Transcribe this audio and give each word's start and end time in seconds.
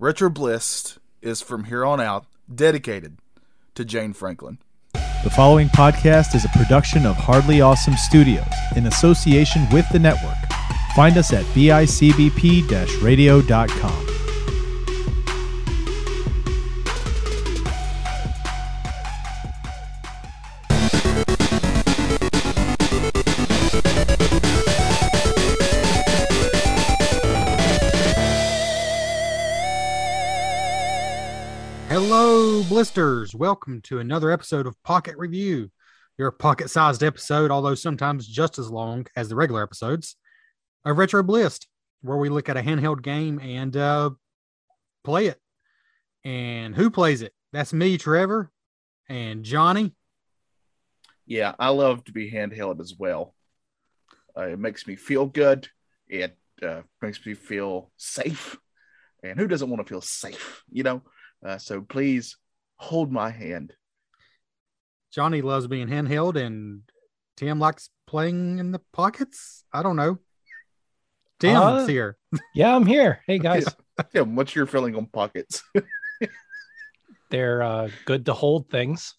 Retro 0.00 0.28
Bliss 0.28 0.98
is 1.22 1.40
from 1.40 1.64
here 1.64 1.84
on 1.84 2.00
out 2.00 2.26
dedicated 2.52 3.16
to 3.76 3.84
Jane 3.84 4.12
Franklin. 4.12 4.58
The 4.92 5.30
following 5.30 5.68
podcast 5.68 6.34
is 6.34 6.44
a 6.44 6.48
production 6.48 7.06
of 7.06 7.14
Hardly 7.14 7.60
Awesome 7.60 7.94
Studios 7.94 8.44
in 8.74 8.86
association 8.86 9.68
with 9.72 9.88
the 9.90 10.00
network. 10.00 10.34
Find 10.96 11.16
us 11.16 11.32
at 11.32 11.44
bicbp 11.46 12.68
radio.com. 32.84 33.38
Welcome 33.38 33.80
to 33.82 33.98
another 33.98 34.30
episode 34.30 34.66
of 34.66 34.80
Pocket 34.82 35.16
Review, 35.16 35.70
your 36.18 36.30
pocket 36.30 36.68
sized 36.68 37.02
episode, 37.02 37.50
although 37.50 37.74
sometimes 37.74 38.26
just 38.26 38.58
as 38.58 38.70
long 38.70 39.06
as 39.16 39.28
the 39.28 39.36
regular 39.36 39.62
episodes 39.62 40.16
of 40.84 40.98
Retro 40.98 41.22
Bliss, 41.22 41.60
where 42.02 42.18
we 42.18 42.28
look 42.28 42.48
at 42.48 42.58
a 42.58 42.62
handheld 42.62 43.02
game 43.02 43.40
and 43.40 43.74
uh, 43.76 44.10
play 45.02 45.26
it. 45.26 45.40
And 46.24 46.74
who 46.74 46.90
plays 46.90 47.22
it? 47.22 47.32
That's 47.52 47.72
me, 47.72 47.96
Trevor, 47.96 48.50
and 49.08 49.44
Johnny. 49.44 49.94
Yeah, 51.26 51.54
I 51.58 51.70
love 51.70 52.04
to 52.04 52.12
be 52.12 52.30
handheld 52.30 52.80
as 52.80 52.94
well. 52.98 53.34
Uh, 54.36 54.48
it 54.48 54.58
makes 54.58 54.86
me 54.86 54.96
feel 54.96 55.26
good. 55.26 55.68
It 56.06 56.36
uh, 56.62 56.82
makes 57.00 57.24
me 57.24 57.32
feel 57.32 57.90
safe. 57.96 58.58
And 59.22 59.38
who 59.38 59.48
doesn't 59.48 59.70
want 59.70 59.84
to 59.84 59.88
feel 59.88 60.02
safe, 60.02 60.62
you 60.70 60.82
know? 60.82 61.02
Uh, 61.44 61.56
so 61.58 61.80
please 61.80 62.36
hold 62.76 63.12
my 63.12 63.30
hand. 63.30 63.74
Johnny 65.12 65.42
loves 65.42 65.66
being 65.66 65.88
handheld, 65.88 66.36
and 66.36 66.82
Tim 67.36 67.58
likes 67.60 67.90
playing 68.06 68.58
in 68.58 68.72
the 68.72 68.80
pockets. 68.92 69.64
I 69.72 69.82
don't 69.82 69.96
know. 69.96 70.18
Tim's 71.40 71.56
Uh, 71.60 71.86
here. 71.86 72.16
Yeah, 72.54 72.74
I'm 72.74 72.86
here. 72.86 73.20
Hey 73.26 73.38
guys, 73.38 73.64
Tim, 74.12 74.34
what's 74.36 74.54
your 74.56 74.66
feeling 74.66 74.96
on 74.96 75.06
pockets? 75.06 75.62
they're 77.30 77.62
uh, 77.62 77.88
good 78.04 78.26
to 78.26 78.32
hold 78.32 78.70
things. 78.70 79.14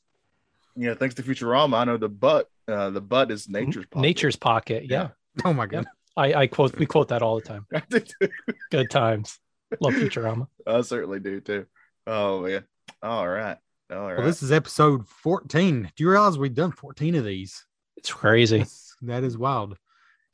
yeah, 0.76 0.94
thanks 0.96 1.16
to 1.16 1.24
Futurama, 1.24 1.78
I 1.78 1.84
know 1.86 1.98
the 1.98 2.10
butt. 2.10 2.50
Uh, 2.68 2.90
the 2.90 3.02
butt 3.02 3.32
is 3.32 3.48
nature's 3.48 3.86
pocket. 3.86 4.02
Nature's 4.02 4.36
pocket. 4.36 4.86
Yeah, 4.90 5.10
Oh 5.46 5.54
my 5.54 5.66
god. 5.66 5.86
I, 6.18 6.34
I 6.34 6.48
quote 6.48 6.78
we 6.80 6.86
quote 6.86 7.10
that 7.10 7.22
all 7.22 7.36
the 7.36 7.42
time. 7.46 7.66
I 7.74 7.82
do 7.90 8.00
too. 8.00 8.30
Good 8.72 8.90
times. 8.90 9.38
Love 9.82 9.94
Futurama. 9.94 10.48
I 10.66 10.82
certainly 10.82 11.20
do 11.20 11.42
too. 11.42 11.66
Oh 12.08 12.42
man. 12.42 12.64
All 13.06 13.28
right. 13.28 13.58
All 13.92 14.08
right. 14.08 14.18
Well, 14.18 14.26
this 14.26 14.42
is 14.42 14.52
episode 14.52 15.08
14. 15.08 15.92
Do 15.96 16.04
you 16.04 16.10
realize 16.10 16.40
we've 16.40 16.56
done 16.56 16.72
14 16.72 17.14
of 17.14 17.24
these? 17.24 17.64
It's 17.98 18.12
crazy. 18.12 18.58
That's, 18.58 18.96
that 19.04 19.24
is 19.24 19.38
wild. 19.38 19.78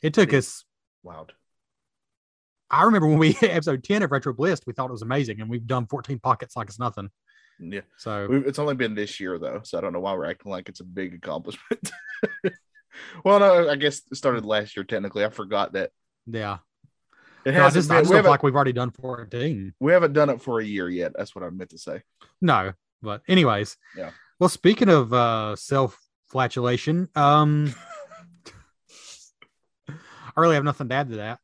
It 0.01 0.13
took 0.13 0.31
It 0.31 0.37
us, 0.37 0.63
Wild. 1.03 1.33
I 2.69 2.83
remember 2.83 3.07
when 3.07 3.17
we 3.17 3.37
episode 3.41 3.83
10 3.83 4.03
of 4.03 4.11
Retro 4.13 4.31
Bliss, 4.31 4.61
we 4.65 4.71
thought 4.71 4.87
it 4.87 4.93
was 4.93 5.01
amazing, 5.01 5.41
and 5.41 5.49
we've 5.49 5.67
done 5.67 5.85
14 5.85 6.19
pockets 6.19 6.55
like 6.55 6.69
it's 6.69 6.79
nothing. 6.79 7.09
Yeah. 7.59 7.81
So, 7.97 8.27
We've, 8.29 8.47
it's 8.47 8.57
only 8.57 8.75
been 8.75 8.95
this 8.95 9.19
year 9.19 9.37
though, 9.37 9.59
so 9.65 9.77
I 9.77 9.81
don't 9.81 9.91
know 9.91 9.99
why 9.99 10.13
we're 10.13 10.29
acting 10.29 10.49
like 10.49 10.69
it's 10.69 10.79
a 10.79 10.85
big 10.85 11.13
accomplishment. 11.13 11.91
well, 13.25 13.39
no, 13.39 13.69
I 13.69 13.75
guess 13.75 14.01
it 14.09 14.15
started 14.15 14.45
last 14.45 14.77
year 14.77 14.85
technically. 14.85 15.25
I 15.25 15.29
forgot 15.29 15.73
that 15.73 15.91
yeah. 16.25 16.59
It 17.45 17.53
No, 17.53 17.65
I 17.65 17.69
just, 17.69 17.87
been- 17.87 17.97
I 17.97 18.01
just 18.01 18.13
we, 18.13 18.21
like 18.21 18.43
we've 18.43 18.55
already 18.55 18.73
done 18.73 18.91
14. 18.91 19.73
we 19.79 19.91
haven't 19.91 20.13
done 20.13 20.29
it 20.29 20.41
for 20.41 20.59
a 20.59 20.63
year 20.63 20.89
yet. 20.89 21.13
That's 21.15 21.35
what 21.35 21.43
I 21.43 21.49
meant 21.49 21.71
to 21.71 21.77
say. 21.77 22.01
No, 22.41 22.73
but, 23.01 23.21
anyways. 23.27 23.77
Yeah. 23.97 24.11
Well, 24.39 24.49
speaking 24.49 24.89
of 24.89 25.13
uh, 25.13 25.55
self 25.55 25.99
flatulation, 26.27 27.09
um, 27.15 27.73
I 29.89 29.93
really 30.37 30.55
have 30.55 30.63
nothing 30.63 30.89
to 30.89 30.95
add 30.95 31.09
to 31.09 31.15
that. 31.17 31.39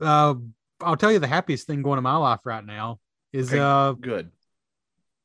Uh, 0.00 0.34
I'll 0.80 0.96
tell 0.96 1.12
you 1.12 1.18
the 1.18 1.26
happiest 1.26 1.66
thing 1.66 1.82
going 1.82 1.98
in 1.98 2.04
my 2.04 2.16
life 2.16 2.40
right 2.44 2.64
now 2.64 3.00
is 3.32 3.52
uh, 3.52 3.94
Good. 4.00 4.30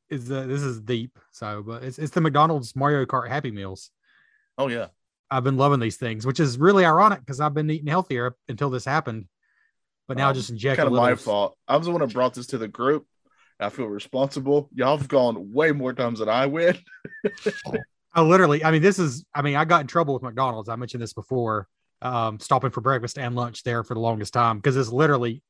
is 0.09 0.29
uh, 0.31 0.45
this 0.45 0.61
is 0.61 0.81
deep. 0.81 1.17
So, 1.31 1.63
but 1.65 1.83
it's 1.83 1.97
it's 1.99 2.11
the 2.11 2.21
McDonald's 2.21 2.75
Mario 2.75 3.05
Kart 3.05 3.29
Happy 3.29 3.51
Meals. 3.51 3.91
Oh 4.57 4.67
yeah. 4.67 4.87
I've 5.31 5.43
been 5.43 5.57
loving 5.57 5.79
these 5.79 5.97
things, 5.97 6.25
which 6.25 6.39
is 6.39 6.57
really 6.57 6.85
ironic 6.85 7.19
because 7.19 7.39
I've 7.39 7.53
been 7.53 7.69
eating 7.69 7.87
healthier 7.87 8.35
until 8.47 8.69
this 8.69 8.85
happened. 8.85 9.25
But 10.07 10.17
now 10.17 10.29
Um, 10.29 10.35
just 10.35 10.49
inject 10.49 10.77
kind 10.77 10.87
of 10.87 10.93
my 10.93 11.15
fault. 11.15 11.57
I 11.67 11.77
was 11.77 11.87
the 11.87 11.91
one 11.91 12.01
who 12.01 12.07
brought 12.07 12.33
this 12.33 12.47
to 12.47 12.57
the 12.57 12.67
group. 12.67 13.07
I 13.59 13.69
feel 13.69 13.87
responsible. 13.87 14.69
Y'all 14.73 14.97
have 14.97 15.07
gone 15.07 15.53
way 15.53 15.71
more 15.71 15.93
times 15.93 16.19
than 16.19 16.29
I 16.29 16.45
went. 16.45 16.79
I 18.13 18.21
literally, 18.21 18.63
I 18.63 18.71
mean, 18.71 18.81
this 18.81 18.99
is, 18.99 19.25
I 19.33 19.41
mean, 19.41 19.55
I 19.55 19.65
got 19.65 19.81
in 19.81 19.87
trouble 19.87 20.13
with 20.13 20.23
McDonald's. 20.23 20.69
I 20.69 20.75
mentioned 20.75 21.01
this 21.01 21.13
before, 21.13 21.67
um, 22.01 22.39
stopping 22.39 22.71
for 22.71 22.81
breakfast 22.81 23.17
and 23.17 23.35
lunch 23.35 23.63
there 23.63 23.83
for 23.83 23.93
the 23.93 23.99
longest 24.01 24.33
time 24.33 24.57
because 24.57 24.75
it's 24.75 24.89
literally, 24.89 25.41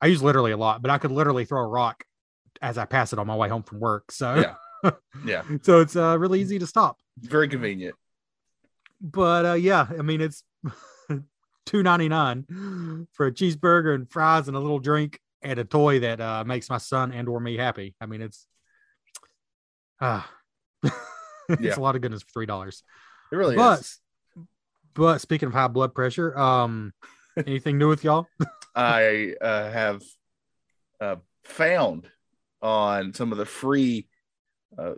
I 0.00 0.08
use 0.08 0.22
literally 0.22 0.52
a 0.52 0.56
lot, 0.56 0.82
but 0.82 0.90
I 0.90 0.98
could 0.98 1.10
literally 1.10 1.46
throw 1.46 1.62
a 1.62 1.66
rock 1.66 2.04
as 2.60 2.76
I 2.76 2.84
pass 2.84 3.12
it 3.12 3.18
on 3.18 3.26
my 3.26 3.34
way 3.34 3.48
home 3.48 3.62
from 3.62 3.80
work. 3.80 4.12
So, 4.12 4.34
Yeah. 4.34 4.54
Yeah. 5.24 5.42
so 5.62 5.80
it's 5.80 5.96
uh, 5.96 6.18
really 6.18 6.42
easy 6.42 6.58
to 6.58 6.66
stop. 6.66 6.98
Very 7.18 7.48
convenient. 7.48 7.96
But 9.00 9.46
uh, 9.46 9.54
yeah, 9.54 9.86
I 9.98 10.02
mean, 10.02 10.20
it's 10.20 10.44
two 11.66 11.82
ninety 11.82 12.08
nine 12.08 13.06
for 13.12 13.26
a 13.26 13.32
cheeseburger 13.32 13.94
and 13.94 14.10
fries 14.10 14.48
and 14.48 14.56
a 14.56 14.60
little 14.60 14.78
drink 14.78 15.18
and 15.42 15.58
a 15.58 15.64
toy 15.64 16.00
that 16.00 16.20
uh, 16.20 16.44
makes 16.44 16.70
my 16.70 16.78
son 16.78 17.12
and 17.12 17.28
or 17.28 17.40
me 17.40 17.56
happy. 17.56 17.94
I 18.00 18.06
mean, 18.06 18.22
it's 18.22 18.46
ah, 20.00 20.28
it's 20.82 20.92
Yeah. 21.60 21.78
a 21.78 21.80
lot 21.80 21.96
of 21.96 22.02
goodness 22.02 22.22
for 22.22 22.30
three 22.32 22.46
dollars. 22.46 22.82
It 23.32 23.36
really 23.36 23.56
but 23.56 23.80
is. 23.80 23.98
but 24.94 25.18
speaking 25.20 25.48
of 25.48 25.52
high 25.52 25.68
blood 25.68 25.94
pressure, 25.94 26.36
um, 26.38 26.92
anything 27.46 27.78
new 27.78 27.88
with 27.88 28.04
y'all? 28.04 28.26
I 28.74 29.34
uh, 29.40 29.70
have 29.70 30.02
uh, 31.00 31.16
found 31.44 32.08
on 32.62 33.12
some 33.14 33.32
of 33.32 33.38
the 33.38 33.46
free 33.46 34.08
uh, 34.78 34.94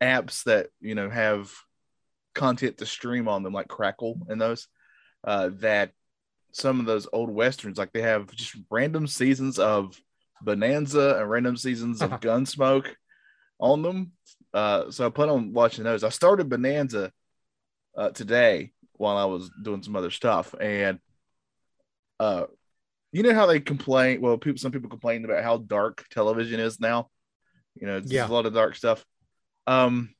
apps 0.00 0.44
that 0.44 0.68
you 0.80 0.94
know 0.94 1.10
have 1.10 1.50
content 2.34 2.78
to 2.78 2.86
stream 2.86 3.28
on 3.28 3.42
them, 3.42 3.52
like 3.52 3.68
Crackle 3.68 4.18
and 4.28 4.40
those, 4.40 4.68
uh, 5.24 5.50
that 5.54 5.92
some 6.52 6.80
of 6.80 6.86
those 6.86 7.06
old 7.12 7.30
westerns, 7.30 7.78
like 7.78 7.92
they 7.92 8.02
have 8.02 8.30
just 8.34 8.56
random 8.70 9.06
seasons 9.06 9.58
of 9.58 10.00
Bonanza 10.42 11.18
and 11.20 11.30
random 11.30 11.56
seasons 11.56 12.00
of 12.02 12.10
Gunsmoke 12.20 12.88
on 13.58 13.82
them. 13.82 14.12
Uh, 14.52 14.90
so 14.90 15.06
I 15.06 15.10
plan 15.10 15.28
on 15.28 15.52
watching 15.52 15.84
those. 15.84 16.02
I 16.02 16.08
started 16.08 16.48
Bonanza 16.48 17.12
uh, 17.96 18.10
today 18.10 18.72
while 18.94 19.16
I 19.16 19.24
was 19.26 19.50
doing 19.62 19.82
some 19.82 19.96
other 19.96 20.10
stuff, 20.10 20.54
and 20.60 20.98
uh, 22.18 22.46
you 23.12 23.22
know 23.22 23.34
how 23.34 23.46
they 23.46 23.60
complain 23.60 24.20
well 24.20 24.38
people 24.38 24.58
some 24.58 24.72
people 24.72 24.90
complain 24.90 25.24
about 25.24 25.42
how 25.42 25.56
dark 25.58 26.06
television 26.10 26.60
is 26.60 26.78
now 26.78 27.08
you 27.74 27.86
know 27.86 27.96
it's 27.96 28.12
Yeah. 28.12 28.26
a 28.26 28.30
lot 28.30 28.46
of 28.46 28.54
dark 28.54 28.76
stuff 28.76 29.04
um 29.66 30.14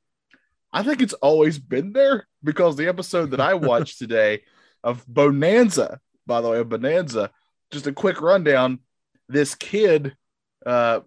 i 0.73 0.83
think 0.83 1.01
it's 1.01 1.13
always 1.15 1.59
been 1.59 1.93
there 1.93 2.27
because 2.43 2.75
the 2.77 2.89
episode 2.89 3.31
that 3.33 3.41
i 3.41 3.55
watched 3.71 3.99
today 3.99 4.43
of 4.83 5.07
bonanza 5.07 6.01
by 6.31 6.41
the 6.41 6.49
way 6.49 6.59
of 6.59 6.69
bonanza. 6.69 7.31
Just 7.73 7.89
a 7.89 7.93
quick 7.93 8.23
rundown. 8.23 8.79
This 9.29 9.57
kid 9.57 10.17
uh 10.65 11.01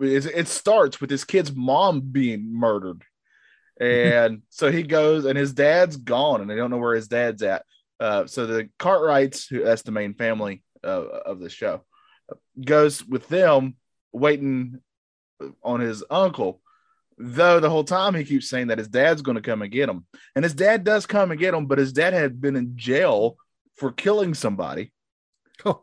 it, 0.00 0.26
it 0.26 0.48
starts 0.48 0.98
with 1.00 1.10
this 1.10 1.24
kid's 1.24 1.54
mom 1.54 2.00
being 2.00 2.52
murdered. 2.52 3.02
And 3.78 4.42
so 4.48 4.72
he 4.72 4.82
goes 4.82 5.26
and 5.26 5.36
his 5.36 5.52
dad's 5.52 5.96
gone 5.96 6.40
and 6.40 6.48
they 6.48 6.56
don't 6.56 6.70
know 6.70 6.78
where 6.78 6.94
his 6.94 7.08
dad's 7.08 7.42
at. 7.42 7.64
Uh, 8.00 8.26
so 8.26 8.46
the 8.46 8.68
Cartwrights, 8.78 9.46
who 9.46 9.64
that's 9.64 9.82
the 9.82 9.90
main 9.90 10.14
family 10.14 10.62
uh, 10.84 11.06
of 11.26 11.40
the 11.40 11.50
show, 11.50 11.82
goes 12.62 13.04
with 13.04 13.28
them, 13.28 13.76
waiting 14.12 14.80
on 15.62 15.80
his 15.80 16.04
uncle. 16.10 16.60
Though 17.18 17.60
the 17.60 17.70
whole 17.70 17.84
time 17.84 18.14
he 18.14 18.24
keeps 18.24 18.50
saying 18.50 18.66
that 18.66 18.78
his 18.78 18.88
dad's 18.88 19.22
going 19.22 19.36
to 19.36 19.42
come 19.42 19.62
and 19.62 19.72
get 19.72 19.88
him, 19.88 20.04
and 20.34 20.44
his 20.44 20.54
dad 20.54 20.84
does 20.84 21.06
come 21.06 21.30
and 21.30 21.40
get 21.40 21.54
him, 21.54 21.64
but 21.66 21.78
his 21.78 21.94
dad 21.94 22.12
had 22.12 22.38
been 22.38 22.56
in 22.56 22.76
jail 22.76 23.38
for 23.76 23.92
killing 23.92 24.34
somebody. 24.34 24.92
Oh. 25.64 25.82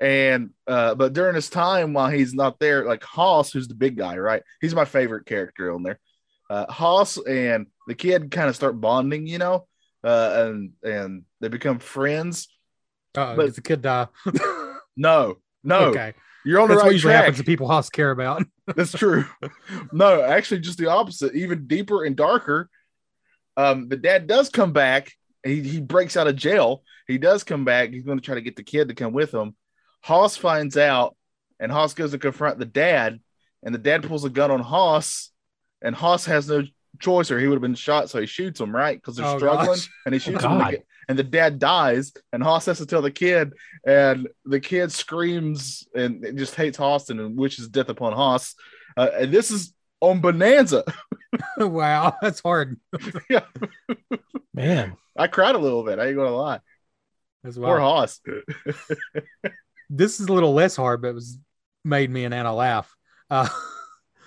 And 0.00 0.50
uh, 0.66 0.94
but 0.94 1.12
during 1.14 1.34
his 1.34 1.48
time 1.48 1.92
while 1.94 2.10
he's 2.10 2.34
not 2.34 2.58
there, 2.58 2.84
like 2.84 3.02
Hoss, 3.02 3.52
who's 3.52 3.68
the 3.68 3.74
big 3.74 3.96
guy, 3.96 4.18
right? 4.18 4.42
He's 4.60 4.74
my 4.74 4.84
favorite 4.84 5.24
character 5.26 5.72
on 5.72 5.82
there. 5.82 5.98
Uh, 6.50 6.70
Hoss 6.70 7.16
and 7.18 7.66
the 7.88 7.94
kid 7.94 8.30
kind 8.30 8.48
of 8.48 8.54
start 8.56 8.80
bonding, 8.80 9.26
you 9.26 9.38
know, 9.38 9.66
uh, 10.04 10.48
and 10.48 10.72
and 10.82 11.22
they 11.40 11.48
become 11.48 11.78
friends. 11.78 12.48
Uh, 13.16 13.34
But- 13.36 13.56
a 13.56 13.62
kid 13.62 13.82
die. 13.82 14.08
No, 14.98 15.36
no, 15.62 15.88
okay, 15.90 16.14
you're 16.42 16.58
on 16.58 16.68
the 16.68 16.74
that's 16.74 16.82
what 16.84 16.86
right 16.88 16.92
usually 16.94 17.12
track. 17.12 17.24
happens 17.24 17.36
to 17.38 17.44
people 17.44 17.68
Hoss 17.68 17.90
care 17.90 18.10
about. 18.10 18.42
That's 18.74 18.92
true. 18.92 19.26
no, 19.92 20.22
actually, 20.22 20.60
just 20.60 20.78
the 20.78 20.86
opposite. 20.90 21.34
Even 21.34 21.66
deeper 21.66 22.04
and 22.04 22.16
darker. 22.16 22.70
Um, 23.58 23.90
the 23.90 23.98
dad 23.98 24.26
does 24.26 24.48
come 24.48 24.72
back. 24.72 25.12
He 25.44 25.60
he 25.60 25.80
breaks 25.82 26.16
out 26.16 26.28
of 26.28 26.36
jail. 26.36 26.82
He 27.06 27.18
does 27.18 27.44
come 27.44 27.64
back. 27.64 27.90
He's 27.90 28.04
going 28.04 28.18
to 28.18 28.24
try 28.24 28.34
to 28.34 28.40
get 28.40 28.56
the 28.56 28.62
kid 28.62 28.88
to 28.88 28.94
come 28.94 29.12
with 29.12 29.32
him. 29.32 29.54
Hoss 30.02 30.36
finds 30.36 30.76
out 30.76 31.16
and 31.58 31.70
Hoss 31.72 31.94
goes 31.94 32.10
to 32.12 32.18
confront 32.18 32.58
the 32.58 32.64
dad, 32.66 33.20
and 33.62 33.74
the 33.74 33.78
dad 33.78 34.02
pulls 34.04 34.24
a 34.24 34.30
gun 34.30 34.50
on 34.50 34.60
Hoss, 34.60 35.30
and 35.82 35.94
Hoss 35.94 36.26
has 36.26 36.48
no 36.48 36.62
choice, 37.00 37.30
or 37.30 37.38
he 37.38 37.46
would 37.46 37.54
have 37.54 37.62
been 37.62 37.74
shot. 37.74 38.10
So 38.10 38.20
he 38.20 38.26
shoots 38.26 38.60
him 38.60 38.74
right 38.74 38.96
because 38.96 39.16
they're 39.16 39.26
Oh, 39.26 39.38
struggling, 39.38 39.68
gosh. 39.68 39.88
and 40.04 40.14
he 40.14 40.18
Oh, 40.20 40.24
shoots 40.32 40.44
him. 40.44 40.60
Again, 40.60 40.82
And 41.08 41.18
the 41.18 41.22
dad 41.24 41.58
dies, 41.58 42.12
and 42.32 42.42
Hoss 42.42 42.66
has 42.66 42.78
to 42.78 42.86
tell 42.86 43.02
the 43.02 43.10
kid, 43.10 43.52
and 43.86 44.28
the 44.44 44.60
kid 44.60 44.92
screams 44.92 45.86
and 45.94 46.36
just 46.36 46.54
hates 46.54 46.78
Austin 46.80 47.20
and 47.20 47.36
wishes 47.38 47.68
death 47.68 47.88
upon 47.88 48.12
Hoss. 48.12 48.54
Uh, 48.96 49.08
and 49.20 49.32
this 49.32 49.50
is 49.50 49.72
on 50.00 50.20
Bonanza. 50.20 50.84
wow, 51.58 52.16
that's 52.22 52.40
hard 52.40 52.78
yeah, 53.28 53.44
Man, 54.54 54.96
I 55.16 55.26
cried 55.26 55.54
a 55.54 55.58
little 55.58 55.82
bit. 55.84 55.98
I 55.98 56.06
ain't 56.06 56.16
gonna 56.16 56.30
lie. 56.30 56.60
As 57.46 57.56
Poor 57.56 57.78
well. 57.78 57.96
Hoss. 57.96 58.20
This 59.88 60.18
is 60.18 60.26
a 60.26 60.32
little 60.32 60.52
less 60.52 60.74
hard, 60.74 61.02
but 61.02 61.08
it 61.08 61.14
was 61.14 61.38
made 61.84 62.10
me 62.10 62.24
and 62.24 62.34
Anna 62.34 62.52
laugh. 62.52 62.92
Uh, 63.30 63.48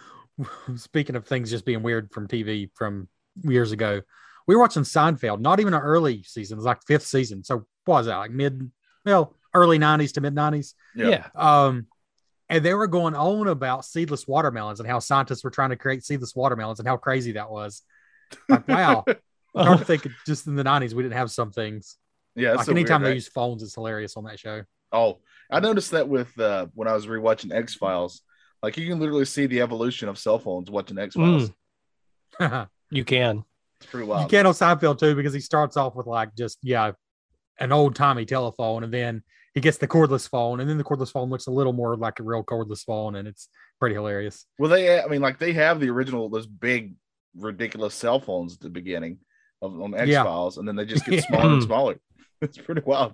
speaking 0.75 1.17
of 1.17 1.27
things 1.27 1.49
just 1.49 1.65
being 1.65 1.83
weird 1.83 2.11
from 2.13 2.29
TV 2.29 2.69
from 2.75 3.09
years 3.43 3.73
ago, 3.73 4.01
we 4.47 4.55
were 4.55 4.61
watching 4.61 4.83
Seinfeld. 4.83 5.41
Not 5.41 5.59
even 5.59 5.73
an 5.73 5.81
early 5.81 6.23
season; 6.23 6.55
it 6.55 6.59
was 6.59 6.65
like 6.65 6.81
fifth 6.87 7.05
season. 7.05 7.43
So 7.43 7.65
what 7.85 7.97
was 7.97 8.05
that? 8.05 8.15
Like 8.15 8.31
mid, 8.31 8.71
well, 9.05 9.35
early 9.53 9.79
'90s 9.79 10.13
to 10.13 10.21
mid 10.21 10.33
'90s. 10.33 10.73
Yeah. 10.95 11.09
yeah. 11.09 11.27
Um, 11.35 11.87
and 12.49 12.63
they 12.63 12.73
were 12.73 12.87
going 12.87 13.15
on 13.15 13.47
about 13.47 13.85
seedless 13.85 14.27
watermelons 14.27 14.79
and 14.79 14.89
how 14.89 14.99
scientists 14.99 15.43
were 15.43 15.51
trying 15.51 15.69
to 15.69 15.75
create 15.75 16.03
seedless 16.03 16.35
watermelons 16.35 16.79
and 16.79 16.87
how 16.87 16.97
crazy 16.97 17.33
that 17.33 17.51
was. 17.51 17.83
Like, 18.47 18.67
wow. 18.67 19.03
I 19.55 19.65
don't 19.65 19.85
think 19.85 20.07
just 20.25 20.47
in 20.47 20.55
the 20.55 20.63
90s 20.63 20.93
we 20.93 21.03
didn't 21.03 21.15
have 21.15 21.31
some 21.31 21.51
things. 21.51 21.97
Yeah, 22.39 22.53
like 22.53 22.65
so 22.65 22.73
weird, 22.73 22.79
anytime 22.85 23.01
they 23.01 23.09
right? 23.09 23.15
use 23.15 23.27
phones, 23.27 23.63
it's 23.63 23.75
hilarious 23.75 24.15
on 24.17 24.23
that 24.25 24.39
show. 24.39 24.63
Oh, 24.91 25.19
I 25.51 25.59
noticed 25.59 25.91
that 25.91 26.07
with 26.07 26.37
uh, 26.39 26.67
when 26.73 26.87
I 26.87 26.93
was 26.93 27.05
rewatching 27.07 27.53
X 27.53 27.75
Files. 27.75 28.21
Like 28.61 28.77
you 28.77 28.87
can 28.87 28.99
literally 28.99 29.25
see 29.25 29.45
the 29.45 29.61
evolution 29.61 30.09
of 30.09 30.17
cell 30.17 30.39
phones 30.39 30.69
watching 30.69 30.97
X 30.97 31.15
Files. 31.15 31.51
you 32.39 32.65
You 32.91 33.05
can. 33.05 33.43
It's 33.79 33.89
pretty 33.89 34.07
wild. 34.07 34.23
You 34.23 34.37
can 34.37 34.45
on 34.45 34.53
Seinfeld 34.53 34.99
too 34.99 35.15
because 35.15 35.33
he 35.33 35.39
starts 35.39 35.77
off 35.77 35.95
with 35.95 36.07
like 36.07 36.35
just 36.35 36.57
yeah, 36.63 36.91
an 37.59 37.71
old 37.71 37.95
timey 37.95 38.25
telephone, 38.25 38.83
and 38.83 38.93
then 38.93 39.23
he 39.53 39.61
gets 39.61 39.77
the 39.77 39.87
cordless 39.87 40.27
phone, 40.29 40.59
and 40.59 40.69
then 40.69 40.77
the 40.77 40.83
cordless 40.83 41.11
phone 41.11 41.29
looks 41.29 41.47
a 41.47 41.51
little 41.51 41.73
more 41.73 41.95
like 41.95 42.19
a 42.19 42.23
real 42.23 42.43
cordless 42.43 42.83
phone, 42.83 43.15
and 43.15 43.27
it's 43.27 43.47
pretty 43.79 43.95
hilarious. 43.95 44.45
Well, 44.57 44.69
they, 44.69 45.01
I 45.01 45.07
mean, 45.07 45.21
like 45.21 45.39
they 45.39 45.53
have 45.53 45.79
the 45.79 45.89
original, 45.89 46.29
those 46.29 46.47
big, 46.47 46.95
ridiculous 47.37 47.93
cell 47.95 48.19
phones 48.19 48.55
at 48.55 48.59
the 48.59 48.69
beginning 48.69 49.19
of 49.61 49.79
on 49.79 49.95
X 49.95 50.09
Yeah. 50.09 50.23
Files, 50.23 50.57
and 50.57 50.67
then 50.67 50.75
they 50.75 50.85
just 50.85 51.05
get 51.05 51.23
smaller 51.27 51.53
and 51.53 51.63
smaller. 51.63 51.95
It's 52.41 52.57
pretty 52.57 52.81
wild. 52.85 53.13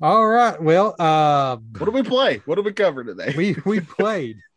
All 0.00 0.26
right, 0.26 0.62
well, 0.62 0.94
uh, 0.98 1.56
What 1.78 1.86
do 1.86 1.90
we 1.92 2.02
play? 2.02 2.40
What 2.44 2.54
do 2.56 2.62
we 2.62 2.72
cover 2.72 3.02
today? 3.04 3.34
we 3.36 3.56
we 3.64 3.80
played. 3.80 4.38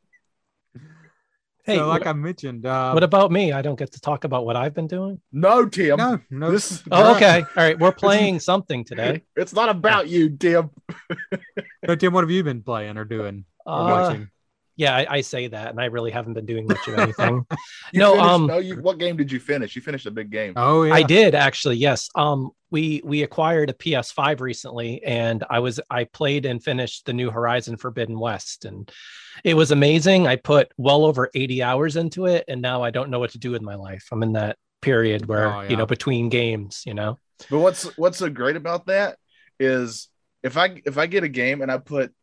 Hey, 1.64 1.78
so, 1.78 1.88
like 1.88 2.06
what, 2.06 2.08
I 2.10 2.14
mentioned, 2.14 2.66
uh, 2.66 2.90
what 2.92 3.04
about 3.04 3.32
me? 3.32 3.52
I 3.52 3.62
don't 3.62 3.78
get 3.78 3.92
to 3.92 4.02
talk 4.02 4.24
about 4.24 4.48
what 4.48 4.56
I've 4.56 4.74
been 4.74 4.88
doing. 4.88 5.22
no, 5.32 5.68
Tim. 5.68 5.96
no, 5.96 6.20
no, 6.32 6.50
This. 6.52 6.82
Oh, 6.92 7.16
okay. 7.16 7.42
All 7.44 7.64
right. 7.64 7.78
We're 7.80 7.92
playing 7.92 8.40
something 8.40 8.84
today. 8.84 9.22
It's 9.36 9.54
not 9.54 9.70
about 9.70 10.08
you, 10.10 10.36
Tim. 10.38 10.72
no, 11.88 11.96
Tim, 11.96 12.14
what 12.14 12.24
have 12.24 12.32
you 12.32 12.44
been 12.44 12.64
playing 12.64 12.98
or 12.98 13.06
doing 13.06 13.46
or 13.64 13.74
Uh, 13.80 13.86
watching? 13.86 14.30
Yeah, 14.82 14.96
I, 14.96 15.06
I 15.18 15.22
say 15.22 15.46
that, 15.46 15.70
and 15.70 15.80
I 15.80 15.86
really 15.86 16.10
haven't 16.10 16.34
been 16.34 16.48
doing 16.48 16.66
much 16.66 16.88
of 16.88 16.96
anything. 16.98 17.46
No, 17.94 18.14
finished- 18.14 18.30
um, 18.30 18.48
no, 18.48 18.58
you, 18.58 18.82
what 18.82 18.98
game 18.98 19.16
did 19.16 19.32
you 19.32 19.40
finish? 19.40 19.76
You 19.76 19.82
finished 19.84 20.08
a 20.08 20.12
big 20.12 20.32
game. 20.32 20.54
Oh 20.56 20.84
yeah, 20.84 20.94
I 20.96 21.04
did 21.04 21.36
actually. 21.36 21.76
Yes. 21.76 22.10
Um, 22.16 22.50
we 22.72 23.02
we 23.04 23.22
acquired 23.22 23.70
a 23.70 23.74
PS5 23.74 24.40
recently, 24.40 25.04
and 25.04 25.44
I 25.52 25.60
was 25.60 25.80
I 25.92 26.06
played 26.06 26.46
and 26.46 26.64
finished 26.64 27.06
the 27.06 27.14
new 27.14 27.30
Horizon 27.30 27.78
Forbidden 27.78 28.18
West, 28.18 28.66
and 28.66 28.92
it 29.44 29.54
was 29.54 29.70
amazing. 29.70 30.26
I 30.26 30.38
put 30.38 30.72
well 30.78 31.06
over 31.06 31.30
80 31.36 31.62
hours 31.62 31.96
into 31.96 32.26
it, 32.26 32.46
and 32.48 32.60
now 32.60 32.82
I 32.82 32.90
don't 32.90 33.12
know 33.12 33.20
what 33.20 33.32
to 33.32 33.38
do 33.40 33.52
with 33.52 33.62
my 33.62 33.76
life. 33.76 34.08
I'm 34.12 34.24
in 34.24 34.34
that 34.34 34.58
period 34.82 35.28
where 35.28 35.54
Oh, 35.54 35.62
you 35.62 35.76
know 35.76 35.86
between 35.86 36.30
games, 36.30 36.82
you 36.88 36.96
know. 36.96 37.20
But 37.52 37.60
what's 37.60 37.84
what's 37.98 38.18
so 38.18 38.30
great 38.30 38.56
about 38.56 38.88
that 38.88 39.18
is 39.60 40.08
if 40.42 40.58
I 40.58 40.82
if 40.86 40.98
I 40.98 41.06
get 41.06 41.24
a 41.24 41.30
game 41.30 41.62
and 41.62 41.72
I 41.72 41.78
put 41.78 42.14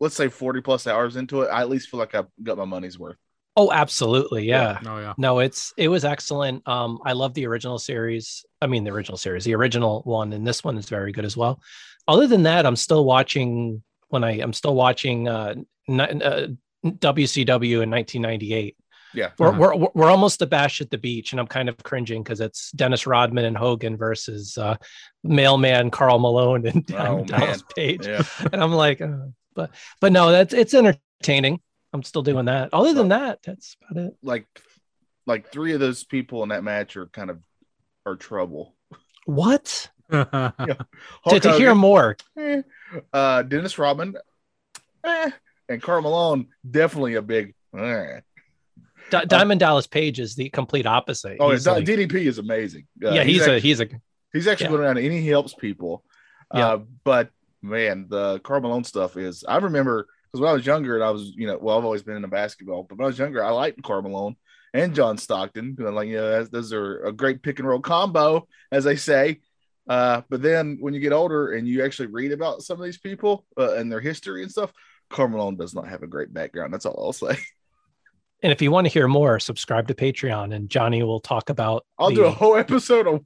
let's 0.00 0.14
say 0.14 0.28
40 0.28 0.60
plus 0.60 0.86
hours 0.86 1.16
into 1.16 1.42
it, 1.42 1.48
I 1.48 1.60
at 1.62 1.68
least 1.68 1.88
feel 1.88 1.98
like 2.00 2.14
I 2.14 2.24
got 2.42 2.56
my 2.58 2.64
money's 2.64 2.98
worth. 2.98 3.16
Oh, 3.56 3.72
absolutely. 3.72 4.44
Yeah. 4.44 4.78
Oh 4.86 4.98
yeah. 5.00 5.14
No, 5.18 5.40
it's 5.40 5.74
it 5.76 5.88
was 5.88 6.04
excellent. 6.04 6.66
Um, 6.68 7.00
I 7.04 7.12
love 7.12 7.34
the 7.34 7.46
original 7.46 7.78
series. 7.80 8.44
I 8.62 8.68
mean, 8.68 8.84
the 8.84 8.92
original 8.92 9.18
series, 9.18 9.42
the 9.44 9.54
original 9.56 10.02
one, 10.04 10.32
and 10.32 10.46
this 10.46 10.62
one 10.62 10.78
is 10.78 10.88
very 10.88 11.10
good 11.10 11.24
as 11.24 11.36
well. 11.36 11.60
Other 12.06 12.28
than 12.28 12.44
that, 12.44 12.66
I'm 12.66 12.76
still 12.76 13.04
watching. 13.04 13.82
When 14.10 14.22
I 14.24 14.40
I'm 14.40 14.52
still 14.52 14.74
watching 14.76 15.28
uh, 15.28 15.54
n- 15.88 16.00
uh, 16.22 16.46
WCW 16.86 17.82
in 17.82 17.90
1998. 17.90 18.76
Yeah. 19.14 19.30
We're, 19.38 19.48
Uh-huh. 19.48 19.58
we're 19.76 19.88
we're 19.94 20.10
almost 20.10 20.40
a 20.42 20.46
bash 20.46 20.80
at 20.80 20.90
the 20.90 20.98
beach, 20.98 21.32
and 21.32 21.40
I'm 21.40 21.46
kind 21.46 21.68
of 21.68 21.76
cringing 21.78 22.22
because 22.22 22.40
it's 22.40 22.70
Dennis 22.72 23.06
Rodman 23.06 23.44
and 23.44 23.56
Hogan 23.56 23.96
versus 23.96 24.56
uh, 24.58 24.76
Mailman 25.24 25.90
Karl 25.90 26.18
Malone 26.18 26.66
and 26.66 26.90
Oh, 26.94 27.24
Dallas. 27.26 27.62
Page, 27.74 28.06
Yeah. 28.06 28.22
and 28.52 28.62
I'm 28.62 28.72
like, 28.72 29.00
uh, 29.00 29.16
but 29.58 29.70
but 30.00 30.12
no, 30.12 30.30
that's 30.30 30.54
it's 30.54 30.72
entertaining. 30.72 31.60
I'm 31.92 32.04
still 32.04 32.22
doing 32.22 32.44
that. 32.44 32.72
Other 32.72 32.94
than 32.94 33.08
that, 33.08 33.40
that's 33.42 33.76
about 33.90 34.04
it. 34.04 34.16
Like 34.22 34.46
like 35.26 35.50
three 35.50 35.72
of 35.72 35.80
those 35.80 36.04
people 36.04 36.44
in 36.44 36.50
that 36.50 36.62
match 36.62 36.96
are 36.96 37.06
kind 37.06 37.28
of 37.28 37.40
are 38.06 38.14
trouble. 38.14 38.76
What? 39.26 39.90
Hulk 40.10 40.54
to, 41.28 41.40
to 41.40 41.52
hear 41.54 41.74
more. 41.74 42.16
eh. 42.38 42.62
uh 43.12 43.42
Dennis 43.42 43.78
Rodman 43.78 44.14
eh. 45.04 45.30
and 45.68 45.82
Karl 45.82 46.00
Malone 46.02 46.46
definitely 46.68 47.14
a 47.14 47.22
big 47.22 47.54
eh. 47.76 48.20
D- 49.10 49.26
Diamond 49.26 49.60
Dallas 49.60 49.86
Page 49.86 50.20
is 50.20 50.34
the 50.34 50.50
complete 50.50 50.86
opposite. 50.86 51.38
Oh, 51.40 51.50
He's 51.50 51.66
yeah, 51.66 51.72
like- 51.72 51.84
DDP 51.84 52.26
is 52.26 52.38
amazing. 52.38 52.86
Uh, 53.04 53.10
yeah, 53.10 53.24
he's, 53.24 53.40
a 53.40 53.54
actually, 53.54 53.60
he's 53.60 53.80
a 53.80 53.88
he's 54.32 54.46
actually 54.46 54.66
yeah. 54.66 54.70
going 54.70 54.82
around 54.82 54.98
and 54.98 55.12
he 55.12 55.26
helps 55.26 55.52
people. 55.54 56.04
Yeah. 56.54 56.66
Uh, 56.66 56.78
but 57.04 57.30
man, 57.62 58.06
the 58.08 58.40
Karl 58.40 58.60
Malone 58.60 58.84
stuff 58.84 59.16
is 59.16 59.44
I 59.46 59.58
remember 59.58 60.06
because 60.26 60.40
when 60.40 60.50
I 60.50 60.54
was 60.54 60.66
younger 60.66 60.94
and 60.94 61.04
I 61.04 61.10
was, 61.10 61.32
you 61.34 61.46
know, 61.46 61.58
well, 61.60 61.78
I've 61.78 61.84
always 61.84 62.02
been 62.02 62.16
into 62.16 62.28
basketball, 62.28 62.82
but 62.82 62.98
when 62.98 63.04
I 63.04 63.08
was 63.08 63.18
younger, 63.18 63.42
I 63.42 63.50
liked 63.50 63.82
Karl 63.82 64.02
Malone 64.02 64.36
and 64.74 64.94
John 64.94 65.16
Stockton. 65.16 65.76
Like, 65.78 66.08
you 66.08 66.16
know, 66.16 66.44
those 66.44 66.72
are 66.72 67.04
a 67.04 67.12
great 67.12 67.42
pick 67.42 67.58
and 67.58 67.68
roll 67.68 67.80
combo, 67.80 68.46
as 68.70 68.84
they 68.84 68.96
say. 68.96 69.40
Uh, 69.88 70.20
but 70.28 70.42
then 70.42 70.76
when 70.80 70.92
you 70.92 71.00
get 71.00 71.14
older 71.14 71.52
and 71.52 71.66
you 71.66 71.82
actually 71.82 72.08
read 72.08 72.32
about 72.32 72.62
some 72.62 72.78
of 72.78 72.84
these 72.84 72.98
people 72.98 73.46
uh, 73.56 73.74
and 73.74 73.90
their 73.90 74.00
history 74.00 74.42
and 74.42 74.50
stuff, 74.50 74.70
Karl 75.08 75.28
Malone 75.28 75.56
does 75.56 75.74
not 75.74 75.88
have 75.88 76.02
a 76.02 76.06
great 76.06 76.32
background. 76.32 76.74
That's 76.74 76.84
all 76.84 77.02
I'll 77.02 77.12
say. 77.14 77.38
and 78.42 78.52
if 78.52 78.60
you 78.60 78.70
want 78.70 78.86
to 78.86 78.92
hear 78.92 79.08
more, 79.08 79.40
subscribe 79.40 79.88
to 79.88 79.94
Patreon 79.94 80.54
and 80.54 80.68
Johnny 80.68 81.02
will 81.02 81.20
talk 81.20 81.48
about 81.48 81.86
I'll 81.98 82.10
the- 82.10 82.16
do 82.16 82.24
a 82.26 82.30
whole 82.30 82.56
episode 82.56 83.06
on 83.06 83.24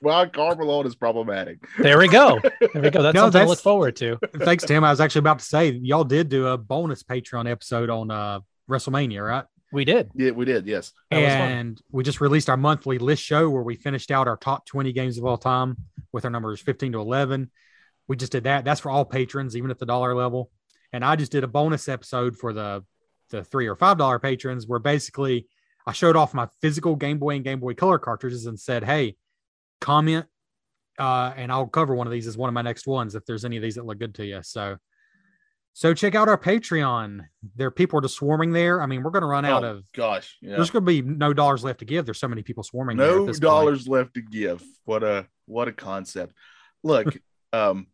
why 0.00 0.26
Karl 0.26 0.56
Malone 0.56 0.86
is 0.86 0.94
problematic. 0.94 1.58
There 1.78 1.98
we 1.98 2.08
go. 2.08 2.40
There 2.42 2.82
we 2.82 2.90
go. 2.90 3.02
That's 3.02 3.14
No, 3.14 3.22
something 3.22 3.30
to 3.30 3.30
that's- 3.30 3.48
look 3.48 3.58
forward 3.58 3.96
to. 3.96 4.18
Thanks, 4.38 4.64
Tim. 4.64 4.82
I 4.84 4.90
was 4.90 5.00
actually 5.00 5.20
about 5.20 5.38
to 5.40 5.44
say 5.44 5.70
y'all 5.70 6.04
did 6.04 6.28
do 6.28 6.46
a 6.48 6.58
bonus 6.58 7.02
Patreon 7.02 7.50
episode 7.50 7.90
on 7.90 8.10
uh 8.10 8.40
WrestleMania, 8.68 9.26
right? 9.26 9.44
We 9.72 9.84
did. 9.84 10.10
Yeah, 10.14 10.32
we 10.32 10.44
did. 10.46 10.66
Yes. 10.66 10.92
That 11.10 11.18
was 11.18 11.26
and 11.28 11.80
we 11.92 12.02
just 12.02 12.20
released 12.20 12.48
our 12.50 12.56
monthly 12.56 12.98
list 12.98 13.22
show 13.22 13.48
where 13.48 13.62
we 13.62 13.76
finished 13.76 14.10
out 14.10 14.26
our 14.26 14.36
top 14.36 14.66
20 14.66 14.92
games 14.92 15.16
of 15.16 15.24
all 15.24 15.38
time 15.38 15.76
with 16.12 16.24
our 16.24 16.30
numbers 16.30 16.60
15 16.60 16.92
to 16.92 17.00
11. 17.00 17.50
We 18.08 18.16
just 18.16 18.32
did 18.32 18.44
that. 18.44 18.64
That's 18.64 18.80
for 18.80 18.90
all 18.90 19.04
patrons, 19.04 19.56
even 19.56 19.70
at 19.70 19.78
the 19.78 19.86
dollar 19.86 20.14
level. 20.16 20.50
And 20.92 21.04
I 21.04 21.14
just 21.14 21.30
did 21.30 21.44
a 21.44 21.46
bonus 21.48 21.88
episode 21.88 22.36
for 22.36 22.52
the 22.52 22.84
the 23.30 23.44
three 23.44 23.68
or 23.68 23.76
five 23.76 23.96
dollar 23.96 24.18
patrons 24.18 24.66
where 24.66 24.80
basically 24.80 25.46
I 25.86 25.92
showed 25.92 26.16
off 26.16 26.34
my 26.34 26.48
physical 26.60 26.96
Game 26.96 27.18
Boy 27.18 27.36
and 27.36 27.44
Game 27.44 27.60
Boy 27.60 27.74
Color 27.74 28.00
cartridges 28.00 28.46
and 28.46 28.58
said, 28.58 28.82
"Hey, 28.82 29.14
comment, 29.80 30.26
uh, 30.98 31.32
and 31.36 31.50
I'll 31.50 31.66
cover 31.66 31.94
one 31.94 32.06
of 32.06 32.12
these 32.12 32.26
as 32.26 32.36
one 32.36 32.48
of 32.48 32.54
my 32.54 32.62
next 32.62 32.86
ones 32.86 33.14
if 33.14 33.24
there's 33.24 33.44
any 33.44 33.56
of 33.56 33.62
these 33.62 33.74
that 33.76 33.84
look 33.86 33.98
good 33.98 34.14
to 34.16 34.24
you." 34.26 34.40
So, 34.42 34.76
so 35.72 35.94
check 35.94 36.14
out 36.14 36.28
our 36.28 36.38
Patreon. 36.38 37.20
There, 37.56 37.70
people 37.70 37.98
are 37.98 38.02
just 38.02 38.16
swarming 38.16 38.52
there. 38.52 38.80
I 38.82 38.86
mean, 38.86 39.02
we're 39.02 39.10
going 39.10 39.22
to 39.22 39.28
run 39.28 39.44
out 39.44 39.64
Oh, 39.64 39.76
of 39.76 39.92
gosh. 39.92 40.36
Yeah. 40.42 40.56
there's 40.56 40.70
going 40.70 40.84
to 40.84 40.86
be 40.86 41.02
no 41.02 41.32
dollars 41.32 41.64
left 41.64 41.78
to 41.80 41.84
give. 41.84 42.04
There's 42.04 42.18
so 42.20 42.28
many 42.28 42.42
people 42.42 42.62
swarming. 42.62 42.96
no 42.96 43.24
this 43.26 43.36
point. 43.36 43.42
dollars 43.42 43.88
left 43.88 44.14
to 44.14 44.22
give 44.22 44.62
what 44.84 45.02
a 45.02 45.26
what 45.46 45.68
a 45.68 45.72
concept 45.72 46.34
look 46.82 47.16
um 47.52 47.86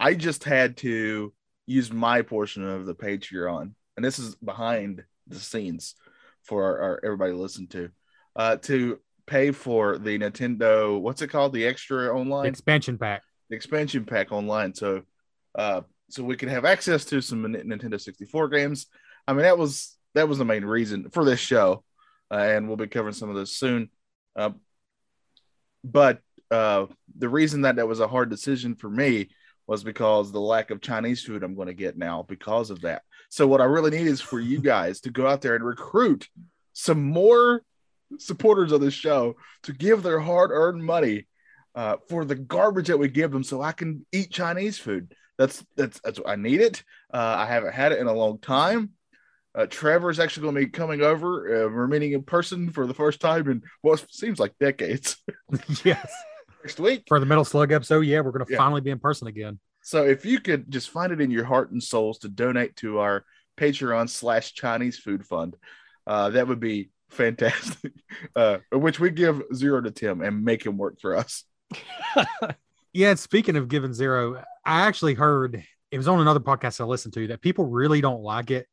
i 0.00 0.14
just 0.14 0.44
had 0.44 0.76
to 0.78 1.32
use 1.66 1.92
my 1.92 2.22
portion 2.22 2.64
of 2.66 2.86
the 2.86 2.94
patreon 2.94 3.72
and 3.96 4.04
this 4.04 4.18
is 4.18 4.34
behind 4.36 5.04
the 5.26 5.38
scenes 5.38 5.94
for 6.42 6.64
our, 6.64 6.80
our 6.80 7.00
everybody 7.04 7.32
to 7.32 7.38
listen 7.38 7.66
to 7.66 7.90
uh 8.36 8.56
to 8.56 8.98
pay 9.26 9.50
for 9.50 9.98
the 9.98 10.18
nintendo 10.18 11.00
what's 11.00 11.22
it 11.22 11.28
called? 11.28 11.52
The 11.52 11.66
extra 11.66 12.04
The 12.04 12.12
online? 12.12 12.46
Expansion 12.46 12.96
pack. 12.98 13.22
the 13.50 13.56
expansion 13.56 14.04
pack 14.04 14.32
online. 14.32 14.74
So 14.74 15.02
uh 15.56 15.82
so 16.08 16.22
we 16.22 16.36
could 16.36 16.48
have 16.48 16.64
access 16.64 17.04
to 17.06 17.20
some 17.20 17.42
nintendo 17.44 18.00
64 18.00 18.48
games. 18.48 18.86
I 19.26 19.32
mean 19.32 19.42
that 19.42 19.58
was 19.58 19.96
that 20.14 20.28
was 20.28 20.38
the 20.38 20.44
main 20.44 20.64
reason 20.64 21.10
for 21.10 21.24
this 21.24 21.40
show 21.40 21.84
uh, 22.30 22.36
and 22.36 22.66
we'll 22.68 22.76
be 22.76 22.86
covering 22.86 23.14
some 23.14 23.28
of 23.28 23.36
those 23.36 23.52
soon. 23.56 23.90
Uh, 24.34 24.50
but 25.84 26.20
uh 26.50 26.86
the 27.18 27.28
reason 27.28 27.62
that 27.62 27.76
that 27.76 27.88
was 27.88 28.00
a 28.00 28.08
hard 28.08 28.30
decision 28.30 28.74
for 28.76 28.88
me 28.88 29.28
was 29.66 29.82
because 29.82 30.30
the 30.30 30.40
lack 30.40 30.70
of 30.70 30.80
Chinese 30.80 31.24
food 31.24 31.42
I'm 31.42 31.56
going 31.56 31.66
to 31.66 31.74
get 31.74 31.98
now 31.98 32.22
because 32.28 32.70
of 32.70 32.82
that. 32.82 33.02
So 33.30 33.48
what 33.48 33.60
I 33.60 33.64
really 33.64 33.90
need 33.90 34.06
is 34.06 34.20
for 34.20 34.38
you 34.38 34.60
guys 34.60 35.00
to 35.00 35.10
go 35.10 35.26
out 35.26 35.40
there 35.42 35.56
and 35.56 35.64
recruit 35.64 36.28
some 36.72 37.02
more 37.02 37.62
supporters 38.18 38.72
of 38.72 38.80
the 38.80 38.90
show 38.90 39.36
to 39.64 39.72
give 39.72 40.02
their 40.02 40.20
hard-earned 40.20 40.82
money 40.84 41.26
uh, 41.74 41.96
for 42.08 42.24
the 42.24 42.34
garbage 42.34 42.86
that 42.88 42.98
we 42.98 43.08
give 43.08 43.30
them, 43.30 43.44
so 43.44 43.60
I 43.62 43.72
can 43.72 44.06
eat 44.12 44.30
Chinese 44.30 44.78
food. 44.78 45.14
That's 45.38 45.64
that's 45.76 46.00
that's 46.00 46.18
I 46.26 46.36
need 46.36 46.60
it. 46.62 46.82
Uh, 47.12 47.34
I 47.38 47.46
haven't 47.46 47.74
had 47.74 47.92
it 47.92 47.98
in 47.98 48.06
a 48.06 48.12
long 48.14 48.38
time. 48.38 48.90
Uh, 49.54 49.66
Trevor 49.66 50.10
is 50.10 50.18
actually 50.20 50.42
going 50.44 50.54
to 50.54 50.60
be 50.62 50.66
coming 50.70 51.00
over. 51.02 51.66
Uh, 51.66 51.68
we're 51.70 51.86
meeting 51.86 52.12
in 52.12 52.22
person 52.22 52.70
for 52.70 52.86
the 52.86 52.94
first 52.94 53.20
time 53.20 53.48
in 53.48 53.62
what 53.82 54.04
seems 54.10 54.38
like 54.38 54.54
decades. 54.58 55.16
yes. 55.84 56.10
Next 56.62 56.78
week 56.80 57.04
For 57.08 57.20
the 57.20 57.26
Metal 57.26 57.44
Slug 57.44 57.72
episode, 57.72 58.00
yeah, 58.00 58.20
we're 58.20 58.32
going 58.32 58.44
to 58.44 58.52
Yeah. 58.52 58.58
finally 58.58 58.80
be 58.82 58.90
in 58.90 58.98
person 58.98 59.28
again. 59.28 59.58
So 59.82 60.04
if 60.04 60.26
you 60.26 60.40
could 60.40 60.70
just 60.70 60.90
find 60.90 61.12
it 61.12 61.20
in 61.20 61.30
your 61.30 61.44
heart 61.44 61.70
and 61.70 61.82
souls 61.82 62.18
to 62.18 62.28
donate 62.28 62.76
to 62.76 62.98
our 62.98 63.24
Patreon 63.56 64.10
slash 64.10 64.52
Chinese 64.52 64.98
food 64.98 65.24
fund, 65.24 65.56
uh, 66.06 66.30
that 66.30 66.48
would 66.48 66.60
be 66.60 66.90
fantastic. 67.10 67.92
Uh, 68.34 68.58
which 68.72 68.98
we 68.98 69.10
give 69.10 69.42
zero 69.54 69.80
to 69.80 69.90
Tim 69.90 70.22
and 70.22 70.42
make 70.42 70.64
him 70.64 70.78
work 70.78 70.98
for 71.00 71.16
us. 71.16 71.44
Yeah, 72.96 73.14
speaking 73.16 73.56
of 73.56 73.68
giving 73.68 73.92
zero, 73.92 74.42
I 74.64 74.86
actually 74.86 75.12
heard 75.12 75.62
it 75.90 75.98
was 75.98 76.08
on 76.08 76.18
another 76.18 76.40
podcast 76.40 76.80
I 76.80 76.84
listened 76.84 77.12
to 77.12 77.26
that 77.26 77.42
people 77.42 77.66
really 77.66 78.00
don't 78.00 78.22
like 78.22 78.50
it 78.50 78.66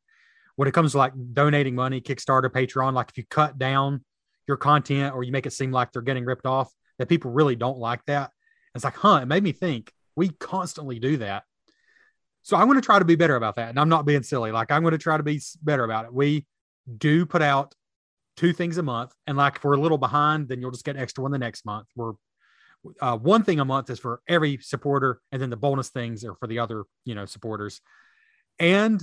when 0.56 0.66
it 0.66 0.72
comes 0.72 0.92
to 0.92 0.98
like 0.98 1.12
donating 1.34 1.74
money, 1.74 2.00
Kickstarter, 2.00 2.48
Patreon. 2.48 2.94
Like 2.94 3.10
if 3.10 3.18
you 3.18 3.24
cut 3.28 3.58
down 3.58 4.02
your 4.48 4.56
content 4.56 5.14
or 5.14 5.24
you 5.24 5.30
make 5.30 5.44
it 5.44 5.52
seem 5.52 5.72
like 5.72 5.92
they're 5.92 6.00
getting 6.00 6.24
ripped 6.24 6.46
off, 6.46 6.72
that 6.98 7.10
people 7.10 7.32
really 7.32 7.54
don't 7.54 7.76
like 7.76 8.02
that. 8.06 8.30
It's 8.74 8.82
like, 8.82 8.96
huh, 8.96 9.20
it 9.20 9.26
made 9.26 9.42
me 9.42 9.52
think 9.52 9.92
we 10.16 10.30
constantly 10.30 10.98
do 10.98 11.18
that. 11.18 11.42
So 12.40 12.56
I'm 12.56 12.66
going 12.66 12.80
to 12.80 12.86
try 12.86 12.98
to 12.98 13.04
be 13.04 13.16
better 13.16 13.36
about 13.36 13.56
that. 13.56 13.68
And 13.68 13.78
I'm 13.78 13.90
not 13.90 14.06
being 14.06 14.22
silly. 14.22 14.52
Like 14.52 14.72
I'm 14.72 14.80
going 14.80 14.92
to 14.92 14.98
try 14.98 15.18
to 15.18 15.22
be 15.22 15.38
better 15.62 15.84
about 15.84 16.06
it. 16.06 16.14
We 16.14 16.46
do 16.96 17.26
put 17.26 17.42
out 17.42 17.74
two 18.36 18.52
things 18.52 18.78
a 18.78 18.82
month. 18.82 19.12
And 19.26 19.36
like 19.36 19.56
if 19.56 19.64
we're 19.64 19.74
a 19.74 19.80
little 19.80 19.98
behind, 19.98 20.48
then 20.48 20.60
you'll 20.60 20.70
just 20.70 20.84
get 20.84 20.96
extra 20.96 21.22
one 21.22 21.32
the 21.32 21.38
next 21.38 21.64
month. 21.64 21.86
We're 21.94 22.12
uh, 23.00 23.16
one 23.16 23.42
thing 23.42 23.60
a 23.60 23.64
month 23.64 23.90
is 23.90 23.98
for 23.98 24.20
every 24.28 24.58
supporter, 24.60 25.20
and 25.32 25.40
then 25.40 25.50
the 25.50 25.56
bonus 25.56 25.88
things 25.88 26.24
are 26.24 26.34
for 26.34 26.46
the 26.46 26.58
other, 26.58 26.84
you 27.04 27.14
know, 27.14 27.24
supporters. 27.24 27.80
And 28.58 29.02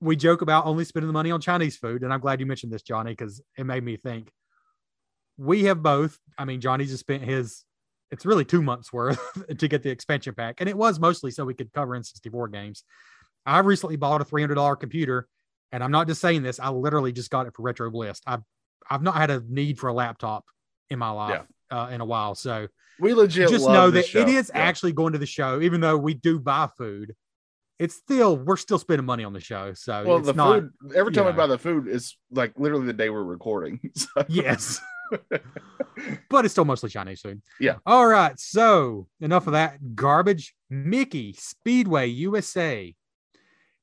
we 0.00 0.16
joke 0.16 0.42
about 0.42 0.66
only 0.66 0.84
spending 0.84 1.08
the 1.08 1.12
money 1.12 1.30
on 1.30 1.40
Chinese 1.40 1.76
food, 1.76 2.02
and 2.02 2.12
I'm 2.12 2.20
glad 2.20 2.40
you 2.40 2.46
mentioned 2.46 2.72
this, 2.72 2.82
Johnny, 2.82 3.12
because 3.12 3.42
it 3.56 3.64
made 3.64 3.84
me 3.84 3.96
think. 3.96 4.32
We 5.36 5.64
have 5.64 5.82
both. 5.82 6.18
I 6.36 6.44
mean, 6.44 6.60
Johnny 6.60 6.84
just 6.84 7.00
spent 7.00 7.22
his. 7.22 7.64
It's 8.10 8.24
really 8.24 8.44
two 8.44 8.62
months 8.62 8.92
worth 8.92 9.20
to 9.58 9.68
get 9.68 9.82
the 9.82 9.90
expansion 9.90 10.34
pack, 10.34 10.60
and 10.60 10.68
it 10.68 10.76
was 10.76 10.98
mostly 10.98 11.30
so 11.30 11.44
we 11.44 11.54
could 11.54 11.72
cover 11.72 11.98
N64 11.98 12.52
games. 12.52 12.84
I 13.44 13.58
recently 13.60 13.96
bought 13.96 14.20
a 14.20 14.24
$300 14.24 14.80
computer, 14.80 15.28
and 15.72 15.82
I'm 15.82 15.90
not 15.90 16.06
just 16.06 16.20
saying 16.20 16.42
this. 16.42 16.58
I 16.58 16.70
literally 16.70 17.12
just 17.12 17.30
got 17.30 17.46
it 17.46 17.54
for 17.54 17.62
Retro 17.62 17.90
Bliss. 17.90 18.20
I've 18.26 18.42
I've 18.90 19.02
not 19.02 19.14
had 19.16 19.30
a 19.30 19.42
need 19.48 19.78
for 19.78 19.88
a 19.88 19.92
laptop 19.92 20.44
in 20.90 20.98
my 20.98 21.10
life 21.10 21.42
uh, 21.70 21.88
in 21.92 22.00
a 22.00 22.04
while, 22.04 22.34
so 22.34 22.68
We 22.98 23.12
legit 23.14 23.48
just 23.50 23.68
know 23.68 23.90
that 23.90 24.00
it 24.00 24.06
show. 24.06 24.26
is 24.26 24.50
Yeah. 24.54 24.60
actually 24.60 24.92
going 24.92 25.12
to 25.12 25.18
the 25.18 25.26
show, 25.26 25.60
even 25.60 25.80
though 25.80 25.96
we 25.98 26.14
do 26.14 26.38
buy 26.38 26.68
food. 26.76 27.14
It's 27.78 27.94
still 27.94 28.36
we're 28.36 28.56
still 28.56 28.78
spending 28.78 29.06
money 29.06 29.22
on 29.22 29.32
the 29.32 29.40
show, 29.40 29.72
so 29.74 30.04
well 30.04 30.16
it's 30.18 30.26
the 30.26 30.32
not. 30.32 30.60
food 30.62 30.72
every 30.96 31.12
time 31.12 31.26
know. 31.26 31.32
buy 31.32 31.46
the 31.46 31.58
food 31.58 31.86
is 31.86 32.16
like 32.32 32.52
literally 32.58 32.86
the 32.86 32.92
day 32.92 33.08
we're 33.10 33.22
recording. 33.22 33.78
So- 33.94 34.24
Yes, 34.28 34.80
but 36.28 36.44
it's 36.44 36.52
still 36.52 36.64
mostly 36.64 36.90
Chinese 36.90 37.20
food. 37.20 37.40
Yeah. 37.60 37.76
All 37.86 38.06
right. 38.06 38.38
So 38.38 39.06
enough 39.20 39.46
of 39.46 39.52
that 39.52 39.94
garbage. 39.94 40.54
Mickey 40.70 41.34
Speedway 41.34 42.06
USA 42.08 42.94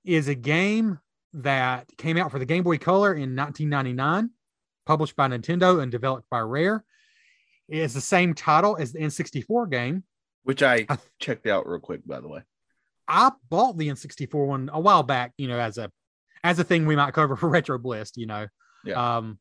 is 0.03 0.27
a 0.27 0.35
game 0.35 0.99
that 1.33 1.87
came 1.97 2.17
out 2.17 2.31
for 2.31 2.39
the 2.39 2.45
Game 2.45 2.63
Boy 2.63 2.77
Color 2.77 3.13
in 3.13 3.35
1999, 3.35 4.29
published 4.85 5.15
by 5.15 5.27
Nintendo 5.27 5.81
and 5.81 5.91
developed 5.91 6.29
by 6.29 6.39
Rare. 6.39 6.83
It 7.67 7.79
is 7.79 7.93
the 7.93 8.01
same 8.01 8.33
title 8.33 8.77
as 8.79 8.91
the 8.93 8.99
N64 8.99 9.69
game. 9.71 10.03
which 10.43 10.61
I 10.61 10.85
I- 10.89 10.97
checked 11.19 11.47
out 11.47 11.67
real 11.67 11.79
quick, 11.79 12.05
by 12.05 12.19
the 12.21 12.27
way. 12.27 12.41
I 13.07 13.31
bought 13.49 13.77
the 13.77 13.87
N64 13.89 14.47
one 14.47 14.69
a 14.71 14.79
while 14.79 15.03
back, 15.03 15.33
you 15.37 15.47
know, 15.47 15.59
as 15.59 15.77
a 15.77 15.91
as 16.43 16.59
a 16.59 16.63
thing 16.63 16.85
we 16.85 16.95
might 16.95 17.13
cover 17.13 17.35
for 17.37 17.49
Retro 17.49 17.77
Bliss, 17.77 18.11
you 18.15 18.25
know. 18.27 18.47
Yeah. 18.83 19.17
Um, 19.17 19.39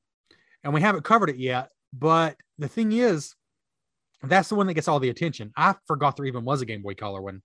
and 0.62 0.72
we 0.72 0.80
haven't 0.80 1.04
covered 1.04 1.28
it 1.30 1.36
yet. 1.36 1.68
But 1.92 2.36
the 2.58 2.68
thing 2.68 2.92
is, 2.92 3.34
that's 4.22 4.48
the 4.48 4.54
one 4.54 4.66
that 4.68 4.74
gets 4.74 4.88
all 4.88 5.00
the 5.00 5.10
attention. 5.10 5.52
I 5.56 5.74
forgot 5.86 6.16
there 6.16 6.24
even 6.26 6.44
was 6.44 6.62
a 6.62 6.66
Game 6.66 6.82
Boy 6.82 6.94
Color 6.94 7.20
one. 7.20 7.42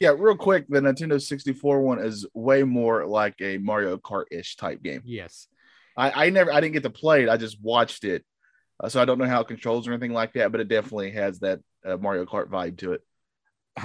Yeah, 0.00 0.10
real 0.16 0.36
quick, 0.36 0.66
the 0.68 0.80
Nintendo 0.80 1.20
64 1.20 1.80
one 1.80 1.98
is 2.00 2.26
way 2.34 2.62
more 2.64 3.06
like 3.06 3.34
a 3.40 3.58
Mario 3.58 3.96
Kart 3.96 4.24
ish 4.30 4.56
type 4.56 4.82
game. 4.82 5.02
Yes. 5.04 5.46
I, 5.96 6.26
I 6.26 6.30
never, 6.30 6.52
I 6.52 6.60
didn't 6.60 6.74
get 6.74 6.82
to 6.84 6.90
play 6.90 7.22
it. 7.22 7.28
I 7.28 7.36
just 7.36 7.60
watched 7.60 8.04
it, 8.04 8.24
uh, 8.80 8.88
so 8.88 9.00
I 9.00 9.04
don't 9.04 9.18
know 9.18 9.26
how 9.26 9.40
it 9.40 9.48
controls 9.48 9.86
or 9.86 9.92
anything 9.92 10.12
like 10.12 10.32
that. 10.34 10.52
But 10.52 10.60
it 10.60 10.68
definitely 10.68 11.12
has 11.12 11.40
that 11.40 11.60
uh, 11.84 11.96
Mario 11.96 12.24
Kart 12.24 12.48
vibe 12.48 12.78
to 12.78 12.92
it. 12.92 13.02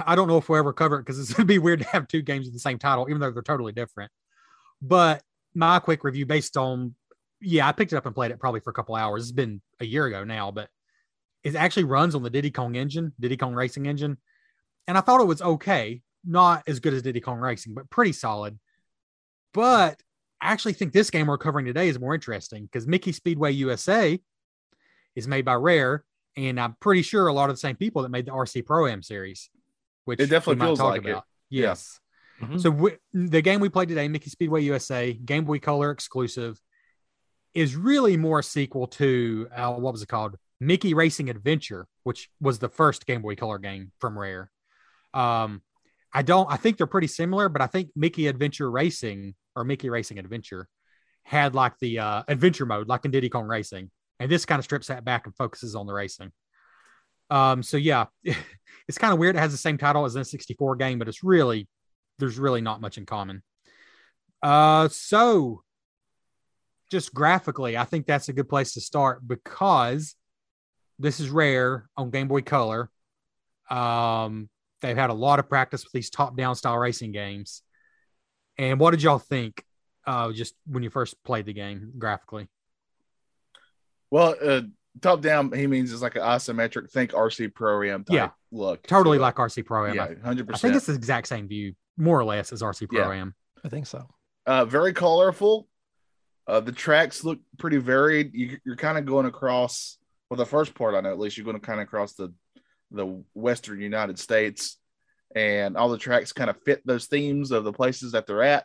I 0.06 0.14
don't 0.14 0.28
know 0.28 0.38
if 0.38 0.48
we'll 0.48 0.58
ever 0.58 0.72
cover 0.72 0.96
it 0.96 1.02
because 1.02 1.18
it's 1.18 1.34
to 1.36 1.44
be 1.44 1.58
weird 1.58 1.80
to 1.80 1.88
have 1.88 2.08
two 2.08 2.22
games 2.22 2.46
with 2.46 2.54
the 2.54 2.60
same 2.60 2.78
title, 2.78 3.06
even 3.08 3.20
though 3.20 3.30
they're 3.30 3.42
totally 3.42 3.72
different. 3.72 4.10
But 4.82 5.22
my 5.54 5.78
quick 5.78 6.04
review 6.04 6.26
based 6.26 6.56
on, 6.56 6.94
yeah, 7.40 7.66
I 7.66 7.72
picked 7.72 7.92
it 7.92 7.96
up 7.96 8.06
and 8.06 8.14
played 8.14 8.30
it 8.30 8.40
probably 8.40 8.60
for 8.60 8.70
a 8.70 8.74
couple 8.74 8.94
hours. 8.94 9.24
It's 9.24 9.32
been 9.32 9.60
a 9.80 9.84
year 9.84 10.06
ago 10.06 10.24
now, 10.24 10.50
but 10.50 10.68
it 11.42 11.54
actually 11.54 11.84
runs 11.84 12.14
on 12.14 12.22
the 12.22 12.30
Diddy 12.30 12.50
Kong 12.50 12.76
engine, 12.76 13.12
Diddy 13.18 13.36
Kong 13.36 13.54
Racing 13.54 13.86
engine. 13.86 14.18
And 14.86 14.96
I 14.96 15.00
thought 15.00 15.20
it 15.20 15.26
was 15.26 15.42
okay. 15.42 16.02
Not 16.24 16.64
as 16.66 16.80
good 16.80 16.92
as 16.92 17.02
Diddy 17.02 17.20
Kong 17.20 17.38
Racing, 17.38 17.74
but 17.74 17.88
pretty 17.88 18.12
solid. 18.12 18.58
But 19.54 20.00
I 20.40 20.52
actually 20.52 20.72
think 20.74 20.92
this 20.92 21.10
game 21.10 21.26
we're 21.26 21.38
covering 21.38 21.66
today 21.66 21.88
is 21.88 21.98
more 21.98 22.14
interesting 22.14 22.64
because 22.64 22.86
Mickey 22.86 23.12
Speedway 23.12 23.52
USA 23.52 24.18
is 25.14 25.28
made 25.28 25.44
by 25.44 25.54
Rare. 25.54 26.04
And 26.36 26.60
I'm 26.60 26.76
pretty 26.80 27.02
sure 27.02 27.26
a 27.26 27.32
lot 27.32 27.50
of 27.50 27.56
the 27.56 27.60
same 27.60 27.76
people 27.76 28.02
that 28.02 28.08
made 28.10 28.24
the 28.26 28.30
RC 28.30 28.64
Pro 28.64 28.86
Am 28.86 29.02
series, 29.02 29.50
which 30.04 30.20
It 30.20 30.26
definitely 30.30 30.54
we 30.54 30.58
might 30.60 30.66
feels 30.66 30.78
talk 30.78 30.90
like 30.92 31.04
it. 31.04 31.10
about. 31.10 31.24
Yeah. 31.50 31.62
Yes. 31.62 32.00
Mhm. 32.40 32.60
So 32.60 32.70
we, 32.70 32.92
the 33.12 33.42
game 33.42 33.60
we 33.60 33.68
played 33.68 33.88
today, 33.88 34.08
Mickey 34.08 34.30
Speedway 34.30 34.62
USA, 34.62 35.12
Game 35.12 35.44
Boy 35.44 35.58
Color 35.58 35.90
exclusive, 35.90 36.58
is 37.52 37.74
really 37.76 38.16
more 38.16 38.38
a 38.38 38.42
sequel 38.42 38.86
to 38.86 39.48
uh, 39.54 39.72
what 39.74 39.92
was 39.92 40.02
it 40.02 40.08
called? 40.08 40.36
Mickey 40.60 40.94
Racing 40.94 41.28
Adventure, 41.28 41.86
which 42.04 42.30
was 42.40 42.58
the 42.60 42.68
first 42.68 43.06
Game 43.06 43.22
Boy 43.22 43.34
Color 43.34 43.58
game 43.58 43.92
from 43.98 44.16
Rare. 44.18 44.50
Um, 45.12 45.62
I 46.12 46.22
don't. 46.22 46.50
I 46.50 46.56
think 46.56 46.76
they're 46.76 46.86
pretty 46.86 47.08
similar, 47.08 47.48
but 47.48 47.60
I 47.60 47.66
think 47.66 47.90
Mickey 47.96 48.26
Adventure 48.28 48.70
Racing 48.70 49.34
or 49.56 49.64
Mickey 49.64 49.90
Racing 49.90 50.18
Adventure 50.18 50.68
had 51.24 51.54
like 51.54 51.78
the 51.80 51.98
uh, 51.98 52.22
adventure 52.28 52.66
mode, 52.66 52.88
like 52.88 53.04
in 53.04 53.10
Diddy 53.10 53.28
Kong 53.28 53.46
Racing, 53.46 53.90
and 54.18 54.30
this 54.30 54.44
kind 54.44 54.58
of 54.58 54.64
strips 54.64 54.88
that 54.88 55.04
back 55.04 55.26
and 55.26 55.36
focuses 55.36 55.74
on 55.74 55.86
the 55.86 55.92
racing. 55.92 56.32
Um, 57.30 57.62
so 57.62 57.76
yeah, 57.76 58.06
it's 58.88 58.98
kind 58.98 59.12
of 59.12 59.18
weird. 59.18 59.36
It 59.36 59.40
has 59.40 59.52
the 59.52 59.58
same 59.58 59.78
title 59.78 60.04
as 60.04 60.14
the 60.14 60.20
N64 60.20 60.78
game, 60.78 60.98
but 60.98 61.08
it's 61.08 61.22
really 61.22 61.68
there's 62.18 62.38
really 62.38 62.60
not 62.60 62.80
much 62.80 62.98
in 62.98 63.06
common. 63.06 63.42
Uh, 64.42 64.88
so 64.88 65.62
just 66.90 67.14
graphically, 67.14 67.76
I 67.76 67.84
think 67.84 68.06
that's 68.06 68.28
a 68.28 68.32
good 68.32 68.48
place 68.48 68.74
to 68.74 68.80
start 68.80 69.26
because 69.26 70.14
this 70.98 71.20
is 71.20 71.30
rare 71.30 71.88
on 71.96 72.10
Game 72.10 72.28
Boy 72.28 72.42
Color. 72.42 72.90
Um, 73.70 74.48
they've 74.82 74.96
had 74.96 75.10
a 75.10 75.14
lot 75.14 75.38
of 75.38 75.48
practice 75.48 75.84
with 75.84 75.92
these 75.92 76.10
top-down 76.10 76.56
style 76.56 76.76
racing 76.76 77.12
games. 77.12 77.62
And 78.60 78.78
what 78.78 78.90
did 78.90 79.02
y'all 79.02 79.18
think? 79.18 79.64
Uh, 80.06 80.32
just 80.32 80.54
when 80.66 80.82
you 80.82 80.90
first 80.90 81.14
played 81.24 81.46
the 81.46 81.52
game 81.54 81.92
graphically. 81.98 82.46
Well, 84.10 84.34
uh, 84.42 84.62
top 85.00 85.20
down, 85.22 85.52
he 85.52 85.66
means 85.66 85.92
it's 85.92 86.02
like 86.02 86.16
an 86.16 86.22
isometric, 86.22 86.90
think 86.90 87.12
RC 87.12 87.54
Pro 87.54 87.82
Am 87.82 88.04
type 88.04 88.14
Yeah. 88.14 88.30
look. 88.50 88.82
Totally 88.86 89.18
So, 89.18 89.22
like 89.22 89.36
RC 89.36 89.62
Pro 89.64 89.86
Am. 89.86 89.94
yeah, 89.94 90.04
I- 90.04 90.14
hundred 90.26 90.50
I 90.52 90.58
think 90.58 90.74
it's 90.74 90.86
the 90.86 90.94
exact 90.94 91.28
same 91.28 91.48
view, 91.48 91.74
more 91.96 92.18
or 92.18 92.24
less, 92.24 92.52
as 92.52 92.62
RC 92.62 92.86
Pro 92.88 93.10
Yeah. 93.12 93.26
I 93.64 93.68
think 93.68 93.86
so. 93.86 94.08
uh, 94.46 94.64
very 94.64 94.92
colorful. 94.92 95.68
Uh, 96.46 96.60
the 96.60 96.72
tracks 96.72 97.22
look 97.24 97.38
pretty 97.58 97.76
varied. 97.76 98.34
You, 98.34 98.58
you're 98.64 98.76
kind 98.76 98.98
of 98.98 99.06
going 99.06 99.26
across. 99.26 99.98
Well, 100.28 100.36
the 100.38 100.46
first 100.46 100.74
part 100.74 100.94
I 100.94 101.00
know, 101.00 101.10
at 101.12 101.18
least, 101.18 101.36
you're 101.36 101.44
going 101.44 101.60
to 101.60 101.64
kind 101.64 101.80
of 101.80 101.84
across 101.84 102.14
the 102.14 102.32
the 102.92 103.22
Western 103.34 103.80
United 103.80 104.18
States, 104.18 104.76
and 105.34 105.76
all 105.76 105.88
the 105.88 105.98
tracks 105.98 106.32
kind 106.32 106.50
of 106.50 106.60
fit 106.64 106.82
those 106.84 107.06
themes 107.06 107.50
of 107.50 107.64
the 107.64 107.72
places 107.72 108.12
that 108.12 108.26
they're 108.26 108.42
at. 108.42 108.64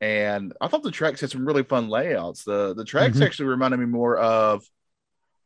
And 0.00 0.52
I 0.60 0.68
thought 0.68 0.82
the 0.82 0.90
tracks 0.90 1.20
had 1.20 1.30
some 1.30 1.46
really 1.46 1.62
fun 1.62 1.88
layouts. 1.88 2.44
The 2.44 2.74
the 2.74 2.84
tracks 2.84 3.18
Mhm. 3.18 3.26
actually 3.26 3.46
reminded 3.46 3.78
me 3.80 3.86
more 3.86 4.18
of, 4.18 4.62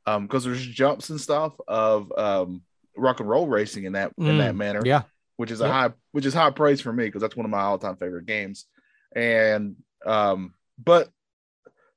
um, 0.06 0.26
because 0.26 0.44
there's 0.44 0.64
jumps 0.66 1.10
and 1.10 1.20
stuff 1.20 1.52
of 1.68 2.10
um 2.16 2.62
rock 2.96 3.20
and 3.20 3.28
roll 3.28 3.46
racing 3.46 3.84
in 3.84 3.92
that 3.92 4.12
in 4.18 4.24
Mm, 4.24 4.38
that 4.38 4.56
manner 4.56 4.82
Yeah. 4.84 5.02
which 5.36 5.50
is 5.52 5.60
a 5.60 5.70
high 5.70 5.92
which 6.12 6.26
is 6.26 6.34
high 6.34 6.50
praise 6.50 6.80
for 6.80 6.92
me 6.92 7.04
because 7.04 7.22
that's 7.22 7.36
one 7.36 7.44
of 7.44 7.50
my 7.50 7.60
all-time 7.60 7.94
favorite 7.96 8.26
games 8.26 8.66
and 9.14 9.76
um 10.04 10.54
but 10.82 11.10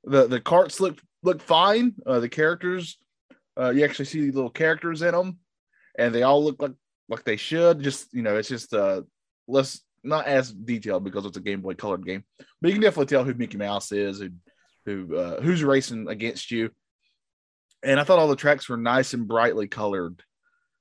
the 0.04 0.28
the 0.28 0.40
carts 0.40 0.78
look 0.80 1.00
look 1.24 1.40
fine 1.42 1.94
uh 2.06 2.20
the 2.20 2.28
characters 2.28 2.98
uh 3.58 3.70
you 3.70 3.84
actually 3.84 4.04
see 4.04 4.20
these 4.20 4.34
little 4.34 4.50
characters 4.50 5.02
in 5.02 5.12
them 5.12 5.38
and 5.98 6.14
they 6.14 6.22
all 6.22 6.44
look 6.44 6.60
like 6.62 6.72
like 7.12 7.24
they 7.24 7.36
should. 7.36 7.80
Just 7.80 8.12
you 8.12 8.22
know, 8.22 8.36
it's 8.36 8.48
just 8.48 8.74
uh 8.74 9.02
less 9.46 9.80
not 10.02 10.26
as 10.26 10.52
detailed 10.52 11.04
because 11.04 11.24
it's 11.26 11.36
a 11.36 11.40
Game 11.40 11.60
Boy 11.60 11.74
colored 11.74 12.04
game, 12.04 12.24
but 12.60 12.68
you 12.68 12.74
can 12.74 12.82
definitely 12.82 13.06
tell 13.06 13.24
who 13.24 13.34
Mickey 13.34 13.58
Mouse 13.58 13.92
is, 13.92 14.20
who 14.20 14.30
who 14.84 15.16
uh, 15.16 15.40
who's 15.40 15.62
racing 15.62 16.08
against 16.08 16.50
you. 16.50 16.70
And 17.84 18.00
I 18.00 18.04
thought 18.04 18.18
all 18.18 18.28
the 18.28 18.36
tracks 18.36 18.68
were 18.68 18.76
nice 18.76 19.14
and 19.14 19.28
brightly 19.28 19.68
colored. 19.68 20.22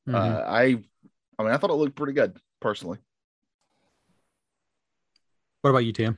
Mhm. 0.07 0.15
Uh, 0.15 0.43
I, 0.47 0.61
I 1.37 1.43
mean, 1.43 1.51
I 1.51 1.57
thought 1.57 1.69
it 1.69 1.73
looked 1.75 1.95
pretty 1.95 2.13
good 2.13 2.37
personally. 2.59 2.99
what 5.61 5.69
about 5.71 5.85
you, 5.85 5.93
Tim? 5.93 6.17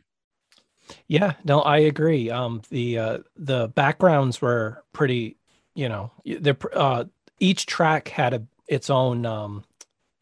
Yeah, 1.08 1.34
no, 1.44 1.62
I 1.62 1.80
agree. 1.80 2.30
Um, 2.30 2.62
the 2.70 2.98
uh, 2.98 3.18
the 3.36 3.70
backgrounds 3.70 4.42
were 4.42 4.84
pretty, 4.94 5.38
you 5.76 5.90
know, 5.90 6.12
the 6.26 6.58
uh, 6.74 7.06
each 7.40 7.66
track 7.66 8.08
had 8.10 8.34
a 8.34 8.44
its 8.68 8.90
own 8.90 9.26
um, 9.26 9.64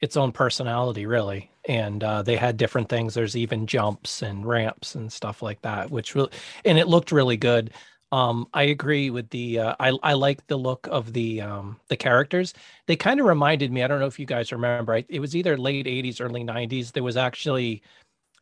its 0.01 0.17
own 0.17 0.31
personality, 0.31 1.05
really, 1.05 1.51
and 1.67 2.03
uh, 2.03 2.21
they 2.23 2.35
had 2.35 2.57
different 2.57 2.89
things. 2.89 3.13
There's 3.13 3.37
even 3.37 3.67
jumps 3.67 4.21
and 4.21 4.45
ramps 4.45 4.95
and 4.95 5.11
stuff 5.11 5.41
like 5.41 5.61
that, 5.61 5.91
which 5.91 6.15
really, 6.15 6.31
and 6.65 6.77
it 6.79 6.87
looked 6.87 7.11
really 7.11 7.37
good. 7.37 7.71
Um, 8.11 8.47
I 8.53 8.63
agree 8.63 9.09
with 9.09 9.29
the. 9.29 9.59
Uh, 9.59 9.75
I 9.79 9.97
I 10.03 10.13
like 10.13 10.45
the 10.47 10.57
look 10.57 10.87
of 10.91 11.13
the 11.13 11.41
um, 11.41 11.79
the 11.87 11.95
characters. 11.97 12.53
They 12.87 12.95
kind 12.97 13.19
of 13.19 13.25
reminded 13.27 13.71
me. 13.71 13.83
I 13.83 13.87
don't 13.87 13.99
know 13.99 14.07
if 14.07 14.19
you 14.19 14.25
guys 14.25 14.51
remember. 14.51 14.93
I, 14.95 15.05
it 15.09 15.19
was 15.21 15.35
either 15.35 15.57
late 15.57 15.87
'80s, 15.87 16.19
early 16.21 16.43
'90s. 16.43 16.91
There 16.91 17.03
was 17.03 17.15
actually 17.17 17.83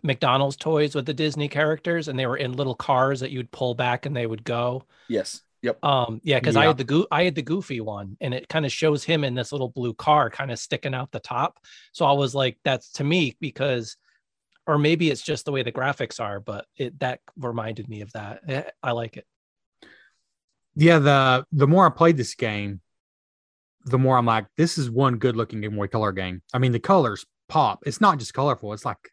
McDonald's 0.04 0.58
toys 0.58 0.96
with 0.96 1.06
the 1.06 1.14
Disney 1.14 1.50
characters, 1.50 2.08
and 2.08 2.20
they 2.20 2.28
were 2.28 2.38
in 2.38 2.54
little 2.54 2.76
cars 2.76 3.20
that 3.22 3.32
you'd 3.32 3.52
pull 3.52 3.76
back 3.76 4.06
and 4.06 4.16
they 4.16 4.28
would 4.28 4.44
go. 4.44 4.86
Yes. 5.08 5.42
Yep. 5.62 5.84
Um, 5.84 6.22
yeah, 6.24 6.40
because 6.40 6.56
I 6.56 6.66
had 6.66 6.78
the 6.78 6.84
goo 6.84 7.06
I 7.12 7.24
had 7.24 7.36
the 7.36 7.42
goofy 7.42 7.82
one, 7.82 8.16
and 8.22 8.34
it 8.34 8.48
kind 8.48 8.66
of 8.66 8.72
shows 8.72 9.04
him 9.04 9.24
in 9.24 9.36
this 9.36 9.52
little 9.52 9.70
blue 9.70 9.94
car, 9.94 10.30
kind 10.30 10.52
of 10.52 10.60
sticking 10.60 10.94
out 10.94 11.12
the 11.12 11.20
top. 11.20 11.60
So 11.92 12.06
I 12.06 12.14
was 12.14 12.34
like, 12.34 12.58
that's 12.64 12.92
to 12.94 13.04
me 13.04 13.36
because, 13.42 13.98
or 14.66 14.78
maybe 14.78 15.10
it's 15.10 15.22
just 15.22 15.46
the 15.46 15.52
way 15.52 15.64
the 15.64 15.72
graphics 15.72 16.20
are, 16.22 16.40
but 16.40 16.66
it 16.78 16.98
that 17.00 17.20
reminded 17.38 17.90
me 17.90 18.02
of 18.02 18.12
that. 18.14 18.42
Eh, 18.48 18.64
I 18.82 18.92
like 18.92 19.18
it. 19.18 19.26
Yeah, 20.76 21.00
the 21.00 21.46
the 21.52 21.68
more 21.68 21.86
I 21.86 21.90
played 21.90 22.16
this 22.16 22.36
game, 22.36 22.80
the 23.86 24.00
more 24.00 24.18
I'm 24.18 24.26
like, 24.26 24.46
this 24.56 24.78
is 24.78 24.90
one 24.90 25.18
good 25.18 25.36
looking 25.36 25.62
Game 25.62 25.76
Boy 25.76 25.88
Color 25.88 26.14
game. 26.14 26.42
I 26.54 26.60
mean, 26.60 26.72
the 26.72 26.80
colors 26.80 27.26
pop. 27.50 27.84
It's 27.86 28.02
not 28.02 28.20
just 28.20 28.34
colorful. 28.34 28.72
It's 28.72 28.86
like 28.86 29.12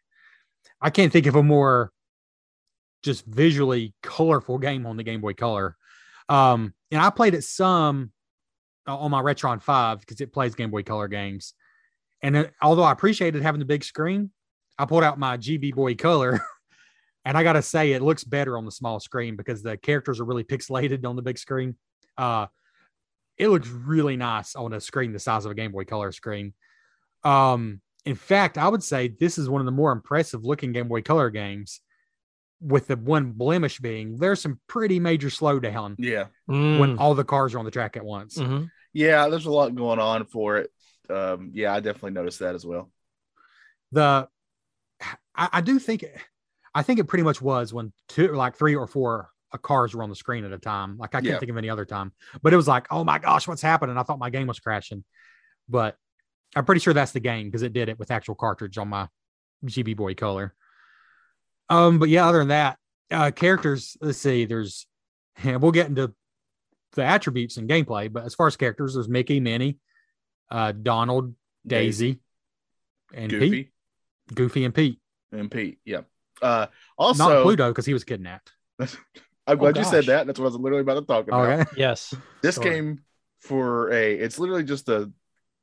I 0.81 0.89
can't 0.89 1.11
think 1.11 1.25
of 1.25 1.35
a 1.35 1.43
more 1.43 1.91
just 3.03 3.25
visually 3.25 3.93
colorful 4.03 4.57
game 4.57 4.85
on 4.85 4.97
the 4.97 5.03
Game 5.03 5.21
Boy 5.21 5.33
Color. 5.33 5.76
Um, 6.29 6.73
and 6.91 7.01
I 7.01 7.09
played 7.09 7.33
it 7.33 7.43
some 7.43 8.11
uh, 8.87 8.97
on 8.97 9.11
my 9.11 9.21
Retron 9.21 9.61
5 9.61 9.99
because 9.99 10.21
it 10.21 10.33
plays 10.33 10.55
Game 10.55 10.71
Boy 10.71 10.83
Color 10.83 11.07
games. 11.07 11.53
And 12.21 12.49
although 12.61 12.83
I 12.83 12.91
appreciated 12.91 13.41
having 13.41 13.59
the 13.59 13.65
big 13.65 13.83
screen, 13.83 14.31
I 14.77 14.85
pulled 14.85 15.03
out 15.03 15.19
my 15.19 15.37
GB 15.37 15.75
Boy 15.75 15.95
Color. 15.95 16.41
And 17.25 17.37
I 17.37 17.43
gotta 17.43 17.61
say, 17.61 17.91
it 17.91 18.01
looks 18.01 18.23
better 18.23 18.57
on 18.57 18.63
the 18.63 18.71
small 18.71 19.01
screen 19.01 19.35
because 19.35 19.61
the 19.61 19.75
characters 19.75 20.21
are 20.21 20.23
really 20.23 20.45
pixelated 20.45 21.05
on 21.05 21.17
the 21.17 21.21
big 21.21 21.37
screen. 21.37 21.75
Uh, 22.17 22.45
it 23.37 23.49
looks 23.49 23.67
really 23.67 24.15
nice 24.15 24.55
on 24.55 24.71
a 24.71 24.79
screen 24.79 25.11
the 25.11 25.19
size 25.19 25.43
of 25.43 25.51
a 25.51 25.53
Game 25.53 25.73
Boy 25.73 25.83
Color 25.83 26.13
screen. 26.13 26.53
Um, 27.25 27.81
in 28.05 28.15
fact, 28.15 28.57
I 28.57 28.69
would 28.69 28.81
say 28.81 29.09
this 29.09 29.37
is 29.37 29.49
one 29.49 29.59
of 29.59 29.65
the 29.65 29.73
more 29.73 29.91
impressive 29.91 30.45
looking 30.45 30.71
Game 30.71 30.87
Boy 30.87 31.01
Color 31.01 31.29
games. 31.29 31.81
With 32.59 32.87
the 32.87 32.95
one 32.97 33.33
blemish 33.33 33.79
being 33.79 34.17
there's 34.17 34.41
some 34.41 34.59
pretty 34.67 34.99
major 34.99 35.27
slowdown 35.29 35.95
Yeah. 35.99 36.25
when 36.47 36.95
Mm, 36.95 36.99
all 36.99 37.13
the 37.13 37.23
cars 37.23 37.53
are 37.53 37.59
on 37.59 37.65
the 37.65 37.71
track 37.71 37.95
at 37.97 38.03
once. 38.03 38.37
mhm. 38.37 38.71
Yeah. 38.93 39.27
There's 39.29 39.45
a 39.45 39.51
lot 39.51 39.75
going 39.75 39.99
on 39.99 40.25
for 40.25 40.57
it. 40.57 40.71
Um, 41.09 41.51
yeah, 41.53 41.73
I 41.73 41.79
definitely 41.79 42.11
noticed 42.11 42.39
that 42.39 42.55
as 42.55 42.65
well. 42.65 42.91
The 43.91 44.27
I, 45.35 45.49
I 45.53 45.61
do 45.61 45.79
think 45.79 46.03
I 46.73 46.83
think 46.83 46.99
it 46.99 47.05
pretty 47.05 47.23
much 47.23 47.41
was 47.41 47.73
when 47.73 47.93
two 48.07 48.33
like 48.33 48.55
three 48.57 48.75
or 48.75 48.87
four 48.87 49.29
uh, 49.53 49.57
cars 49.57 49.93
were 49.95 50.03
on 50.03 50.09
the 50.09 50.15
screen 50.15 50.43
at 50.43 50.51
a 50.51 50.57
time. 50.57 50.97
Like 50.97 51.15
I 51.15 51.19
can't 51.19 51.25
Yeah. 51.25 51.39
think 51.39 51.51
of 51.51 51.57
any 51.57 51.69
other 51.69 51.85
time, 51.85 52.11
but 52.41 52.53
it 52.53 52.57
was 52.57 52.67
like, 52.67 52.87
oh 52.91 53.03
my 53.03 53.19
gosh, 53.19 53.47
what's 53.47 53.61
happening? 53.61 53.97
I 53.97 54.03
thought 54.03 54.19
my 54.19 54.29
game 54.29 54.47
was 54.47 54.59
crashing, 54.59 55.03
but 55.69 55.95
I'm 56.55 56.65
pretty 56.65 56.81
sure 56.81 56.93
that's 56.93 57.11
the 57.11 57.19
game 57.19 57.47
because 57.47 57.61
it 57.61 57.73
did 57.73 57.87
it 57.89 57.99
with 57.99 58.11
actual 58.11 58.35
cartridge 58.35 58.77
on 58.77 58.89
my 58.89 59.07
GB 59.65 59.95
Boy 59.95 60.15
Color. 60.15 60.53
Um, 61.69 61.99
but 61.99 62.09
yeah, 62.09 62.27
other 62.27 62.39
than 62.39 62.47
that, 62.49 62.77
uh, 63.11 63.31
characters. 63.31 63.97
Let's 64.01 64.17
see. 64.17 64.45
There's, 64.45 64.87
and 65.43 65.61
we'll 65.61 65.71
get 65.71 65.87
into 65.87 66.13
the 66.93 67.03
attributes 67.03 67.57
and 67.57 67.69
gameplay, 67.69 68.11
but 68.11 68.23
as 68.25 68.33
far 68.35 68.47
as 68.47 68.55
characters, 68.57 68.93
there's 68.95 69.09
Mickey, 69.09 69.39
Minnie, 69.39 69.77
uh, 70.49 70.71
Donald, 70.71 71.33
Daisy, 71.65 72.19
and 73.13 73.29
Goofy, 73.29 73.49
Pete, 73.49 73.71
Goofy, 74.33 74.65
and 74.65 74.73
Pete. 74.73 74.99
and 75.31 75.51
Pete. 75.51 75.79
Yeah. 75.85 76.01
Uh, 76.41 76.67
Not 76.67 76.71
also, 76.97 77.43
Pluto 77.43 77.69
because 77.71 77.85
he 77.85 77.93
was 77.93 78.03
kidnapped. 78.03 78.51
I'm 79.47 79.57
glad 79.57 79.77
Oh, 79.77 79.79
you 79.81 79.85
said 79.85 80.05
that. 80.07 80.27
That's 80.27 80.39
what 80.39 80.45
I 80.45 80.49
was 80.49 80.55
literally 80.57 80.81
about 80.81 80.95
to 80.95 81.01
talk 81.05 81.27
about. 81.27 81.49
Okay. 81.49 81.69
Yes. 81.77 82.13
This 82.41 82.55
Sure. 82.55 82.63
game 82.63 83.01
for 83.39 83.91
a 83.91 84.13
it's 84.15 84.39
literally 84.39 84.63
just 84.63 84.89
a 84.89 85.11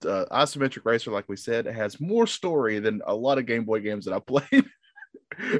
uh, 0.06 0.24
isometric 0.32 0.84
racer, 0.84 1.10
like 1.10 1.28
we 1.28 1.36
said. 1.36 1.66
It 1.66 1.74
has 1.74 2.00
more 2.00 2.26
story 2.26 2.78
than 2.78 3.02
a 3.06 3.14
lot 3.14 3.38
of 3.38 3.46
Game 3.46 3.64
Boy 3.64 3.80
games 3.80 4.04
that 4.06 4.14
I 4.14 4.18
played. 4.26 4.64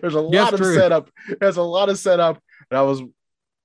There's 0.00 0.14
a 0.14 0.28
Yes, 0.32 0.44
lot 0.44 0.54
of 0.54 0.60
true. 0.60 0.74
setup. 0.74 1.10
There's 1.40 1.56
a 1.56 1.62
lot 1.62 1.88
of 1.88 1.98
setup, 1.98 2.42
and 2.70 2.78
I 2.78 2.82
was 2.82 3.02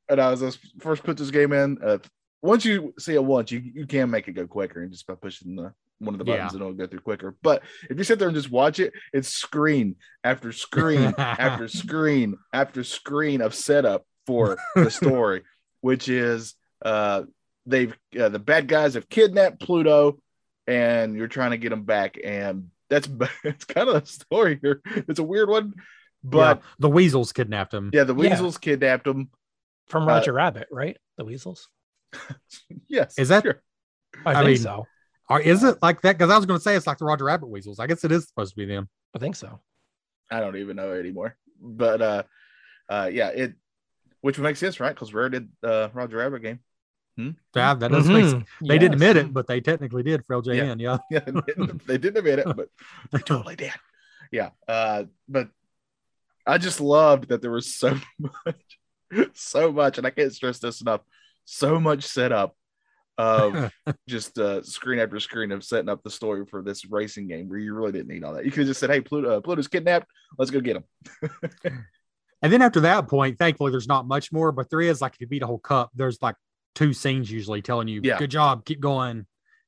and 0.10 0.20
I 0.20 0.32
was 0.32 0.58
first 0.80 1.04
put 1.04 1.18
this 1.18 1.32
game 1.32 1.54
in. 1.54 1.78
Uh, 1.84 1.98
once 2.42 2.66
you 2.66 2.94
see 2.98 3.14
it 3.16 3.24
once, 3.24 3.52
you 3.52 3.60
you 3.60 3.86
can 3.86 4.10
make 4.10 4.28
it 4.28 4.34
go 4.34 4.48
quicker, 4.48 4.82
and 4.82 4.92
just 4.92 5.06
by 5.08 5.16
pushing 5.16 5.56
the 5.56 5.74
one 6.00 6.14
of 6.16 6.20
the 6.20 6.24
buttons, 6.24 6.54
Yeah. 6.54 6.60
it'll 6.62 6.74
go 6.74 6.88
through 6.88 7.02
quicker. 7.02 7.36
But 7.44 7.62
if 7.90 7.98
you 7.98 8.04
sit 8.06 8.20
there 8.20 8.30
and 8.30 8.36
just 8.36 8.50
watch 8.50 8.80
it, 8.80 8.94
it's 9.12 9.28
screen 9.28 9.96
after 10.24 10.52
screen 10.54 11.14
after 11.18 11.68
screen 11.68 12.38
after 12.54 12.84
screen 12.86 13.42
of 13.42 13.54
setup 13.54 14.06
for 14.26 14.58
the 14.76 14.90
story, 15.02 15.44
which 15.82 16.08
is 16.08 16.56
uh 16.84 17.24
they've 17.66 17.96
uh, 18.20 18.30
the 18.30 18.40
bad 18.40 18.68
guys 18.70 18.94
have 18.94 19.10
kidnapped 19.10 19.60
Pluto, 19.60 20.18
and 20.66 21.16
you're 21.18 21.28
trying 21.28 21.52
to 21.52 21.58
get 21.58 21.74
him 21.74 21.84
back, 21.84 22.18
and 22.24 22.70
that's 22.90 23.10
it's 23.44 23.66
kind 23.66 23.90
of 23.90 24.02
the 24.02 24.10
story 24.10 24.58
here. 24.62 24.82
It's 24.86 25.20
a 25.20 25.24
weird 25.24 25.50
one, 25.50 25.74
but 26.24 26.58
Yeah, 26.58 26.64
the 26.80 26.90
weasels 26.90 27.32
kidnapped 27.32 27.74
him. 27.74 27.90
yeah, 27.94 28.04
the 28.04 28.16
Yeah. 28.16 28.30
weasels 28.32 28.58
kidnapped 28.58 29.08
him. 29.08 29.30
From 29.88 30.04
Uh, 30.04 30.08
Roger 30.08 30.34
Rabbit, 30.34 30.68
right? 30.72 30.98
The 31.18 31.26
weasels. 31.26 31.68
Yes, 32.88 33.18
Is 33.18 33.30
that- 33.30 33.44
sure. 33.44 33.62
I, 34.26 34.32
I 34.32 34.34
think 34.36 34.48
mean- 34.48 34.58
so. 34.58 34.88
Or 35.30 35.40
is 35.40 35.64
it 35.64 35.78
like 35.84 36.02
that? 36.02 36.18
Because 36.18 36.32
I 36.32 36.38
was 36.38 36.48
going 36.48 36.60
to 36.60 36.64
say 36.64 36.76
it's 36.76 36.88
like 36.88 36.98
the 36.98 37.06
Roger 37.06 37.26
Rabbit 37.26 37.50
weasels. 37.50 37.80
I 37.80 37.86
guess 37.86 38.04
it 38.04 38.12
is 38.12 38.28
supposed 38.28 38.52
to 38.52 38.56
be 38.58 38.66
them. 38.66 38.90
I 39.16 39.20
think 39.20 39.36
so. 39.36 39.62
I 40.32 40.40
don't 40.40 40.56
even 40.58 40.76
know 40.76 40.92
anymore. 40.94 41.38
But 41.62 42.02
uh, 42.02 42.24
uh, 42.90 43.10
yeah, 43.14 43.28
it 43.30 43.54
which 44.22 44.40
makes 44.40 44.58
sense, 44.60 44.80
right? 44.80 44.94
Because 44.94 45.14
Rare 45.14 45.30
did 45.30 45.50
uh 45.62 45.90
Roger 45.94 46.18
Rabbit 46.18 46.42
game. 46.42 46.60
Yeah, 47.56 47.74
that 47.76 47.92
does 47.92 48.08
make 48.08 48.26
sense. 48.26 48.44
Mhm. 48.62 48.68
They 48.70 48.78
didn't 48.80 48.94
admit 48.94 49.18
it, 49.18 49.32
but 49.34 49.46
they 49.46 49.60
technically 49.62 50.02
did 50.04 50.26
for 50.26 50.42
LJN. 50.42 50.80
Yeah. 50.82 50.98
Yeah, 51.12 51.20
they 51.20 51.32
didn't, 51.42 51.86
they 51.88 51.98
didn't 52.00 52.18
admit 52.18 52.40
it, 52.40 52.56
but 52.56 52.70
they 53.12 53.20
totally 53.26 53.56
did. 53.56 53.74
Yeah. 54.32 54.50
Uh, 54.68 55.04
but 55.28 55.50
I 56.50 56.58
just 56.58 56.82
loved 56.82 57.30
that 57.30 57.42
there 57.42 57.52
was 57.52 57.76
so 57.76 57.98
much, 58.20 58.80
so 59.34 59.72
much, 59.72 59.98
and 59.98 60.08
I 60.08 60.10
can't 60.10 60.34
stress 60.34 60.60
this 60.60 60.82
enough. 60.82 61.02
So 61.46 61.80
much 61.80 62.04
setup 62.06 62.56
of 63.18 63.72
just 64.08 64.38
uh, 64.40 64.64
screen 64.64 65.00
after 65.00 65.20
screen 65.20 65.52
of 65.52 65.64
setting 65.64 65.90
up 65.90 66.02
the 66.04 66.10
story 66.10 66.46
for 66.46 66.62
this 66.62 66.86
racing 66.86 67.28
game 67.28 67.50
where 67.50 67.60
you 67.60 67.74
really 67.74 67.92
didn't 67.92 68.08
need 68.08 68.24
all 68.24 68.34
that. 68.34 68.46
You 68.46 68.52
could 68.52 68.60
have 68.60 68.68
just 68.68 68.80
said, 68.80 68.90
"Hey, 68.90 69.02
Pluto, 69.02 69.38
uh, 69.38 69.42
Pluto's 69.42 69.68
kidnapped. 69.68 70.08
Let's 70.38 70.52
go 70.52 70.60
get 70.62 70.78
him." 70.78 70.84
And 72.42 72.54
then 72.54 72.62
after 72.62 72.80
that 72.80 73.10
point, 73.10 73.38
thankfully, 73.38 73.72
there's 73.72 73.88
not 73.90 74.08
much 74.08 74.32
more, 74.32 74.54
but 74.54 74.70
there 74.70 74.80
is 74.80 75.02
like 75.02 75.14
if 75.16 75.20
you 75.20 75.28
beat 75.28 75.44
a 75.44 75.46
whole 75.46 75.60
cup, 75.60 75.92
there's 75.94 76.22
like 76.22 76.36
two 76.74 76.94
scenes 76.94 77.30
usually 77.30 77.62
telling 77.62 77.90
you, 77.90 78.00
Yeah. 78.02 78.18
good 78.18 78.32
job, 78.32 78.64
keep 78.64 78.80
going. 78.80 79.26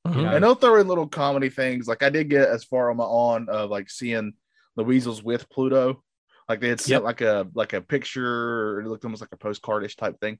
Mhm. 0.08 0.15
You 0.15 0.22
know, 0.22 0.36
And 0.36 0.44
they'll 0.44 0.56
throw 0.56 0.80
in 0.80 0.88
little 0.88 1.08
comedy 1.08 1.50
things. 1.50 1.88
Like 1.88 2.02
I 2.02 2.10
did 2.10 2.30
get 2.30 2.48
as 2.48 2.63
far 2.63 2.89
on 2.89 2.96
my 2.96 3.04
own 3.04 3.50
of 3.50 3.70
like 3.70 3.89
seeing 3.89 4.34
the 4.78 4.86
weasels 4.86 5.22
with 5.22 5.50
Pluto. 5.50 6.02
Like 6.52 6.60
they 6.60 6.68
had 6.68 6.82
sent 6.82 6.90
Yep. 6.90 7.04
like 7.04 7.22
a 7.22 7.48
like 7.54 7.72
a 7.72 7.80
picture, 7.80 8.82
it 8.82 8.88
looked 8.88 9.06
almost 9.06 9.22
like 9.22 9.32
a 9.32 9.38
postcardish 9.38 9.96
type 9.96 10.20
thing. 10.20 10.38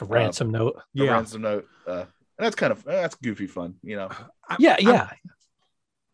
Like 0.00 0.08
a 0.08 0.12
ransom 0.12 0.52
note. 0.52 0.76
a 0.76 0.82
Yeah. 0.92 1.10
ransom 1.14 1.42
note. 1.42 1.66
Uh, 1.84 2.02
and 2.02 2.06
that's 2.46 2.54
kind 2.54 2.70
of 2.70 2.84
that's 2.84 3.16
goofy 3.16 3.48
fun, 3.48 3.74
you 3.82 3.96
know. 3.96 4.08
I- 4.48 4.56
Yeah, 4.60 4.74
I'm- 4.74 4.86
yeah. 4.86 5.10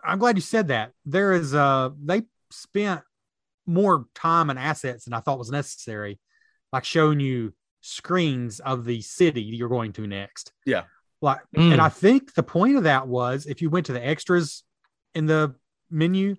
I'm 0.02 0.18
glad 0.18 0.36
you 0.38 0.40
said 0.40 0.68
that. 0.68 0.92
There 1.04 1.32
is 1.34 1.54
uh 1.54 1.90
they 2.02 2.22
spent 2.50 3.02
more 3.66 4.06
time 4.14 4.48
and 4.48 4.58
assets 4.58 5.04
than 5.04 5.12
I 5.12 5.20
thought 5.20 5.38
was 5.38 5.50
necessary, 5.50 6.18
like 6.72 6.84
showing 6.84 7.20
you 7.20 7.52
screens 7.82 8.60
of 8.60 8.86
the 8.86 9.02
city 9.02 9.42
you're 9.42 9.68
going 9.68 9.92
to 9.92 10.06
next. 10.06 10.54
Yeah. 10.64 10.84
Like 11.20 11.40
Mm. 11.54 11.72
and 11.72 11.80
I 11.82 11.90
think 11.90 12.32
the 12.32 12.42
point 12.42 12.78
of 12.78 12.84
that 12.84 13.06
was 13.08 13.44
if 13.44 13.60
you 13.60 13.68
went 13.68 13.84
to 13.86 13.92
the 13.92 14.02
extras 14.06 14.64
in 15.14 15.26
the 15.26 15.54
menu, 15.90 16.36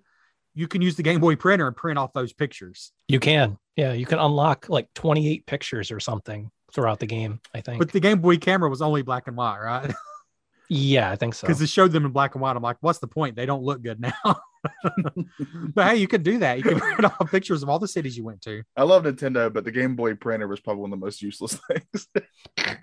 you 0.56 0.66
can 0.66 0.82
use 0.82 0.96
the 0.96 1.02
Game 1.04 1.20
Boy 1.20 1.36
printer 1.36 1.68
and 1.68 1.76
print 1.76 1.98
off 1.98 2.12
those 2.12 2.32
pictures. 2.32 2.90
You 3.06 3.20
can. 3.20 3.58
Yeah, 3.76 3.92
you 3.92 4.06
can 4.06 4.18
unlock 4.18 4.68
like 4.68 4.88
28 4.94 5.46
pictures 5.46 5.92
or 5.92 6.00
something 6.00 6.50
throughout 6.72 6.98
the 6.98 7.06
game, 7.06 7.40
I 7.54 7.60
think. 7.60 7.78
But 7.78 7.92
the 7.92 8.00
Game 8.00 8.20
Boy 8.20 8.38
camera 8.38 8.68
was 8.68 8.82
only 8.82 9.02
black 9.02 9.28
and 9.28 9.36
white, 9.36 9.58
right? 9.60 9.94
Yeah, 10.68 11.12
I 11.12 11.14
think 11.14 11.34
so. 11.34 11.46
because 11.46 11.62
it 11.62 11.68
showed 11.68 11.92
them 11.92 12.04
in 12.04 12.10
black 12.10 12.34
and 12.34 12.42
white. 12.42 12.56
I'm 12.56 12.62
like, 12.62 12.78
what's 12.80 12.98
the 12.98 13.06
point? 13.06 13.36
They 13.36 13.46
don't 13.46 13.62
look 13.62 13.82
good 13.84 14.00
now. 14.00 14.12
but 15.74 15.86
hey, 15.90 15.96
you 15.96 16.08
could 16.08 16.24
do 16.24 16.38
that. 16.38 16.58
You 16.58 16.64
can 16.64 16.80
print 16.80 17.04
off 17.04 17.30
pictures 17.30 17.62
of 17.62 17.68
all 17.68 17.78
the 17.78 17.86
cities 17.86 18.16
you 18.16 18.24
went 18.24 18.40
to. 18.42 18.64
I 18.76 18.82
love 18.82 19.04
Nintendo, 19.04 19.52
but 19.52 19.64
the 19.64 19.70
Game 19.70 19.94
Boy 19.94 20.14
printer 20.14 20.48
was 20.48 20.58
probably 20.58 20.80
one 20.82 20.92
of 20.92 20.98
the 20.98 21.04
most 21.06 21.22
useless 21.22 21.58
things. 21.68 22.08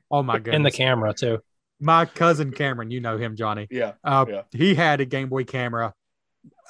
Oh 0.09 0.23
my 0.23 0.35
goodness. 0.37 0.55
And 0.55 0.65
the 0.65 0.71
camera 0.71 1.13
too. 1.13 1.39
My 1.81 2.05
cousin 2.05 2.51
Cameron, 2.51 2.89
you 2.89 3.01
know 3.01 3.17
him, 3.17 3.35
Johnny. 3.35 3.67
yeah. 3.69 3.93
Uh, 4.01 4.25
Yeah. 4.29 4.41
He 4.51 4.75
had 4.75 5.01
a 5.01 5.05
Game 5.05 5.27
Boy 5.27 5.43
camera 5.43 5.93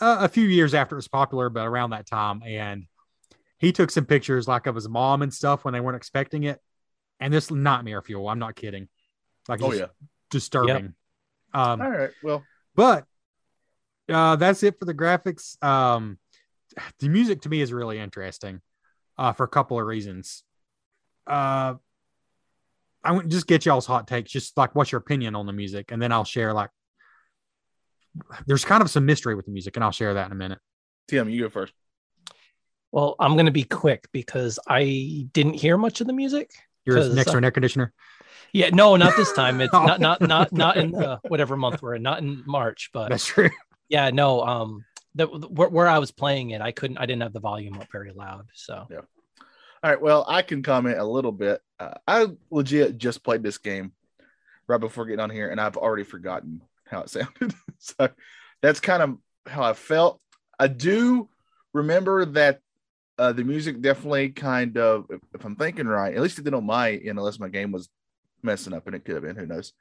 uh, 0.02 0.18
a 0.22 0.28
few 0.28 0.48
years 0.48 0.74
after 0.74 0.96
it 0.96 0.98
was 0.98 1.08
popular, 1.08 1.50
but 1.50 1.66
around 1.66 1.92
that 1.92 2.08
time. 2.08 2.42
And 2.46 2.86
he 3.58 3.72
took 3.72 3.92
some 3.92 4.06
pictures 4.06 4.48
like 4.48 4.68
of 4.68 4.76
his 4.76 4.90
mom 4.90 5.22
and 5.22 5.34
stuff 5.34 5.64
when 5.64 5.74
they 5.74 5.80
weren't 5.80 5.98
expecting 5.98 6.44
it. 6.44 6.60
And 7.20 7.34
this 7.34 7.52
nightmare 7.52 8.02
fuel. 8.02 8.28
I'm 8.28 8.40
not 8.40 8.56
kidding. 8.56 8.90
Like, 9.48 9.62
Oh 9.62 9.72
yeah. 9.72 9.88
disturbing. 10.30 10.94
Um, 11.54 11.82
All 11.82 11.90
right. 11.90 12.12
Well, 12.22 12.44
but 12.76 13.06
uh, 14.10 14.36
that's 14.36 14.64
it 14.64 14.80
for 14.80 14.86
the 14.86 14.94
graphics. 14.94 15.62
Um, 15.64 16.18
the 17.00 17.10
music 17.10 17.42
to 17.42 17.50
me 17.50 17.62
is 17.62 17.72
really 17.72 18.00
interesting 18.00 18.62
uh, 19.18 19.34
for 19.34 19.44
a 19.44 19.48
couple 19.48 19.80
of 19.80 19.86
reasons. 19.86 20.44
Uh, 21.28 21.76
I 23.04 23.12
want 23.12 23.30
just 23.30 23.48
get 23.48 23.66
y'all's 23.66 23.86
hot 23.86 24.08
takes, 24.08 24.32
just 24.32 24.58
like 24.58 24.76
what's 24.76 24.92
your 24.92 25.00
opinion 25.00 25.36
on 25.36 25.46
the 25.46 25.54
music, 25.54 25.92
and 25.92 26.02
then 26.02 26.12
I'll 26.12 26.24
share 26.24 26.54
like 26.54 26.70
there's 28.46 28.66
kind 28.66 28.82
of 28.82 28.90
some 28.90 29.06
mystery 29.06 29.36
with 29.36 29.46
the 29.46 29.52
music, 29.52 29.76
and 29.76 29.84
I'll 29.84 29.92
share 29.92 30.14
that 30.16 30.26
in 30.28 30.32
a 30.32 30.36
minute. 30.36 30.60
Tim, 31.08 31.30
you 31.30 31.42
go 31.44 31.50
first. 31.50 31.74
Well, 32.92 33.16
I'm 33.20 33.34
going 33.34 33.48
to 33.48 33.52
be 33.52 33.64
quick 33.64 34.08
because 34.12 34.60
I 34.68 35.28
didn't 35.34 35.56
hear 35.56 35.78
much 35.78 36.00
of 36.02 36.08
the 36.08 36.14
music. 36.14 36.52
Yours 36.86 37.08
'Cause, 37.08 37.16
next 37.16 37.32
to 37.32 37.36
uh, 37.36 37.38
an 37.40 37.44
air 37.46 37.52
conditioner. 37.52 37.94
Yeah, 38.52 38.70
no, 38.70 38.96
not 38.96 39.16
this 39.16 39.34
time. 39.34 39.62
It's 39.62 39.74
Oh. 39.74 39.84
not 39.86 40.00
not 40.00 40.22
not 40.22 40.52
not 40.54 40.78
in 40.78 40.94
uh, 40.94 41.18
whatever 41.28 41.58
month 41.58 41.82
we're 41.82 41.96
in, 41.96 42.04
not 42.04 42.20
in 42.20 42.44
March, 42.46 42.92
but 42.94 43.10
That's 43.10 43.26
true. 43.26 43.50
yeah, 43.90 44.12
no. 44.12 44.42
Um, 44.42 44.86
the, 45.16 45.26
where, 45.28 45.70
where 45.70 45.88
I 45.88 45.98
was 46.00 46.12
playing 46.12 46.52
it, 46.52 46.62
I 46.62 46.72
couldn't, 46.72 46.98
I 46.98 47.06
didn't 47.06 47.24
have 47.24 47.34
the 47.34 47.40
volume 47.40 47.76
up 47.80 47.88
very 47.92 48.12
loud. 48.12 48.48
So 48.54 48.86
yeah. 48.92 48.98
All 49.84 49.90
right. 49.90 50.02
Well, 50.02 50.24
I 50.28 50.44
can 50.44 50.62
comment 50.62 50.98
a 51.00 51.04
little 51.04 51.32
bit. 51.32 51.62
Uh, 51.80 51.96
I 52.08 52.28
legit 52.52 52.98
just 53.00 53.24
played 53.24 53.42
this 53.44 53.58
game 53.58 53.92
right 54.68 54.80
before 54.80 55.06
getting 55.06 55.20
on 55.20 55.30
here, 55.32 55.50
and 55.50 55.60
I've 55.60 55.78
already 55.78 56.04
forgotten 56.04 56.62
how 56.94 57.02
it 57.02 57.10
sounded. 57.10 57.54
so 57.80 58.10
that's 58.62 58.80
kind 58.80 59.04
of 59.04 59.18
how 59.46 59.64
I 59.64 59.74
felt. 59.74 60.20
I 60.60 60.68
do 60.68 61.30
remember 61.74 62.26
that 62.26 62.60
uh, 63.18 63.34
the 63.34 63.44
music 63.44 63.82
definitely 63.82 64.30
kind 64.30 64.78
of, 64.78 65.06
if, 65.10 65.46
I'm 65.46 65.56
thinking 65.56 65.88
right, 65.88 66.16
at 66.16 66.22
least 66.22 66.40
it 66.40 66.46
did 66.46 66.54
on 66.54 66.66
my 66.66 66.92
end, 66.92 67.20
unless 67.20 67.40
my 67.40 67.50
game 67.50 67.72
was 67.72 67.90
messing 68.42 68.74
up, 68.74 68.88
and 68.88 68.96
it 68.96 69.06
could 69.06 69.16
have 69.16 69.24
been. 69.24 69.36
Who 69.36 69.46
knows? 69.46 69.74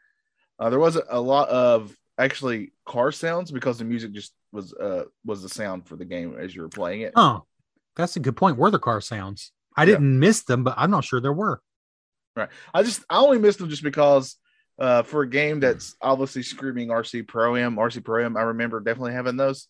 Uh, 0.59 0.71
there 0.71 0.81
wasn't 0.81 1.07
a 1.09 1.21
lot 1.21 1.49
of 1.49 1.97
actually 2.19 2.73
car 2.85 3.11
sounds 3.11 3.51
because 3.51 3.79
the 3.79 3.85
music 3.85 4.13
just 4.13 4.33
was 4.53 4.75
uh 4.75 5.05
was 5.25 5.43
the 5.43 5.49
sound 5.49 5.87
for 5.89 5.97
the 5.97 6.05
game 6.05 6.37
as 6.39 6.55
you 6.55 6.63
were 6.63 6.69
playing 6.69 7.03
it. 7.03 7.13
Oh, 7.17 7.45
that's 7.97 8.17
a 8.17 8.21
good 8.21 8.37
point. 8.37 8.59
Were 8.59 8.71
the 8.71 8.79
car 8.79 9.01
sounds? 9.01 9.53
I 9.77 9.87
didn't 9.87 10.19
miss 10.19 10.43
them, 10.43 10.65
but 10.65 10.75
I'm 10.77 10.91
not 10.91 11.05
sure 11.05 11.21
there 11.21 11.33
were. 11.33 11.63
Right. 12.37 12.51
I 12.73 12.83
just 12.83 13.05
I 13.09 13.19
only 13.19 13.39
missed 13.39 13.59
them 13.59 13.71
just 13.71 13.83
because 13.83 14.37
uh 14.79 15.03
for 15.03 15.23
a 15.23 15.29
game 15.29 15.61
that's 15.61 15.95
obviously 16.01 16.43
screaming 16.43 16.89
RC 16.89 17.27
Pro 17.29 17.57
Am, 17.57 17.77
RC 17.77 18.05
Pro 18.05 18.25
Am, 18.25 18.37
I 18.37 18.43
remember 18.43 18.81
definitely 18.81 19.13
having 19.13 19.37
those. 19.37 19.69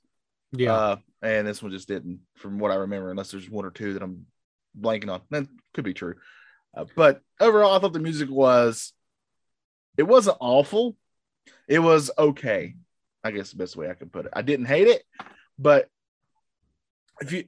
Yeah. 0.53 0.75
Uh 0.75 0.97
and 1.23 1.47
this 1.47 1.63
one 1.63 1.73
just 1.73 1.89
didn't 1.89 2.21
from 2.37 2.59
what 2.59 2.73
I 2.73 2.77
remember, 2.77 3.11
unless 3.11 3.31
there's 3.31 3.49
one 3.49 3.65
or 3.65 3.71
two 3.71 3.95
that 3.95 4.03
I'm 4.03 4.27
blanking 4.79 5.11
on. 5.11 5.21
That 5.31 5.47
could 5.75 5.85
be 5.85 5.95
true. 5.95 6.17
Uh, 6.77 6.87
but 6.97 7.21
overall, 7.41 7.75
I 7.75 7.79
thought 7.79 7.93
the 7.93 8.01
music 8.01 8.31
was 8.31 8.93
it 9.97 10.05
wasn't 10.05 10.39
awful. 10.41 10.97
It 11.69 11.79
was 11.79 12.11
okay. 12.19 12.75
I 13.25 13.31
guess 13.31 13.51
the 13.51 13.57
best 13.57 13.77
way 13.77 13.89
I 13.89 13.95
can 13.95 14.09
put 14.09 14.27
it. 14.27 14.33
I 14.35 14.43
didn't 14.43 14.67
hate 14.67 14.89
it, 14.89 15.05
but 15.59 15.89
if 17.21 17.31
you 17.33 17.45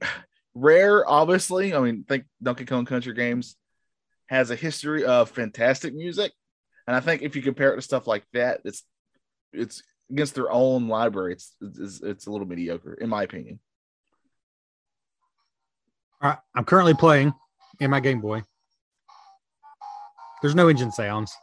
rare, 0.53 1.07
obviously, 1.07 1.73
I 1.73 1.79
mean, 1.79 2.05
think 2.07 2.25
Donkey 2.41 2.65
Kong 2.65 2.85
Country 2.85 3.13
Games 3.13 3.57
has 4.27 4.51
a 4.51 4.55
history 4.55 5.03
of 5.03 5.29
fantastic 5.29 5.93
music, 5.93 6.31
and 6.87 6.95
I 6.95 6.99
think 6.99 7.21
if 7.21 7.35
you 7.35 7.41
compare 7.41 7.73
it 7.73 7.77
to 7.77 7.81
stuff 7.81 8.07
like 8.07 8.23
that, 8.33 8.61
it's 8.63 8.83
it's 9.53 9.83
against 10.11 10.35
their 10.35 10.51
own 10.51 10.87
library. 10.87 11.33
It's 11.33 11.55
it's, 11.61 12.01
it's 12.01 12.27
a 12.27 12.31
little 12.31 12.47
mediocre, 12.47 12.93
in 12.93 13.09
my 13.09 13.23
opinion. 13.23 13.59
All 16.21 16.29
right. 16.29 16.39
I'm 16.55 16.65
currently 16.65 16.93
playing 16.93 17.33
in 17.79 17.89
my 17.89 17.99
Game 17.99 18.21
Boy. 18.21 18.43
There's 20.41 20.55
no 20.55 20.67
engine 20.67 20.91
sounds. 20.91 21.35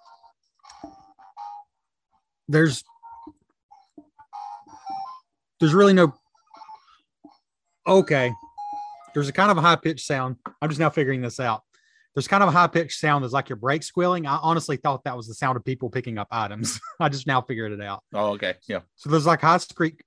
There's 2.48 2.84
there's 5.58 5.74
really 5.74 5.92
no 5.92 6.14
okay. 7.86 8.32
There's 9.14 9.28
a 9.28 9.32
kind 9.32 9.50
of 9.50 9.58
a 9.58 9.60
high 9.60 9.76
pitched 9.76 10.06
sound. 10.06 10.36
I'm 10.60 10.68
just 10.68 10.80
now 10.80 10.90
figuring 10.90 11.20
this 11.20 11.40
out. 11.40 11.62
There's 12.14 12.28
kind 12.28 12.42
of 12.42 12.48
a 12.50 12.52
high 12.52 12.66
pitched 12.66 12.98
sound 13.00 13.24
that's 13.24 13.32
like 13.32 13.48
your 13.48 13.56
brake 13.56 13.82
squealing. 13.82 14.26
I 14.26 14.38
honestly 14.42 14.76
thought 14.76 15.04
that 15.04 15.16
was 15.16 15.26
the 15.28 15.34
sound 15.34 15.56
of 15.56 15.64
people 15.64 15.88
picking 15.88 16.18
up 16.18 16.28
items. 16.30 16.78
I 17.00 17.08
just 17.08 17.26
now 17.26 17.40
figured 17.40 17.72
it 17.72 17.80
out. 17.80 18.02
Oh, 18.12 18.32
okay, 18.34 18.54
yeah, 18.68 18.80
So 18.96 19.08
there's 19.10 19.24
like 19.26 19.40
high 19.40 19.56
squeak, 19.56 20.04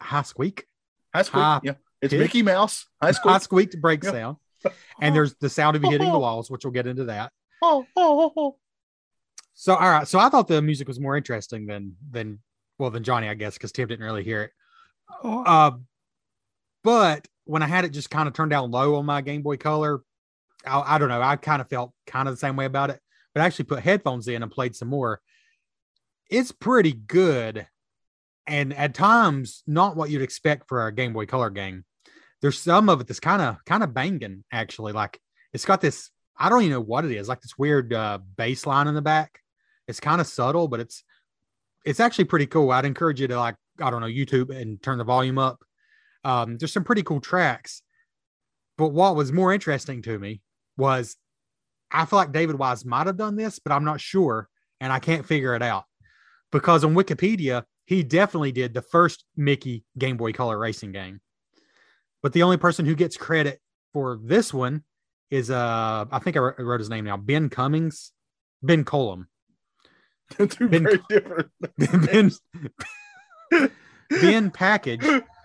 high 0.00 0.22
squeak, 0.22 0.66
high 1.14 1.22
school, 1.22 1.40
High 1.42 1.60
yeah, 1.62 1.72
it's 2.02 2.12
pitch. 2.12 2.20
Mickey 2.20 2.42
Mouse, 2.42 2.86
high 3.00 3.12
squeak. 3.12 3.32
high 3.32 3.38
squeaked 3.38 3.80
brake 3.80 4.04
Yeah. 4.04 4.10
sound, 4.10 4.36
and 5.00 5.14
there's 5.16 5.34
the 5.36 5.48
sound 5.48 5.76
of 5.76 5.82
you 5.84 5.90
hitting 5.90 6.12
the 6.12 6.18
walls, 6.26 6.50
which 6.50 6.64
we'll 6.64 6.72
get 6.72 6.86
into 6.86 7.04
that. 7.04 7.32
oh, 7.62 7.86
oh, 7.96 8.32
oh, 8.36 8.56
So 9.54 9.74
all 9.74 9.88
right, 9.90 10.06
so 10.06 10.18
I 10.18 10.28
thought 10.28 10.46
the 10.48 10.60
music 10.60 10.88
was 10.88 11.00
more 11.00 11.16
interesting 11.16 11.64
than 11.66 11.96
than 12.10 12.40
well 12.78 12.90
than 12.90 13.02
Johnny, 13.02 13.28
I 13.28 13.34
guess, 13.34 13.54
because 13.54 13.72
Tim 13.72 13.88
didn't 13.88 14.04
really 14.04 14.24
hear 14.24 14.42
it. 14.42 14.50
Uh, 15.22 15.70
but 16.82 17.26
when 17.44 17.62
I 17.62 17.66
had 17.66 17.84
it 17.86 17.90
just 17.90 18.10
kind 18.10 18.26
of 18.28 18.34
turned 18.34 18.50
down 18.50 18.70
low 18.70 18.96
on 18.96 19.06
my 19.06 19.20
Game 19.22 19.42
Boy 19.42 19.56
Color, 19.56 20.02
I, 20.66 20.94
I 20.94 20.98
don't 20.98 21.08
know, 21.08 21.22
I 21.22 21.36
kind 21.36 21.60
of 21.60 21.68
felt 21.68 21.92
kind 22.06 22.28
of 22.28 22.34
the 22.34 22.38
same 22.38 22.56
way 22.56 22.64
about 22.64 22.90
it. 22.90 23.00
But 23.34 23.42
I 23.42 23.46
actually 23.46 23.66
put 23.66 23.82
headphones 23.82 24.28
in 24.28 24.42
and 24.42 24.52
played 24.52 24.76
some 24.76 24.88
more. 24.88 25.20
It's 26.30 26.52
pretty 26.52 26.92
good, 26.92 27.66
and 28.46 28.72
at 28.72 28.94
times 28.94 29.62
not 29.66 29.96
what 29.96 30.10
you'd 30.10 30.22
expect 30.22 30.68
for 30.68 30.86
a 30.86 30.92
Game 30.92 31.12
Boy 31.12 31.26
Color 31.26 31.50
game. 31.50 31.84
There's 32.40 32.58
some 32.58 32.88
of 32.88 33.00
it 33.00 33.06
that's 33.06 33.20
kind 33.20 33.42
of 33.42 33.56
kind 33.64 33.82
of 33.82 33.94
banging 33.94 34.44
actually. 34.52 34.92
Like 34.92 35.18
it's 35.52 35.64
got 35.64 35.80
this 35.80 36.10
I 36.36 36.48
don't 36.48 36.62
even 36.62 36.72
know 36.72 36.80
what 36.80 37.04
it 37.04 37.12
is, 37.12 37.28
like 37.28 37.40
this 37.40 37.58
weird 37.58 37.92
uh, 37.92 38.18
bass 38.36 38.66
line 38.66 38.88
in 38.88 38.94
the 38.94 39.02
back. 39.02 39.40
It's 39.86 40.00
kind 40.00 40.20
of 40.20 40.26
subtle, 40.26 40.68
but 40.68 40.80
it's 40.80 41.04
it's 41.84 42.00
actually 42.00 42.24
pretty 42.24 42.46
cool. 42.46 42.70
I'd 42.70 42.84
encourage 42.84 43.20
you 43.20 43.28
to 43.28 43.38
like 43.38 43.56
I 43.80 43.90
don't 43.90 44.00
know 44.00 44.06
YouTube 44.06 44.54
and 44.54 44.82
turn 44.82 44.98
the 44.98 45.04
volume 45.04 45.38
up. 45.38 45.62
Um, 46.24 46.56
there's 46.56 46.72
some 46.72 46.84
pretty 46.84 47.02
cool 47.02 47.20
tracks, 47.20 47.82
but 48.78 48.88
what 48.88 49.14
was 49.14 49.32
more 49.32 49.52
interesting 49.52 50.02
to 50.02 50.18
me 50.18 50.40
was 50.76 51.16
I 51.90 52.04
feel 52.06 52.18
like 52.18 52.32
David 52.32 52.58
Wise 52.58 52.84
might 52.84 53.06
have 53.06 53.16
done 53.16 53.36
this, 53.36 53.58
but 53.58 53.72
I'm 53.72 53.84
not 53.84 54.00
sure, 54.00 54.48
and 54.80 54.92
I 54.92 54.98
can't 54.98 55.24
figure 55.26 55.54
it 55.54 55.62
out 55.62 55.84
because 56.50 56.84
on 56.84 56.94
Wikipedia 56.94 57.64
he 57.86 58.02
definitely 58.02 58.52
did 58.52 58.74
the 58.74 58.82
first 58.82 59.24
Mickey 59.36 59.84
Game 59.98 60.16
Boy 60.16 60.32
Color 60.32 60.58
racing 60.58 60.92
game, 60.92 61.20
but 62.22 62.32
the 62.32 62.42
only 62.42 62.56
person 62.56 62.86
who 62.86 62.94
gets 62.94 63.16
credit 63.16 63.60
for 63.92 64.18
this 64.22 64.52
one 64.52 64.82
is 65.30 65.50
uh 65.50 66.04
I 66.10 66.18
think 66.18 66.36
I 66.36 66.40
wrote- 66.40 66.80
his 66.80 66.90
name 66.90 67.04
now 67.04 67.16
Ben 67.16 67.48
Cummings, 67.50 68.12
Ben 68.62 68.84
Cullum. 68.84 69.28
Two 70.48 70.68
Been- 70.68 70.84
very 70.84 71.00
different. 71.08 71.50
ben 71.78 72.30
Ben 74.10 74.50
Package. 74.50 75.04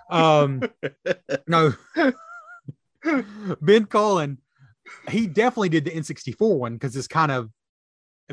Um 0.10 0.64
no 1.48 1.74
Ben 3.62 3.86
Colin, 3.86 4.38
he 5.10 5.28
definitely 5.28 5.70
did 5.70 5.86
the 5.86 5.92
N64 5.92 6.58
one 6.58 6.74
because 6.74 6.96
it's 6.96 7.08
kind 7.08 7.32
of 7.32 7.50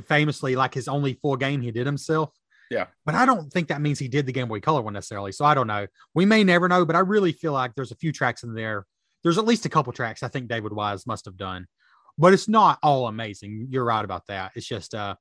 famously 0.05 0.57
like 0.57 0.75
his 0.75 0.89
only 0.89 1.15
full 1.15 1.37
game 1.37 1.61
he 1.61 1.71
did 1.71 1.87
himself. 1.87 2.31
Yeah. 2.71 2.87
But 3.05 3.15
I 3.15 3.27
don't 3.27 3.53
think 3.53 3.69
that 3.69 3.81
means 3.81 3.99
he 3.99 4.09
did 4.09 4.27
the 4.27 4.33
Game 4.33 4.49
Boy 4.49 4.61
Color 4.61 4.83
one 4.83 4.95
necessarily. 4.95 5.33
So 5.33 5.45
I 5.45 5.55
don't 5.55 5.67
know. 5.67 5.87
We 6.15 6.25
may 6.25 6.45
never 6.45 6.69
know, 6.69 6.85
but 6.85 6.97
I 6.97 7.01
really 7.01 7.33
feel 7.33 7.53
like 7.53 7.75
there's 7.75 7.93
a 7.93 7.97
few 7.97 8.13
tracks 8.13 8.43
in 8.43 8.55
there. 8.55 8.87
There's 9.23 9.39
at 9.39 9.47
least 9.47 9.67
a 9.67 9.69
couple 9.71 9.93
tracks 9.93 10.23
I 10.23 10.29
think 10.29 10.49
David 10.49 10.73
Wise 10.73 11.07
must 11.07 11.25
have 11.25 11.37
done. 11.37 11.67
But 12.19 12.33
it's 12.33 12.49
not 12.49 12.79
all 12.83 13.09
amazing. 13.09 13.69
You're 13.71 13.85
right 13.85 14.05
about 14.05 14.27
that. 14.29 14.53
It's 14.55 14.67
just 14.67 14.95
uh 14.95 15.15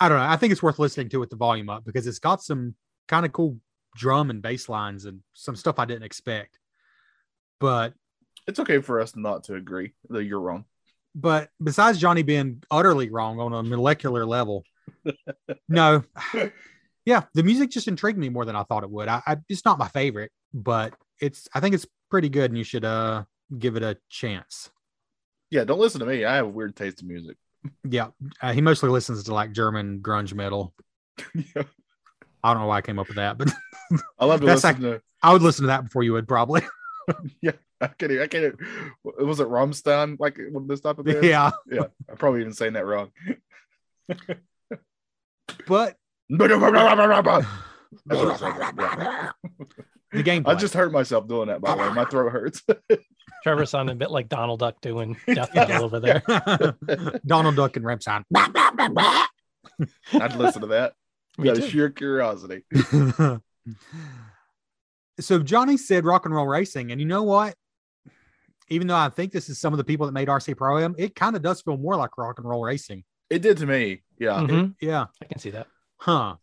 I 0.00 0.08
don't 0.08 0.18
know. 0.18 0.24
I 0.24 0.36
think 0.36 0.52
it's 0.52 0.62
worth 0.62 0.78
listening 0.78 1.08
to 1.10 1.18
with 1.18 1.30
the 1.30 1.36
volume 1.36 1.68
up 1.68 1.84
because 1.84 2.06
it's 2.06 2.18
got 2.18 2.42
some 2.42 2.74
kind 3.08 3.26
of 3.26 3.32
cool 3.32 3.58
drum 3.94 4.30
and 4.30 4.42
bass 4.42 4.68
lines 4.68 5.04
and 5.04 5.20
some 5.34 5.56
stuff 5.56 5.78
I 5.78 5.84
didn't 5.84 6.04
expect. 6.04 6.58
But 7.60 7.94
It's 8.46 8.58
okay 8.60 8.80
for 8.80 9.00
us 9.00 9.14
not 9.16 9.44
to 9.44 9.54
agree 9.54 9.94
that 10.10 10.24
you're 10.24 10.40
wrong. 10.40 10.64
but 11.14 11.50
besides 11.62 11.98
Johnny 11.98 12.22
being 12.22 12.62
utterly 12.70 13.10
wrong 13.10 13.38
on 13.40 13.52
a 13.52 13.62
molecular 13.62 14.24
level, 14.26 14.64
no, 15.68 16.02
yeah, 17.04 17.22
the 17.34 17.42
music 17.42 17.70
just 17.70 17.88
intrigued 17.88 18.18
me 18.18 18.28
more 18.28 18.44
than 18.44 18.56
I 18.56 18.62
thought 18.64 18.82
it 18.82 18.90
would. 18.90 19.08
I, 19.08 19.22
I 19.26 19.36
it's 19.48 19.64
not 19.64 19.78
my 19.78 19.88
favorite, 19.88 20.32
but 20.52 20.94
it's 21.20 21.48
I 21.54 21.60
think 21.60 21.74
it's 21.74 21.86
pretty 22.10 22.28
good, 22.28 22.50
and 22.50 22.58
you 22.58 22.64
should 22.64 22.84
uh 22.84 23.24
give 23.58 23.76
it 23.76 23.82
a 23.82 23.96
chance. 24.08 24.70
Yeah, 25.50 25.64
don't 25.64 25.78
listen 25.80 26.00
to 26.00 26.06
me. 26.06 26.24
I 26.24 26.36
have 26.36 26.46
a 26.46 26.48
weird 26.48 26.74
taste 26.76 27.02
in 27.02 27.08
music. 27.08 27.36
Yeah, 27.88 28.08
uh, 28.40 28.52
he 28.52 28.60
mostly 28.60 28.88
listens 28.88 29.22
to 29.24 29.34
like 29.34 29.52
German 29.52 30.00
grunge 30.00 30.34
metal. 30.34 30.74
Yeah. 31.54 31.62
I 32.42 32.52
don't 32.52 32.62
know 32.62 32.68
why 32.68 32.78
I 32.78 32.80
came 32.80 32.98
up 32.98 33.06
with 33.06 33.16
that, 33.16 33.38
but 33.38 33.52
I 34.18 34.24
love 34.24 34.40
to 34.40 34.46
listen 34.52 34.80
to. 34.80 35.00
I 35.22 35.32
would 35.32 35.42
listen 35.42 35.62
to 35.62 35.66
that 35.68 35.84
before 35.84 36.02
you 36.02 36.12
would 36.14 36.26
probably. 36.26 36.62
I 37.80 37.88
can't. 37.98 38.12
even- 38.12 38.22
I 38.22 38.26
can't. 38.26 38.44
even- 38.44 38.58
Was 39.26 39.40
it 39.40 39.48
Rammstein? 39.48 40.16
Like 40.20 40.38
one 40.50 40.62
of 40.64 40.68
this 40.68 40.80
type 40.80 40.98
of 40.98 41.04
band? 41.04 41.24
yeah, 41.24 41.50
Yeah. 41.70 41.86
I'm 42.08 42.16
probably 42.16 42.40
even 42.40 42.52
saying 42.52 42.74
that 42.74 42.86
wrong. 42.86 43.10
but 45.66 45.96
the 50.12 50.22
game. 50.22 50.44
I 50.46 50.54
just 50.54 50.74
hurt 50.74 50.92
myself 50.92 51.28
doing 51.28 51.48
that. 51.48 51.60
By 51.60 51.74
the 51.76 51.82
way, 51.82 51.92
my 51.92 52.04
throat 52.04 52.30
hurts. 52.32 52.62
Trevor 53.42 53.66
sounded 53.66 53.92
a 53.92 53.96
bit 53.96 54.10
like 54.10 54.28
Donald 54.28 54.60
Duck 54.60 54.80
doing 54.80 55.16
Death 55.26 55.54
Metal 55.54 55.84
over 55.84 56.00
there. 56.00 56.22
Donald 57.26 57.56
Duck 57.56 57.76
and 57.76 57.84
Rammstein. 57.84 58.24
I'd 60.12 60.36
listen 60.36 60.62
to 60.62 60.68
that. 60.68 60.94
Me 61.38 61.50
Out 61.50 61.58
of 61.58 61.68
sheer 61.68 61.90
curiosity. 61.90 62.62
So 65.20 65.38
Johnny 65.40 65.76
said 65.76 66.04
rock 66.04 66.24
and 66.26 66.34
roll 66.34 66.46
racing, 66.46 66.90
and 66.92 67.00
you 67.00 67.06
know 67.06 67.22
what? 67.22 67.54
Even 68.68 68.86
though 68.86 68.96
I 68.96 69.08
think 69.10 69.32
this 69.32 69.48
is 69.48 69.60
some 69.60 69.72
of 69.72 69.76
the 69.76 69.84
people 69.84 70.06
that 70.06 70.12
made 70.12 70.28
RC 70.28 70.56
Pro 70.56 70.78
Am, 70.78 70.94
it 70.98 71.14
kind 71.14 71.36
of 71.36 71.42
does 71.42 71.60
feel 71.60 71.76
more 71.76 71.96
like 71.96 72.16
rock 72.16 72.38
and 72.38 72.48
roll 72.48 72.62
racing. 72.64 73.04
It 73.28 73.42
did 73.42 73.56
to 73.58 73.66
me. 73.66 74.02
Yeah. 74.18 74.38
Mhm. 74.40 74.74
Yeah. 74.80 75.06
I 75.20 75.24
can 75.26 75.38
see 75.38 75.50
that. 75.50 75.66
Huh. 75.98 76.36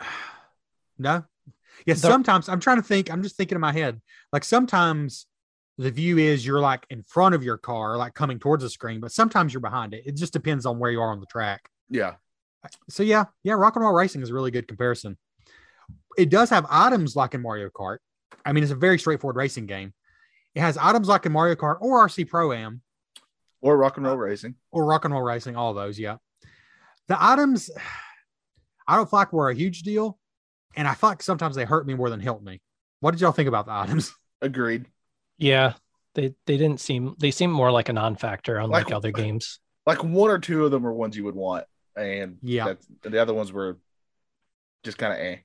No. 0.98 1.24
Yeah, 1.86 1.94
The- 1.94 2.00
sometimes 2.00 2.48
I'm 2.48 2.60
trying 2.60 2.76
to 2.76 2.82
think, 2.82 3.10
I'm 3.10 3.22
just 3.22 3.36
thinking 3.36 3.56
in 3.56 3.60
my 3.60 3.72
head. 3.72 4.00
Like 4.32 4.44
sometimes 4.44 5.26
the 5.78 5.90
view 5.90 6.18
is 6.18 6.44
you're 6.44 6.60
like 6.60 6.84
in 6.90 7.02
front 7.02 7.34
of 7.34 7.42
your 7.42 7.56
car, 7.56 7.96
like 7.96 8.12
coming 8.12 8.38
towards 8.38 8.62
the 8.62 8.68
screen, 8.68 9.00
but 9.00 9.10
sometimes 9.12 9.54
you're 9.54 9.62
behind 9.62 9.94
it. 9.94 10.02
It 10.04 10.14
just 10.16 10.32
depends 10.34 10.66
on 10.66 10.78
where 10.78 10.90
you 10.90 11.00
are 11.00 11.10
on 11.10 11.20
the 11.20 11.26
track. 11.26 11.70
Yeah. 11.88 12.16
So 12.90 13.02
yeah, 13.02 13.24
yeah, 13.42 13.54
rock 13.54 13.76
and 13.76 13.84
roll 13.84 13.94
racing 13.94 14.20
is 14.20 14.28
a 14.28 14.34
really 14.34 14.50
good 14.50 14.68
comparison. 14.68 15.16
It 16.18 16.30
does 16.30 16.50
have 16.50 16.66
items 16.70 17.16
like 17.16 17.34
in 17.34 17.42
Mario 17.42 17.68
Kart. 17.70 17.98
I 18.44 18.52
mean, 18.52 18.62
it's 18.64 18.72
a 18.72 18.76
very 18.76 18.98
straightforward 18.98 19.36
racing 19.36 19.66
game. 19.66 19.92
It 20.54 20.60
has 20.60 20.76
items 20.76 21.08
like 21.08 21.26
in 21.26 21.32
Mario 21.32 21.54
Kart 21.54 21.76
or 21.80 22.06
RC 22.06 22.28
Pro 22.28 22.52
Am 22.52 22.82
Or 23.60 23.76
rock 23.76 23.96
and 23.96 24.06
roll 24.06 24.16
racing. 24.16 24.54
or 24.72 24.84
rock 24.84 25.04
and 25.04 25.14
roll 25.14 25.22
racing, 25.22 25.56
all 25.56 25.74
those, 25.74 25.98
yeah. 25.98 26.16
The 27.08 27.22
items 27.22 27.70
I 28.88 28.96
don't 28.96 29.08
feel 29.08 29.18
like 29.20 29.32
were 29.32 29.50
a 29.50 29.54
huge 29.54 29.82
deal, 29.82 30.18
and 30.74 30.88
I 30.88 30.94
feel 30.94 31.10
like 31.10 31.22
sometimes 31.22 31.54
they 31.54 31.64
hurt 31.64 31.86
me 31.86 31.94
more 31.94 32.10
than 32.10 32.18
help 32.20 32.42
me. 32.42 32.60
What 33.00 33.12
did 33.12 33.20
y'all 33.20 33.30
think 33.32 33.48
about 33.48 33.66
the 33.66 33.72
items? 33.72 34.12
Agreed. 34.42 34.86
Yeah. 35.38 35.74
They 36.14 36.34
they 36.46 36.56
didn't 36.56 36.80
seem 36.80 37.14
they 37.18 37.30
seem 37.30 37.52
more 37.52 37.70
like 37.70 37.88
a 37.88 37.92
non-factor 37.92 38.56
unlike 38.56 38.86
Like- 38.86 38.94
other 38.94 39.12
games. 39.12 39.60
Like 39.86 40.02
one 40.02 40.30
or 40.30 40.38
two 40.38 40.64
of 40.64 40.70
them 40.72 40.82
were 40.82 40.92
ones 40.92 41.16
you 41.16 41.24
would 41.24 41.34
want, 41.36 41.64
and 41.96 42.38
Yeah. 42.42 42.66
that's, 42.66 42.86
the 43.02 43.20
other 43.22 43.32
ones 43.34 43.52
were 43.52 43.78
just 44.84 44.98
kind 44.98 45.12
of 45.12 45.18
eh. 45.20 45.36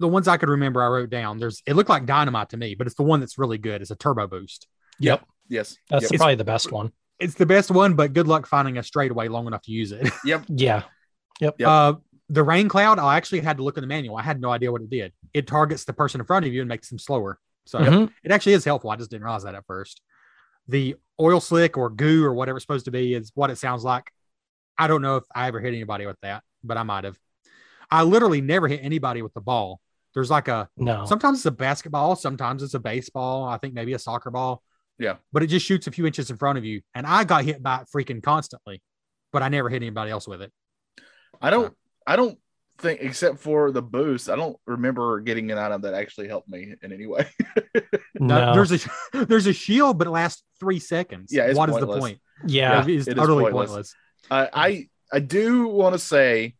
The 0.00 0.08
ones 0.08 0.26
I 0.28 0.36
could 0.36 0.48
remember, 0.48 0.82
I 0.82 0.88
wrote 0.88 1.10
down. 1.10 1.38
There's 1.38 1.62
it 1.66 1.74
looked 1.74 1.88
like 1.90 2.06
dynamite 2.06 2.50
to 2.50 2.56
me, 2.56 2.74
but 2.74 2.86
it's 2.86 2.96
the 2.96 3.02
one 3.04 3.20
that's 3.20 3.38
really 3.38 3.58
good. 3.58 3.80
It's 3.80 3.90
a 3.90 3.96
turbo 3.96 4.26
boost. 4.26 4.66
Yep. 4.98 5.24
Yes. 5.48 5.76
That's 5.90 6.10
Yep. 6.10 6.18
probably 6.18 6.34
the 6.36 6.44
best 6.44 6.72
one. 6.72 6.92
It's 7.20 7.34
the 7.34 7.46
best 7.46 7.70
one, 7.70 7.94
but 7.94 8.12
good 8.12 8.26
luck 8.26 8.46
finding 8.46 8.76
a 8.78 8.82
straightaway 8.82 9.28
long 9.28 9.46
enough 9.46 9.62
to 9.62 9.72
use 9.72 9.92
it. 9.92 10.08
Yep. 10.24 10.44
Yeah. 10.48 10.82
Yep. 11.40 11.56
Uh, 11.64 11.94
the 12.28 12.42
rain 12.42 12.68
cloud, 12.68 12.98
I 12.98 13.16
actually 13.16 13.40
had 13.40 13.58
to 13.58 13.62
look 13.62 13.76
in 13.76 13.82
the 13.82 13.86
manual. 13.86 14.16
I 14.16 14.22
had 14.22 14.40
no 14.40 14.50
idea 14.50 14.72
what 14.72 14.80
it 14.82 14.90
did. 14.90 15.12
It 15.32 15.46
targets 15.46 15.84
the 15.84 15.92
person 15.92 16.20
in 16.20 16.26
front 16.26 16.46
of 16.46 16.52
you 16.52 16.60
and 16.62 16.68
makes 16.68 16.88
them 16.88 16.98
slower. 16.98 17.38
So 17.66 17.78
Mhm. 17.78 18.10
it 18.24 18.30
actually 18.32 18.54
is 18.54 18.64
helpful. 18.64 18.90
I 18.90 18.96
just 18.96 19.10
didn't 19.10 19.24
realize 19.24 19.44
that 19.44 19.54
at 19.54 19.64
first. 19.66 20.00
The 20.68 20.96
oil 21.20 21.40
slick 21.40 21.76
or 21.76 21.90
goo 21.90 22.24
or 22.24 22.34
whatever 22.34 22.56
it's 22.56 22.64
supposed 22.64 22.86
to 22.86 22.90
be 22.90 23.14
is 23.14 23.30
what 23.34 23.50
it 23.50 23.56
sounds 23.58 23.84
like. 23.84 24.10
I 24.78 24.86
don't 24.86 25.02
know 25.02 25.16
if 25.18 25.24
I 25.34 25.48
ever 25.48 25.60
hit 25.60 25.68
anybody 25.74 26.06
with 26.06 26.18
that, 26.22 26.42
but 26.64 26.76
I 26.76 26.82
might 26.82 27.04
have. 27.04 27.18
I 27.90 28.02
literally 28.02 28.40
never 28.40 28.68
hit 28.68 28.80
anybody 28.82 29.22
with 29.22 29.34
the 29.34 29.40
ball. 29.40 29.80
There's 30.14 30.30
like 30.30 30.48
a 30.48 30.68
No. 30.76 31.04
sometimes 31.06 31.38
it's 31.38 31.46
a 31.46 31.50
basketball, 31.50 32.16
sometimes 32.16 32.62
it's 32.62 32.74
a 32.74 32.78
baseball, 32.78 33.44
I 33.44 33.58
think 33.58 33.74
maybe 33.74 33.94
a 33.94 33.98
soccer 33.98 34.30
ball. 34.30 34.62
Yeah. 34.98 35.16
But 35.32 35.42
it 35.42 35.48
just 35.48 35.66
shoots 35.66 35.86
a 35.86 35.90
few 35.90 36.06
inches 36.06 36.30
in 36.30 36.36
front 36.36 36.56
of 36.56 36.64
you. 36.64 36.82
And 36.94 37.06
I 37.06 37.24
got 37.24 37.44
hit 37.44 37.62
by 37.62 37.80
it 37.80 37.88
freaking 37.94 38.22
constantly, 38.22 38.80
but 39.32 39.42
I 39.42 39.48
never 39.48 39.68
hit 39.68 39.82
anybody 39.82 40.10
else 40.10 40.28
with 40.28 40.40
it. 40.42 40.52
I 41.42 41.50
don't. 41.50 41.74
I 42.06 42.16
don't 42.16 42.38
think, 42.78 43.00
except 43.02 43.38
for 43.40 43.70
the 43.72 43.82
boost, 43.82 44.28
I 44.28 44.36
don't 44.36 44.56
remember 44.66 45.20
getting 45.20 45.50
an 45.50 45.58
item 45.58 45.82
that 45.82 45.94
actually 45.94 46.28
helped 46.28 46.48
me 46.48 46.74
in 46.80 46.92
any 46.92 47.06
way. 47.06 47.26
No, 48.16 48.38
no. 48.38 48.54
there's 48.54 48.70
a 48.72 48.88
there's 49.26 49.48
a 49.48 49.52
shield, 49.52 49.98
but 49.98 50.06
it 50.06 50.10
lasts 50.10 50.44
three 50.60 50.78
seconds. 50.78 51.32
Yeah, 51.32 51.46
it's 51.46 51.58
what 51.58 51.68
is 51.68 51.76
the 51.76 51.86
point? 51.86 52.20
yeah. 52.46 52.80
it 52.80 52.88
is 52.88 53.08
it 53.08 53.16
is 53.16 53.22
utterly 53.22 53.50
pointless. 53.50 53.70
pointless. 53.70 53.94
I 54.30 54.48
I, 54.54 54.88
I 55.12 55.18
do 55.18 55.66
want 55.66 55.94
to 55.94 55.98
say 55.98 56.54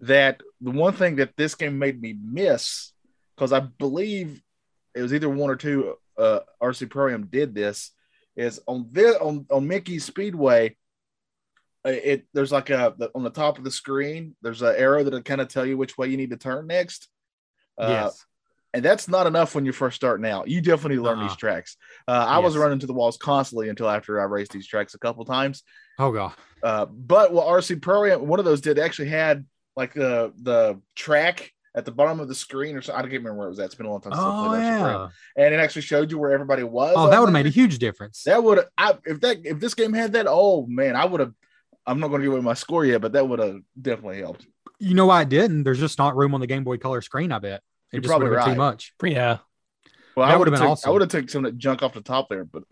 that 0.00 0.40
the 0.60 0.70
one 0.70 0.92
thing 0.92 1.16
that 1.16 1.36
this 1.36 1.54
game 1.54 1.78
made 1.78 2.00
me 2.00 2.14
miss 2.22 2.92
because 3.36 3.52
I 3.52 3.60
believe 3.60 4.42
it 4.94 5.02
was 5.02 5.12
either 5.14 5.28
one 5.28 5.50
or 5.50 5.56
two 5.56 5.94
uh, 6.18 6.40
RC 6.62 6.90
Pro 6.90 7.12
Am 7.12 7.26
did 7.26 7.54
this 7.54 7.92
is 8.36 8.60
on 8.66 8.88
this 8.92 9.16
on 9.16 9.46
on 9.50 9.66
Mickey 9.66 9.98
Speedway. 9.98 10.76
uh, 11.86 11.90
It 11.90 12.26
there's 12.32 12.52
like 12.52 12.70
a 12.70 12.94
the, 12.96 13.10
on 13.14 13.22
the 13.22 13.30
top 13.30 13.58
of 13.58 13.64
the 13.64 13.70
screen. 13.70 14.36
There's 14.42 14.62
an 14.62 14.74
arrow 14.76 15.02
that'll 15.04 15.22
kind 15.22 15.40
of 15.40 15.48
tell 15.48 15.66
you 15.66 15.76
which 15.76 15.96
way 15.98 16.08
you 16.08 16.16
need 16.16 16.30
to 16.30 16.36
turn 16.36 16.66
next. 16.66 17.08
Uh, 17.78 17.88
yes. 17.88 18.26
and 18.74 18.84
that's 18.84 19.08
not 19.08 19.26
enough 19.26 19.54
when 19.54 19.64
you're 19.64 19.72
first 19.72 19.96
starting 19.96 20.26
out. 20.26 20.48
You 20.48 20.60
definitely 20.60 20.98
learn 20.98 21.18
Uh-uh. 21.18 21.28
these 21.28 21.36
tracks. 21.36 21.76
Uh, 22.06 22.26
I 22.28 22.38
was 22.40 22.56
running 22.58 22.78
to 22.80 22.86
the 22.86 22.92
walls 22.92 23.16
constantly 23.16 23.70
until 23.70 23.88
after 23.88 24.20
I 24.20 24.24
raced 24.24 24.52
these 24.52 24.66
tracks 24.66 24.94
a 24.94 24.98
couple 24.98 25.24
times. 25.24 25.62
Oh 25.98 26.12
god. 26.12 26.32
Uh, 26.62 26.84
but 26.86 27.32
what 27.32 27.46
RC 27.46 27.80
Pro 27.80 28.18
one 28.18 28.38
of 28.38 28.44
those 28.44 28.60
did 28.60 28.78
actually 28.78 29.08
had 29.08 29.46
like 29.76 29.94
the 29.94 30.32
the 30.42 30.80
track 30.94 31.52
at 31.74 31.84
the 31.84 31.92
bottom 31.92 32.18
of 32.20 32.28
the 32.28 32.34
screen 32.34 32.76
or 32.76 32.82
something. 32.82 32.98
I 32.98 33.02
don't 33.02 33.12
remember 33.12 33.34
where 33.34 33.46
it 33.46 33.50
was 33.50 33.60
at. 33.60 33.66
It's 33.66 33.74
been 33.76 33.86
a 33.86 33.90
long 33.90 34.00
time 34.00 34.12
since 34.12 34.22
I 34.22 34.28
Oh 34.28 34.48
played 34.48 34.60
RC 34.62 34.80
Pro 34.80 34.90
yeah. 34.90 35.08
and 35.44 35.54
it 35.54 35.58
actually 35.60 35.82
showed 35.82 36.10
you 36.10 36.18
where 36.18 36.32
everybody 36.32 36.62
was. 36.64 36.94
Oh, 36.96 37.08
that 37.08 37.18
would 37.20 37.26
have 37.26 37.32
made 37.32 37.46
a 37.46 37.50
huge 37.50 37.78
difference. 37.78 38.24
That 38.24 38.42
would 38.42 38.64
I 38.76 38.96
if 39.04 39.20
that 39.20 39.38
if 39.44 39.60
this 39.60 39.74
game 39.74 39.92
had 39.92 40.12
that. 40.14 40.26
Oh 40.28 40.66
man, 40.66 40.96
I 40.96 41.04
would 41.04 41.20
have. 41.20 41.32
I'm 41.86 41.98
not 41.98 42.08
going 42.08 42.20
to 42.20 42.26
give 42.26 42.34
away 42.34 42.42
my 42.42 42.54
score 42.54 42.84
yet, 42.84 43.00
but 43.00 43.12
that 43.12 43.26
would 43.26 43.38
have 43.38 43.60
definitely 43.80 44.18
helped. 44.18 44.46
You 44.78 44.94
know 44.94 45.06
why 45.06 45.22
it 45.22 45.28
didn't? 45.28 45.64
There's 45.64 45.80
just 45.80 45.98
not 45.98 46.14
room 46.16 46.34
on 46.34 46.40
the 46.40 46.46
Game 46.46 46.62
Boy 46.62 46.76
Color 46.76 47.00
screen. 47.00 47.32
I 47.32 47.38
bet 47.38 47.52
it 47.52 47.62
You're 47.92 48.02
just 48.02 48.10
probably 48.10 48.28
would 48.28 48.38
have 48.38 48.46
been 48.46 48.54
too 48.54 48.58
much. 48.58 48.92
Yeah. 49.02 49.38
Well, 50.16 50.26
That 50.26 50.34
I 50.34 50.36
would 50.36 50.40
would've 50.48 50.54
been 50.54 50.62
I 50.62 50.70
awesome. 50.70 50.92
would 50.92 51.02
have 51.02 51.10
taken 51.10 51.28
some 51.28 51.44
of 51.44 51.52
that 51.52 51.58
junk 51.58 51.82
off 51.82 51.94
the 51.94 52.00
top 52.02 52.28
there, 52.28 52.44
but 52.44 52.64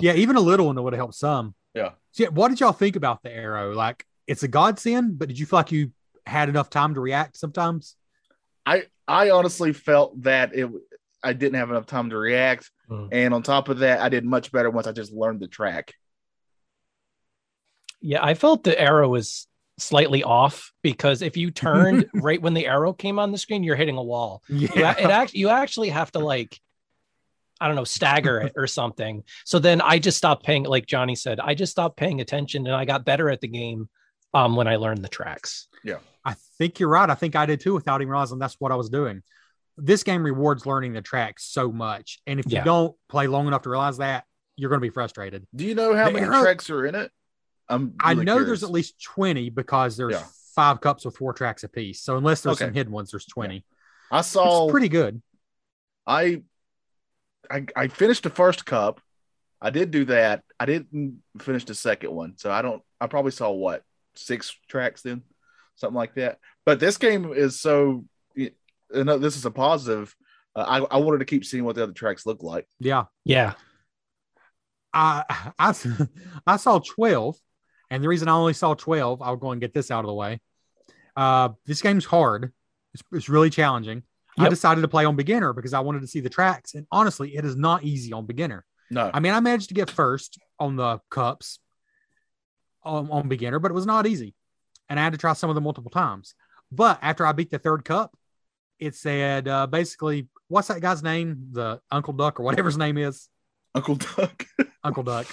Yeah, 0.00 0.14
even 0.14 0.36
a 0.36 0.40
little 0.40 0.66
one 0.66 0.82
would 0.82 0.92
have 0.92 0.98
helped 0.98 1.14
some. 1.14 1.54
Yeah. 1.74 1.90
So, 2.12 2.24
yeah. 2.24 2.28
What 2.28 2.48
did 2.48 2.60
y'all 2.60 2.72
think 2.72 2.96
about 2.96 3.22
the 3.22 3.30
arrow? 3.32 3.72
Like, 3.72 4.04
it's 4.26 4.42
a 4.42 4.48
godsend, 4.48 5.18
but 5.18 5.28
did 5.28 5.38
you 5.38 5.46
feel 5.46 5.58
like 5.58 5.72
you 5.72 5.92
had 6.26 6.48
enough 6.48 6.70
time 6.70 6.94
to 6.94 7.00
react 7.00 7.36
sometimes? 7.36 7.96
I 8.66 8.84
I 9.06 9.30
honestly 9.30 9.72
felt 9.72 10.22
that 10.22 10.54
it 10.54 10.70
I 11.22 11.32
didn't 11.32 11.58
have 11.58 11.70
enough 11.70 11.86
time 11.86 12.10
to 12.10 12.16
react, 12.16 12.70
Mm. 12.90 13.08
and 13.12 13.32
on 13.34 13.42
top 13.42 13.70
of 13.70 13.78
that, 13.78 14.00
I 14.00 14.10
did 14.10 14.26
much 14.26 14.52
better 14.52 14.70
once 14.70 14.86
I 14.86 14.92
just 14.92 15.10
learned 15.12 15.40
the 15.40 15.48
track. 15.48 15.94
Yeah, 18.02 18.22
I 18.22 18.34
felt 18.34 18.62
the 18.64 18.78
arrow 18.78 19.08
was 19.08 19.46
slightly 19.78 20.22
off 20.22 20.72
because 20.82 21.22
if 21.22 21.36
you 21.36 21.50
turned 21.50 22.06
right 22.14 22.40
when 22.40 22.52
the 22.54 22.66
arrow 22.66 22.92
came 22.92 23.18
on 23.18 23.32
the 23.32 23.38
screen, 23.38 23.62
you're 23.64 23.76
hitting 23.76 23.96
a 23.96 24.02
wall. 24.02 24.42
You, 24.48 24.68
it 24.74 24.84
actually 24.84 25.40
you 25.40 25.48
actually 25.48 25.88
have 25.90 26.12
to 26.12 26.18
like 26.18 26.60
I 27.60 27.66
don't 27.68 27.76
know, 27.76 27.84
stagger 27.84 28.40
it 28.40 28.52
or 28.56 28.66
something. 28.66 29.22
So 29.44 29.58
then 29.58 29.80
I 29.80 29.98
just 29.98 30.18
stopped 30.18 30.44
paying, 30.44 30.64
like 30.64 30.86
Johnny 30.86 31.14
said, 31.14 31.38
I 31.40 31.54
just 31.54 31.70
stopped 31.72 31.96
paying 31.96 32.20
attention 32.20 32.66
and 32.66 32.74
I 32.76 32.84
got 32.84 33.04
better 33.06 33.30
at 33.30 33.40
the 33.40 33.48
game 33.48 33.88
um, 34.34 34.56
when 34.56 34.66
I 34.68 34.76
learned 34.76 35.02
the 35.04 35.08
tracks. 35.08 35.68
Yeah. 35.82 35.98
I 36.24 36.34
think 36.58 36.80
you're 36.80 36.88
right. 36.88 37.08
I 37.08 37.14
think 37.14 37.36
I 37.36 37.46
did 37.46 37.60
too 37.60 37.74
without 37.74 38.00
even 38.00 38.10
realizing 38.10 38.38
that's 38.38 38.56
what 38.58 38.72
I 38.72 38.74
was 38.76 38.88
doing. 38.90 39.22
This 39.76 40.02
game 40.02 40.22
rewards 40.22 40.66
learning 40.66 40.92
the 40.92 41.02
tracks 41.02 41.44
so 41.44 41.70
much. 41.72 42.20
And 42.26 42.38
if 42.40 42.50
you 42.50 42.62
don't 42.62 42.94
play 43.08 43.26
long 43.26 43.46
enough 43.46 43.62
to 43.62 43.70
realize 43.70 43.98
that, 43.98 44.24
you're 44.56 44.70
going 44.70 44.80
to 44.80 44.86
be 44.86 44.90
frustrated. 44.90 45.46
Do 45.54 45.64
you 45.64 45.74
know 45.74 45.94
how 45.94 46.06
The 46.06 46.12
many 46.12 46.26
arrow- 46.26 46.42
tracks 46.42 46.70
are 46.70 46.86
in 46.86 46.94
it? 46.94 47.10
I'm 47.68 47.94
I 48.00 48.14
know 48.14 48.22
curious. 48.34 48.46
there's 48.46 48.64
at 48.64 48.70
least 48.70 49.02
20 49.02 49.50
because 49.50 49.96
there's 49.96 50.12
Yeah. 50.12 50.24
five 50.54 50.80
cups 50.80 51.04
with 51.04 51.16
four 51.16 51.32
tracks 51.32 51.64
apiece. 51.64 52.02
So 52.02 52.16
unless 52.16 52.42
there's 52.42 52.56
Okay. 52.56 52.66
some 52.66 52.74
hidden 52.74 52.92
ones, 52.92 53.10
there's 53.10 53.26
20. 53.26 53.64
I 54.10 54.20
saw 54.20 54.66
is 54.66 54.70
pretty 54.70 54.88
good. 54.90 55.22
I, 56.06 56.42
I 57.50 57.66
I 57.74 57.88
finished 57.88 58.22
the 58.22 58.30
first 58.30 58.64
cup. 58.66 59.00
I 59.60 59.70
did 59.70 59.90
do 59.90 60.04
that. 60.06 60.44
I 60.60 60.66
didn't 60.66 61.22
finish 61.40 61.64
the 61.64 61.74
second 61.74 62.10
one, 62.12 62.36
so 62.36 62.50
I 62.50 62.62
don't. 62.62 62.82
I 63.00 63.06
probably 63.06 63.30
saw 63.32 63.50
what 63.50 63.82
six 64.16 64.56
tracks 64.68 65.02
then, 65.02 65.22
something 65.76 65.96
like 65.96 66.14
that. 66.14 66.38
But 66.64 66.80
this 66.80 66.96
game 66.96 67.32
is 67.32 67.60
so. 67.60 68.04
And 68.92 69.08
this 69.08 69.36
is 69.36 69.44
a 69.44 69.50
positive. 69.50 70.14
Uh, 70.54 70.86
I 70.90 70.96
I 70.96 70.98
wanted 70.98 71.18
to 71.18 71.24
keep 71.24 71.44
seeing 71.44 71.64
what 71.64 71.74
the 71.74 71.82
other 71.82 71.92
tracks 71.92 72.26
look 72.26 72.42
like. 72.42 72.66
Yeah. 72.78 73.04
Yeah. 73.24 73.54
I, 74.92 75.24
I, 75.58 75.74
I 76.46 76.56
saw 76.56 76.78
12. 76.78 77.36
And 77.90 78.02
the 78.02 78.08
reason 78.08 78.28
I 78.28 78.32
only 78.32 78.54
saw 78.54 78.74
12, 78.74 79.20
I'll 79.20 79.36
go 79.36 79.50
and 79.50 79.60
get 79.60 79.74
this 79.74 79.90
out 79.90 80.04
of 80.04 80.06
the 80.06 80.14
way. 80.14 80.40
Uh, 81.16 81.50
this 81.66 81.82
game's 81.82 82.04
hard. 82.04 82.52
It's, 82.94 83.02
it's 83.12 83.28
really 83.28 83.50
challenging. 83.50 84.04
I 84.36 84.48
decided 84.48 84.80
to 84.80 84.88
play 84.88 85.04
on 85.04 85.14
beginner 85.14 85.52
because 85.52 85.74
I 85.74 85.80
wanted 85.80 86.00
to 86.00 86.08
see 86.08 86.20
the 86.20 86.30
tracks. 86.30 86.74
And 86.74 86.86
honestly, 86.90 87.36
it 87.36 87.44
is 87.44 87.54
not 87.54 87.84
easy 87.84 88.12
on 88.12 88.26
beginner. 88.26 88.64
No, 88.90 89.10
I 89.14 89.20
mean, 89.20 89.32
I 89.32 89.40
managed 89.40 89.68
to 89.68 89.74
get 89.74 89.90
first 89.90 90.38
on 90.58 90.76
the 90.76 90.98
cups 91.10 91.60
on, 92.84 93.10
on 93.10 93.28
beginner, 93.28 93.58
but 93.58 93.70
it 93.70 93.74
was 93.74 93.86
not 93.86 94.06
easy. 94.06 94.34
And 94.88 94.98
I 95.00 95.04
had 95.04 95.12
to 95.12 95.18
try 95.18 95.32
some 95.32 95.50
of 95.50 95.54
them 95.54 95.64
multiple 95.64 95.90
times. 95.90 96.34
But 96.70 96.98
after 97.02 97.24
I 97.26 97.32
beat 97.32 97.50
the 97.50 97.58
third 97.58 97.84
cup, 97.84 98.16
it 98.78 98.94
said 98.94 99.48
uh, 99.48 99.66
basically, 99.66 100.28
what's 100.48 100.68
that 100.68 100.80
guy's 100.80 101.02
name? 101.02 101.48
The 101.52 101.80
Uncle 101.90 102.12
Duck 102.12 102.40
or 102.40 102.42
whatever 102.42 102.68
his 102.68 102.76
name 102.78 102.98
is. 102.98 103.28
Uncle 103.76 103.96
Duck, 103.96 104.46
Uncle 104.84 105.02
Duck. 105.02 105.26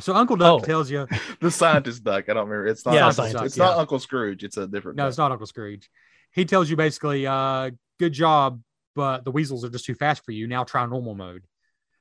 So 0.00 0.14
Uncle 0.14 0.36
Duck 0.36 0.62
Oh. 0.62 0.64
tells 0.64 0.90
you, 0.90 1.06
the 1.40 1.50
scientist 1.50 2.02
Duck. 2.02 2.28
I 2.28 2.34
don't 2.34 2.48
remember. 2.48 2.66
It's 2.68 2.84
not. 2.84 2.94
Yeah, 2.94 3.06
Uncle- 3.06 3.24
scientist, 3.24 3.44
it's 3.44 3.56
yeah. 3.56 3.64
not 3.66 3.78
Uncle 3.78 3.98
Scrooge. 3.98 4.42
It's 4.42 4.56
a 4.56 4.66
different. 4.66 4.96
no, 4.96 5.04
Duck. 5.04 5.08
it's 5.10 5.18
not 5.18 5.30
Uncle 5.32 5.46
Scrooge. 5.46 5.88
He 6.32 6.44
tells 6.44 6.68
you 6.68 6.76
basically, 6.76 7.26
uh, 7.26 7.70
good 8.00 8.12
job, 8.12 8.60
but 8.96 9.24
the 9.24 9.30
weasels 9.30 9.64
are 9.64 9.68
just 9.70 9.84
too 9.84 9.94
fast 9.94 10.24
for 10.24 10.32
you. 10.32 10.46
Now 10.48 10.64
try 10.64 10.84
normal 10.86 11.14
mode. 11.14 11.44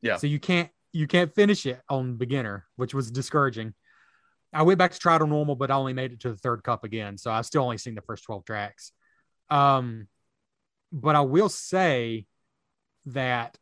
Yeah. 0.02 0.18
So 0.18 0.26
you 0.28 0.40
can't 0.40 0.70
you 0.94 1.06
can't 1.08 1.34
finish 1.34 1.66
it 1.66 1.80
on 1.90 2.16
beginner, 2.18 2.66
which 2.76 2.94
was 2.94 3.12
discouraging. 3.12 3.74
I 4.54 4.64
went 4.64 4.78
back 4.80 4.92
to 4.92 5.00
try 5.00 5.16
it 5.16 5.22
on 5.22 5.30
normal, 5.30 5.56
but 5.56 5.72
I 5.72 5.76
only 5.76 5.94
made 5.94 6.12
it 6.14 6.20
to 6.22 6.30
the 6.30 6.38
third 6.38 6.64
cup 6.64 6.84
again. 6.84 7.18
So 7.18 7.32
I 7.32 7.42
still 7.42 7.64
only 7.64 7.78
seen 7.78 7.96
the 7.96 8.02
first 8.02 8.24
12 8.26 8.46
tracks. 8.46 8.92
Um, 9.50 10.08
but 10.92 11.16
I 11.16 11.22
will 11.22 11.50
say 11.50 12.26
that 13.08 13.58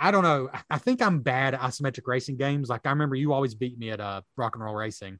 I 0.00 0.10
don't 0.10 0.22
know. 0.22 0.50
I 0.70 0.78
think 0.78 1.00
I'm 1.00 1.20
bad 1.20 1.54
at 1.54 1.60
isometric 1.60 2.06
racing 2.06 2.36
games. 2.36 2.68
Like 2.68 2.82
I 2.84 2.90
remember 2.90 3.14
you 3.16 3.32
always 3.32 3.54
beat 3.54 3.78
me 3.78 3.90
at 3.90 4.00
uh 4.00 4.20
rock 4.36 4.54
and 4.54 4.62
roll 4.64 4.74
racing. 4.74 5.18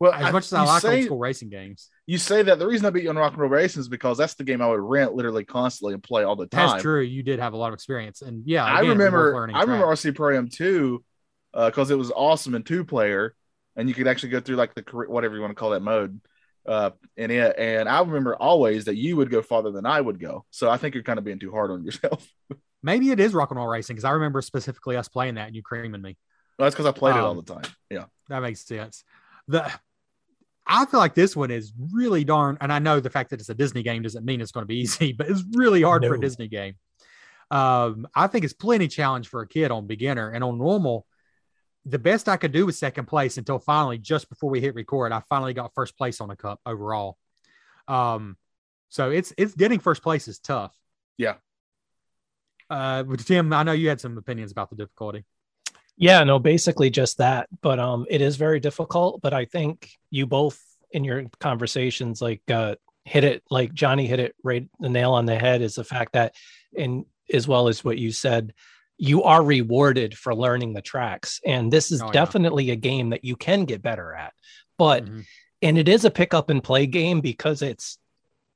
Well, 0.00 0.12
As 0.12 0.24
I- 0.26 0.30
much 0.32 0.44
as 0.46 0.52
I 0.54 0.62
like 0.64 0.82
say, 0.82 0.96
old 0.96 1.04
school 1.06 1.18
racing 1.18 1.50
games. 1.50 1.88
you 2.06 2.18
say 2.18 2.42
that 2.42 2.58
the 2.58 2.66
reason 2.66 2.86
I 2.86 2.90
beat 2.90 3.04
you 3.04 3.10
on 3.10 3.16
Rock 3.16 3.32
and 3.32 3.40
Roll 3.40 3.50
Racing 3.50 3.80
is 3.80 3.88
because 3.88 4.18
that's 4.18 4.34
the 4.34 4.42
game 4.44 4.60
I 4.60 4.66
would 4.68 4.80
rent 4.80 5.14
literally 5.14 5.44
constantly 5.44 5.94
and 5.94 6.02
play 6.02 6.24
all 6.24 6.34
the 6.34 6.46
time. 6.46 6.68
That's 6.68 6.82
true. 6.82 7.00
You 7.00 7.22
did 7.22 7.38
have 7.38 7.52
a 7.52 7.56
lot 7.56 7.68
of 7.68 7.74
experience, 7.74 8.20
and 8.20 8.42
yeah, 8.44 8.64
I 8.64 8.80
again, 8.80 8.84
we're 8.84 8.90
remember. 8.92 9.34
learning 9.34 9.56
I 9.56 9.60
remember. 9.62 9.86
RC 9.86 10.14
Pro 10.16 10.36
Am 10.36 10.48
two 10.48 11.04
because 11.54 11.90
it 11.90 11.98
was 11.98 12.10
awesome 12.10 12.54
in 12.56 12.64
two 12.64 12.84
player, 12.84 13.34
and 13.76 13.88
you 13.88 13.94
could 13.94 14.06
actually 14.06 14.30
go 14.30 14.40
through 14.40 14.56
like 14.56 14.74
the 14.74 14.82
whatever 15.06 15.34
you 15.34 15.40
want 15.40 15.50
to 15.50 15.54
call 15.54 15.70
that 15.70 15.82
mode 15.82 16.20
uh, 16.66 16.90
in 17.16 17.30
it. 17.30 17.54
And 17.58 17.88
I 17.88 18.00
remember 18.00 18.36
always 18.36 18.84
that 18.86 18.96
you 18.96 19.16
would 19.16 19.30
go 19.30 19.42
farther 19.42 19.70
than 19.70 19.86
I 19.86 20.00
would 20.00 20.18
go. 20.20 20.44
So 20.50 20.70
I 20.70 20.76
think 20.76 20.94
you're 20.94 21.04
kind 21.04 21.18
of 21.18 21.24
being 21.24 21.38
too 21.38 21.50
hard 21.50 21.70
on 21.70 21.84
yourself. 21.84 22.26
Maybe 22.82 23.10
it 23.10 23.18
is 23.20 23.32
rock 23.32 23.50
and 23.50 23.58
roll 23.58 23.66
racing 23.68 23.96
because 23.96 24.04
I 24.04 24.10
remember 24.10 24.42
specifically 24.42 24.96
us 24.96 25.08
playing 25.08 25.36
that 25.36 25.46
and 25.46 25.56
you 25.56 25.62
creaming 25.62 26.02
me. 26.02 26.16
that's 26.58 26.74
because 26.74 26.86
I 26.86 26.92
played 26.92 27.16
it 27.16 27.20
all 27.20 27.30
Um, 27.30 27.42
the 27.44 27.54
time. 27.54 27.64
Yeah. 27.90 28.04
That 28.28 28.40
makes 28.40 28.64
sense. 28.64 29.04
The 29.48 29.70
I 30.66 30.86
feel 30.86 31.00
like 31.00 31.14
this 31.14 31.36
one 31.36 31.50
is 31.50 31.72
really 31.92 32.24
darn, 32.24 32.56
and 32.60 32.72
I 32.72 32.78
know 32.78 32.98
the 33.00 33.10
fact 33.10 33.28
that 33.30 33.40
it's 33.40 33.50
a 33.50 33.54
Disney 33.54 33.82
game 33.82 34.02
doesn't 34.02 34.24
mean 34.24 34.40
it's 34.40 34.50
going 34.52 34.62
to 34.62 34.66
be 34.66 34.76
easy, 34.80 35.12
but 35.12 35.28
it's 35.28 35.42
really 35.52 35.82
hard 35.82 36.04
for 36.06 36.14
a 36.14 36.20
Disney 36.20 36.48
game. 36.48 36.74
Um, 37.50 38.06
I 38.14 38.26
think 38.28 38.44
it's 38.44 38.54
plenty 38.54 38.88
challenge 38.88 39.28
for 39.28 39.42
a 39.42 39.46
kid 39.48 39.70
on 39.70 39.86
beginner 39.86 40.30
and 40.30 40.42
on 40.42 40.58
normal. 40.58 41.06
The 41.86 41.98
best 41.98 42.28
I 42.28 42.36
could 42.36 42.52
do 42.52 42.66
was 42.66 42.78
second 42.78 43.06
place 43.06 43.36
until 43.36 43.58
finally, 43.58 43.98
just 43.98 44.28
before 44.28 44.50
we 44.50 44.60
hit 44.60 44.74
record, 44.74 45.12
I 45.12 45.20
finally 45.28 45.52
got 45.52 45.74
first 45.74 45.96
place 45.98 46.20
on 46.20 46.28
the 46.28 46.36
cup 46.36 46.60
overall. 46.64 47.18
Um, 47.88 48.36
so 48.88 49.10
it's 49.10 49.32
it's 49.36 49.54
getting 49.54 49.80
first 49.80 50.02
place 50.02 50.28
is 50.28 50.38
tough. 50.38 50.74
Yeah. 51.18 51.34
Uh, 52.70 53.02
but 53.02 53.20
Tim, 53.20 53.52
I 53.52 53.62
know 53.62 53.72
you 53.72 53.88
had 53.88 54.00
some 54.00 54.16
opinions 54.16 54.52
about 54.52 54.70
the 54.70 54.76
difficulty. 54.76 55.24
Yeah, 55.96 56.24
no, 56.24 56.38
basically 56.38 56.90
just 56.90 57.18
that. 57.18 57.48
But 57.60 57.78
um, 57.78 58.06
it 58.08 58.20
is 58.20 58.36
very 58.36 58.60
difficult. 58.60 59.20
But 59.20 59.34
I 59.34 59.44
think 59.44 59.90
you 60.10 60.26
both 60.26 60.60
in 60.90 61.04
your 61.04 61.24
conversations 61.40 62.22
like 62.22 62.42
uh, 62.50 62.76
hit 63.04 63.24
it 63.24 63.42
like 63.50 63.74
Johnny 63.74 64.06
hit 64.06 64.20
it 64.20 64.34
right 64.42 64.68
the 64.80 64.88
nail 64.88 65.12
on 65.12 65.26
the 65.26 65.38
head 65.38 65.60
is 65.60 65.74
the 65.74 65.84
fact 65.84 66.12
that, 66.12 66.34
and 66.76 67.04
as 67.32 67.46
well 67.46 67.68
as 67.68 67.84
what 67.84 67.98
you 67.98 68.12
said, 68.12 68.54
you 68.98 69.22
are 69.24 69.42
rewarded 69.42 70.16
for 70.16 70.34
learning 70.34 70.74
the 70.74 70.82
tracks, 70.82 71.40
and 71.44 71.72
this 71.72 71.90
is 71.90 72.00
Oh, 72.02 72.06
yeah. 72.06 72.12
definitely 72.12 72.70
a 72.70 72.76
game 72.76 73.10
that 73.10 73.24
you 73.24 73.36
can 73.36 73.64
get 73.64 73.82
better 73.82 74.14
at. 74.14 74.32
But 74.78 75.04
Mhm. 75.04 75.24
and 75.62 75.78
it 75.78 75.88
is 75.88 76.04
a 76.04 76.10
pick 76.10 76.34
up 76.34 76.50
and 76.50 76.62
play 76.62 76.86
game 76.86 77.20
because 77.20 77.62
it's 77.62 77.98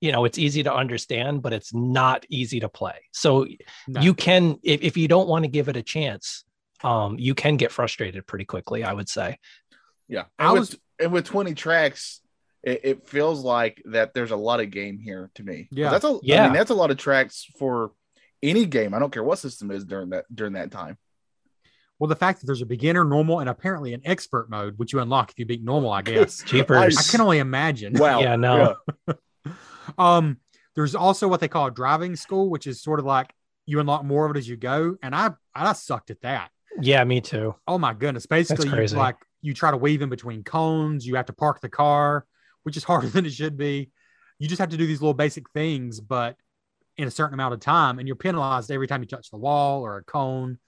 you 0.01 0.13
know 0.13 0.25
it's 0.25 0.39
easy 0.39 0.63
to 0.63 0.73
understand 0.73 1.43
but 1.43 1.53
it's 1.53 1.75
not 1.75 2.25
easy 2.29 2.61
to 2.61 2.69
play 2.69 3.01
so 3.13 3.47
No. 3.89 4.01
you 4.01 4.15
can 4.15 4.57
if, 4.63 4.81
if 4.83 4.97
you 4.97 5.09
don't 5.09 5.27
want 5.29 5.45
to 5.45 5.49
give 5.51 5.69
it 5.69 5.77
a 5.77 5.83
chance 5.83 6.45
um 6.85 7.19
you 7.19 7.35
can 7.35 7.57
get 7.57 7.73
frustrated 7.73 8.25
pretty 8.25 8.45
quickly 8.45 8.85
i 8.85 8.93
would 8.93 9.09
say 9.09 9.37
Yeah. 10.07 10.25
I 10.39 10.45
And, 10.45 10.53
with, 10.53 10.61
was- 10.71 10.79
and 11.01 11.13
with 11.13 11.25
20 11.25 11.55
tracks, 11.55 12.21
it, 12.63 12.81
it 12.85 13.09
feels 13.09 13.43
like 13.43 13.83
that 13.87 14.15
there's 14.15 14.31
a 14.31 14.37
lot 14.37 14.61
of 14.61 14.71
game 14.71 14.99
here 15.01 15.31
to 15.35 15.43
me. 15.43 15.69
Yeah. 15.73 15.91
That's 15.91 16.05
a, 16.05 16.09
I 16.13 16.19
Yeah. 16.23 16.45
mean, 16.45 16.53
that's 16.55 16.71
a 16.71 16.75
lot 16.75 16.91
of 16.93 16.97
tracks 16.97 17.47
for 17.59 17.91
any 18.43 18.67
game. 18.67 18.95
I 18.95 18.99
don't 18.99 19.13
care 19.13 19.25
what 19.25 19.39
system 19.39 19.71
is 19.71 19.85
during 19.85 20.11
that 20.11 20.25
during 20.35 20.55
that 20.55 20.71
time. 20.71 20.97
Well, 21.99 22.09
the 22.09 22.17
fact 22.17 22.41
that 22.41 22.47
there's 22.47 22.63
a 22.63 22.67
beginner, 22.67 23.05
normal, 23.05 23.41
and 23.41 23.49
apparently 23.49 23.93
an 23.93 24.03
expert 24.05 24.49
mode, 24.49 24.75
which 24.77 24.93
you 24.93 25.01
unlock 25.01 25.33
if 25.33 25.39
you 25.39 25.47
beat 25.47 25.65
normal, 25.65 25.91
I 25.91 26.03
guess. 26.03 26.43
cheapers 26.47 26.97
I 26.97 27.11
can 27.11 27.21
only 27.21 27.39
imagine. 27.39 27.95
Wow. 27.95 28.21
Yeah, 28.21 28.37
no. 28.37 28.77
Um, 29.97 30.39
there's 30.75 30.95
also 30.95 31.27
what 31.27 31.41
they 31.41 31.49
call 31.49 31.67
a 31.67 31.71
driving 31.71 32.15
school, 32.15 32.51
which 32.51 32.67
is 32.67 32.83
sort 32.83 33.01
of 33.01 33.07
like 33.07 33.33
you 33.67 33.81
unlock 33.81 34.05
more 34.05 34.27
of 34.27 34.37
it 34.37 34.39
as 34.39 34.49
you 34.49 34.57
go. 34.57 34.97
And 35.03 35.15
I 35.15 35.31
I 35.55 35.73
sucked 35.73 36.11
at 36.11 36.21
that. 36.23 36.51
yeah 36.81 37.03
me 37.05 37.21
too 37.21 37.55
Oh 37.67 37.79
my 37.79 37.95
goodness. 37.95 38.27
Basically, 38.27 38.67
you 38.67 38.75
crazy. 38.75 38.97
like 38.97 39.17
you 39.41 39.55
try 39.55 39.71
to 39.71 39.77
weave 39.77 40.03
in 40.03 40.09
between 40.09 40.45
cones, 40.45 41.07
you 41.07 41.17
have 41.17 41.27
to 41.27 41.33
park 41.33 41.61
the 41.61 41.69
car, 41.69 42.27
which 42.63 42.77
is 42.77 42.85
harder 42.91 43.09
than 43.09 43.27
it 43.27 43.33
should 43.33 43.57
be. 43.57 43.91
You 44.39 44.47
just 44.47 44.61
have 44.61 44.69
to 44.71 44.77
do 44.77 44.87
these 44.87 45.01
little 45.01 45.15
basic 45.15 45.51
things, 45.51 46.01
but 46.01 46.37
in 46.99 47.07
a 47.07 47.11
certain 47.11 47.35
amount 47.35 47.55
of 47.55 47.61
time, 47.61 47.99
and 47.99 48.07
you're 48.07 48.17
penalized 48.17 48.71
every 48.71 48.89
time 48.89 49.01
you 49.01 49.07
touch 49.07 49.31
the 49.31 49.39
wall 49.39 49.83
or 49.83 49.97
a 49.97 50.05
cone. 50.05 50.59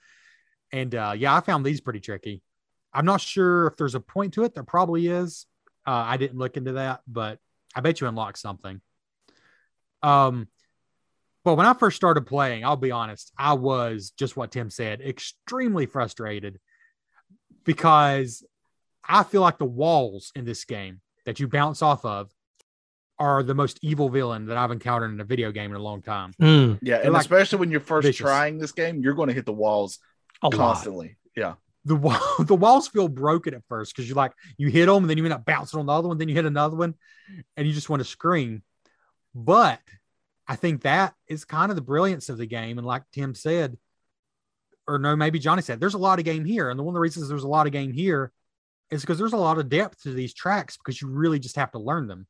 And 0.71 0.95
uh, 0.95 1.13
yeah, 1.15 1.35
I 1.35 1.41
found 1.41 1.65
these 1.65 1.81
pretty 1.81 1.99
tricky. 1.99 2.41
I'm 2.93 3.05
not 3.05 3.21
sure 3.21 3.67
if 3.67 3.77
there's 3.77 3.95
a 3.95 3.99
point 3.99 4.33
to 4.33 4.43
it. 4.43 4.55
There 4.55 4.63
probably 4.63 5.07
is. 5.07 5.45
Uh, 5.85 5.91
I 6.07 6.17
didn't 6.17 6.39
look 6.39 6.57
into 6.57 6.73
that, 6.73 7.01
but 7.05 7.39
I 7.75 7.81
bet 7.81 7.99
you 7.99 8.07
unlock 8.07 8.37
something. 8.37 8.81
Um, 10.01 10.47
but 11.43 11.55
when 11.55 11.65
I 11.65 11.73
first 11.73 11.97
started 11.97 12.25
playing, 12.27 12.63
I'll 12.63 12.75
be 12.75 12.91
honest, 12.91 13.31
I 13.37 13.53
was 13.53 14.11
just 14.11 14.37
what 14.37 14.51
Tim 14.51 14.69
said, 14.69 15.01
extremely 15.01 15.85
frustrated 15.85 16.59
because 17.65 18.43
I 19.07 19.23
feel 19.23 19.41
like 19.41 19.57
the 19.57 19.65
walls 19.65 20.31
in 20.35 20.45
this 20.45 20.65
game 20.65 21.01
that 21.25 21.39
you 21.39 21.47
bounce 21.47 21.81
off 21.81 22.05
of 22.05 22.29
are 23.21 23.43
the 23.43 23.53
most 23.53 23.77
evil 23.83 24.09
villain 24.09 24.47
that 24.47 24.57
I've 24.57 24.71
encountered 24.71 25.11
in 25.11 25.19
a 25.21 25.23
video 25.23 25.51
game 25.51 25.69
in 25.69 25.77
a 25.77 25.83
long 25.83 26.01
time. 26.01 26.33
Mm, 26.41 26.79
Yeah. 26.81 26.97
They're 26.97 27.05
And 27.05 27.13
like 27.13 27.21
especially 27.21 27.59
when 27.59 27.69
you're 27.71 27.79
first 27.79 28.07
vicious. 28.07 28.25
trying 28.25 28.57
this 28.57 28.71
game, 28.71 29.01
you're 29.01 29.13
going 29.13 29.27
to 29.27 29.33
hit 29.33 29.45
the 29.45 29.53
walls 29.53 29.99
a 30.41 30.47
lot 30.47 30.55
constantly. 30.57 31.17
Yeah. 31.35 31.53
The 31.85 31.95
wall, 31.95 32.19
the 32.39 32.55
walls 32.55 32.87
feel 32.87 33.07
broken 33.07 33.53
at 33.53 33.61
first 33.69 33.95
because 33.95 34.07
you're 34.09 34.15
like 34.15 34.33
you 34.57 34.69
hit 34.69 34.87
them 34.87 35.03
and 35.03 35.09
then 35.09 35.17
you 35.17 35.23
end 35.23 35.33
up 35.33 35.45
bouncing 35.45 35.79
on 35.79 35.85
the 35.85 35.93
other 35.93 36.07
one, 36.07 36.17
then 36.17 36.29
you 36.29 36.35
hit 36.35 36.45
another 36.45 36.75
one, 36.75 36.95
and 37.55 37.67
you 37.67 37.73
just 37.73 37.89
want 37.89 38.01
to 38.01 38.07
scream. 38.07 38.63
But 39.35 39.79
I 40.47 40.55
think 40.55 40.81
that 40.81 41.13
is 41.27 41.45
kind 41.45 41.71
of 41.71 41.75
the 41.75 41.81
brilliance 41.81 42.27
of 42.29 42.37
the 42.37 42.47
game. 42.47 42.77
And 42.79 42.85
like 42.87 43.03
Tim 43.13 43.35
said, 43.35 43.77
or 44.87 44.97
no, 44.99 45.15
maybe 45.15 45.39
Johnny 45.39 45.61
said, 45.61 45.79
there's 45.79 45.93
a 45.93 45.99
lot 45.99 46.19
of 46.19 46.25
game 46.25 46.43
here. 46.43 46.69
And 46.69 46.77
the 46.77 46.83
one 46.83 46.93
of 46.93 46.95
the 46.95 47.01
reasons 47.01 47.29
there's 47.29 47.43
a 47.43 47.47
lot 47.47 47.67
of 47.67 47.71
game 47.71 47.93
here 47.93 48.31
is 48.89 49.01
because 49.01 49.17
there's 49.17 49.33
a 49.33 49.37
lot 49.37 49.57
of 49.59 49.69
depth 49.69 50.01
to 50.03 50.11
these 50.11 50.33
tracks 50.33 50.75
because 50.77 51.01
you 51.01 51.07
really 51.07 51.39
just 51.39 51.55
have 51.55 51.71
to 51.71 51.79
learn 51.79 52.07
them. 52.07 52.27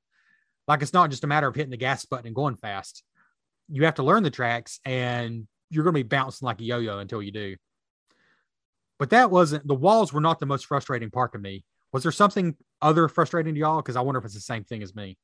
Like 0.68 0.82
it's 0.82 0.94
not 0.94 1.10
just 1.10 1.24
a 1.24 1.28
matter 1.28 1.48
of 1.48 1.56
hitting 1.56 1.72
the 1.72 1.78
gas 1.78 2.06
button 2.06 2.28
and 2.28 2.36
going 2.36 2.56
fast. 2.56 3.04
You 3.70 3.86
have 3.86 3.96
to 3.96 4.04
learn 4.04 4.24
the 4.24 4.30
tracks 4.30 4.80
and 4.86 5.48
you're 5.70 5.84
going 5.84 5.94
to 5.94 6.00
be 6.04 6.08
bouncing 6.08 6.46
like 6.46 6.60
a 6.62 6.64
yo 6.64 6.80
yo 6.80 7.00
until 7.00 7.22
you 7.22 7.32
do. 7.32 7.56
But 9.00 9.10
that 9.12 9.32
wasn't 9.32 9.68
the 9.68 9.74
walls 9.76 10.14
were 10.14 10.22
not 10.22 10.40
the 10.40 10.46
most 10.46 10.66
frustrating 10.66 11.10
part 11.10 11.34
to 11.34 11.40
me. 11.40 11.64
Was 11.92 12.04
there 12.04 12.12
something 12.12 12.56
other 12.82 13.08
frustrating 13.08 13.54
to 13.56 13.60
y'all? 13.60 13.82
Because 13.82 13.96
I 13.96 14.02
wonder 14.02 14.20
if 14.20 14.26
it's 14.26 14.34
the 14.34 14.40
same 14.40 14.64
thing 14.64 14.84
as 14.84 14.96
me. 14.96 15.18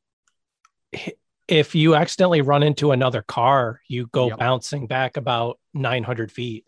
if 1.48 1.76
you 1.76 1.96
accidentally 1.96 2.42
run 2.42 2.64
into 2.64 2.92
another 2.92 3.22
car 3.22 3.82
you 3.88 4.08
go 4.08 4.28
Yep. 4.30 4.40
bouncing 4.40 4.88
back 4.88 5.18
about 5.18 5.60
900 5.74 6.32
feet 6.32 6.66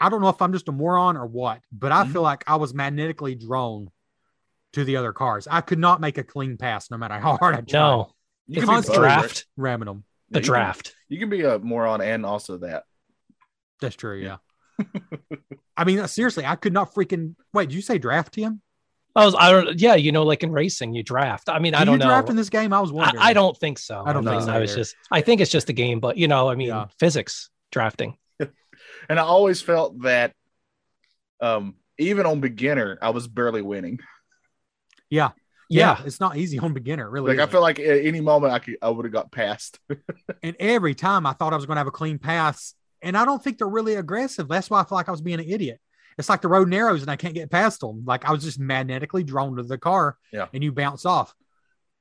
I 0.00 0.08
don't 0.08 0.20
know 0.20 0.28
if 0.28 0.42
I'm 0.42 0.52
just 0.52 0.68
a 0.68 0.72
moron 0.72 1.16
or 1.16 1.24
what, 1.26 1.60
but 1.72 1.92
I 1.92 2.04
Mhm. 2.04 2.12
feel 2.12 2.22
like 2.22 2.42
I 2.48 2.56
was 2.56 2.74
magnetically 2.74 3.36
drawn 3.36 3.90
to 4.74 4.84
the 4.84 4.96
other 4.96 5.12
cars. 5.12 5.48
I 5.50 5.60
could 5.60 5.78
not 5.78 6.00
make 6.00 6.18
a 6.18 6.24
clean 6.24 6.56
pass 6.56 6.90
no 6.90 6.96
matter 6.98 7.18
how 7.18 7.36
hard 7.40 7.54
I 7.54 7.60
tried 7.62 7.72
no 7.72 8.10
You 8.46 8.62
it's 8.62 8.70
can 8.70 8.80
be 8.82 8.94
draft 8.98 9.46
ramming 9.56 9.86
them. 9.86 10.04
the 10.30 10.38
Yeah, 10.38 10.40
you 10.40 10.42
can- 10.44 10.52
draft 10.52 10.94
You 11.08 11.18
can 11.18 11.28
be 11.30 11.42
a 11.42 11.58
moron 11.58 12.00
and 12.00 12.24
also 12.26 12.58
that. 12.58 12.84
That's 13.80 13.96
true. 13.96 14.18
Yeah. 14.18 14.36
Yeah. 14.78 15.16
I 15.76 15.84
mean, 15.84 16.06
seriously, 16.08 16.44
I 16.44 16.56
could 16.56 16.72
not 16.72 16.94
freaking 16.94 17.34
wait. 17.52 17.68
Did 17.68 17.74
you 17.76 17.82
say 17.82 17.98
draft 17.98 18.34
him? 18.34 18.60
I 19.16 19.24
was, 19.24 19.34
I 19.38 19.52
don't, 19.52 19.80
yeah, 19.80 19.94
you 19.94 20.10
know, 20.10 20.24
like 20.24 20.42
in 20.42 20.50
racing, 20.50 20.92
you 20.94 21.04
draft. 21.04 21.48
I 21.48 21.60
mean, 21.60 21.72
Do 21.72 21.78
I 21.78 21.84
don't 21.84 21.94
you 21.94 21.98
know. 22.00 22.06
draft 22.06 22.28
in 22.30 22.34
this 22.36 22.48
game? 22.50 22.72
I 22.72 22.80
was 22.80 22.90
I, 22.90 22.94
wondering. 22.94 23.22
I 23.22 23.32
don't 23.32 23.56
think 23.56 23.78
so. 23.78 24.02
I 24.04 24.12
don't 24.12 24.24
think 24.24 24.40
No, 24.40 24.46
so 24.46 24.52
I 24.52 24.58
was 24.58 24.74
just, 24.74 24.96
I 25.12 25.20
think 25.20 25.40
it's 25.40 25.50
just 25.52 25.68
a 25.68 25.72
game, 25.72 26.00
but 26.00 26.16
you 26.16 26.26
know, 26.26 26.48
I 26.48 26.56
mean, 26.56 26.68
Yeah. 26.68 26.86
physics 26.98 27.50
drafting. 27.70 28.16
And 29.08 29.20
I 29.20 29.22
always 29.22 29.60
felt 29.62 30.00
that 30.02 30.32
um 31.40 31.74
even 31.98 32.26
on 32.26 32.40
beginner, 32.40 32.98
I 33.00 33.10
was 33.10 33.28
barely 33.28 33.62
winning. 33.62 34.00
Yeah, 35.14 35.30
Yeah. 35.68 36.02
it's 36.04 36.20
not 36.20 36.36
easy 36.36 36.58
on 36.58 36.72
beginner. 36.72 37.08
Really, 37.08 37.28
Like 37.30 37.38
I 37.38 37.42
isn't. 37.42 37.52
feel 37.52 37.60
like 37.62 37.78
at 37.78 38.04
any 38.04 38.20
moment 38.20 38.52
I 38.52 38.58
could 38.58 38.76
I 38.82 38.88
would 38.90 39.04
have 39.04 39.12
got 39.12 39.30
past. 39.32 39.78
and 40.42 40.56
every 40.58 40.94
time 40.94 41.26
I 41.26 41.32
thought 41.32 41.52
I 41.52 41.56
was 41.56 41.66
going 41.66 41.76
to 41.76 41.80
have 41.80 41.86
a 41.86 41.90
clean 41.92 42.18
pass, 42.18 42.74
and 43.02 43.16
I 43.16 43.24
don't 43.24 43.42
think 43.42 43.58
they're 43.58 43.68
really 43.68 43.94
aggressive. 43.94 44.48
That's 44.48 44.68
why 44.70 44.80
I 44.80 44.84
feel 44.84 44.96
like 44.96 45.08
I 45.08 45.12
was 45.12 45.20
being 45.22 45.40
an 45.40 45.48
idiot. 45.48 45.80
It's 46.18 46.28
like 46.28 46.42
the 46.42 46.48
road 46.48 46.68
narrows 46.68 47.02
and 47.02 47.10
I 47.10 47.16
can't 47.16 47.34
get 47.34 47.50
past 47.50 47.80
them. 47.80 48.04
Like 48.06 48.24
I 48.24 48.32
was 48.32 48.44
just 48.44 48.58
magnetically 48.58 49.24
drawn 49.24 49.56
to 49.56 49.62
the 49.62 49.78
car, 49.78 50.16
Yeah. 50.32 50.46
and 50.54 50.62
you 50.64 50.72
bounce 50.72 51.04
off. 51.04 51.34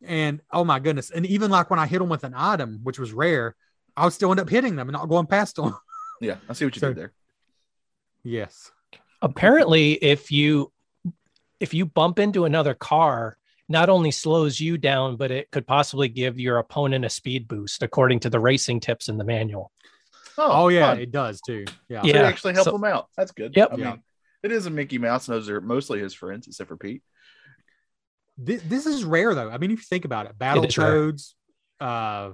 And 0.05 0.41
oh 0.51 0.63
my 0.65 0.79
goodness. 0.79 1.09
And 1.11 1.25
even 1.25 1.49
like 1.51 1.69
when 1.69 1.79
I 1.79 1.87
hit 1.87 1.99
them 1.99 2.09
with 2.09 2.23
an 2.25 2.33
item, 2.35 2.79
which 2.83 2.99
was 2.99 3.13
rare, 3.13 3.55
I 3.95 4.03
would 4.03 4.13
still 4.13 4.31
end 4.31 4.39
up 4.39 4.49
hitting 4.49 4.75
them 4.75 4.87
and 4.89 4.93
not 4.93 5.07
going 5.09 5.27
past 5.27 5.55
them. 5.55 5.75
Yeah, 6.21 6.37
I 6.47 6.53
see 6.53 6.65
what 6.65 6.75
you 6.75 6.79
So- 6.79 6.89
did 6.89 6.97
there. 6.97 7.13
yes. 8.23 8.71
apparently 9.21 9.93
if 9.93 10.31
you 10.31 10.71
if 11.63 11.73
you 11.73 11.85
bump 11.85 12.19
into 12.19 12.43
another 12.45 12.73
car 12.73 13.37
not 13.69 13.89
only 13.89 14.11
slows 14.11 14.59
you 14.59 14.77
down 14.77 15.15
but 15.15 15.31
it 15.31 15.49
could 15.51 15.65
possibly 15.65 16.09
give 16.09 16.37
your 16.39 16.57
opponent 16.57 17.05
a 17.05 17.09
speed 17.09 17.47
boost 17.47 17.81
according 17.81 18.19
to 18.19 18.29
the 18.29 18.39
racing 18.39 18.79
tips 18.81 19.07
in 19.09 19.17
the 19.17 19.23
manual 19.23 19.71
Oh, 20.37 20.67
yeah, 20.69 20.93
fun. 20.93 20.99
it 20.99 21.11
does 21.11 21.41
too. 21.41 21.63
Yeah. 21.89 22.01
So 22.01 22.07
Yeah, 22.07 22.13
they 22.13 22.23
actually 22.23 22.53
help 22.55 22.65
so- 22.65 22.75
him 22.75 22.83
out. 22.85 23.07
That's 23.15 23.31
good. 23.31 23.55
Yep. 23.55 23.73
I 23.73 23.75
Yeah. 23.77 23.95
it 24.41 24.51
is 24.51 24.65
a 24.65 24.71
Mickey 24.71 24.97
Mouse, 24.97 25.27
and 25.27 25.35
those 25.37 25.47
are 25.47 25.61
mostly 25.61 25.99
his 25.99 26.15
friends, 26.15 26.47
except 26.47 26.69
for 26.69 26.75
Pete. 26.75 27.03
This, 28.37 28.63
this 28.63 28.85
is 28.87 29.03
rare 29.05 29.35
though. 29.35 29.51
I 29.51 29.59
mean, 29.59 29.69
if 29.69 29.77
you 29.79 29.85
think 29.85 30.05
about 30.05 30.25
it, 30.25 30.35
Battle 30.37 30.65
is 30.65 30.75
rare. 30.75 30.89
Toads, 30.89 31.35
uh, 31.79 32.31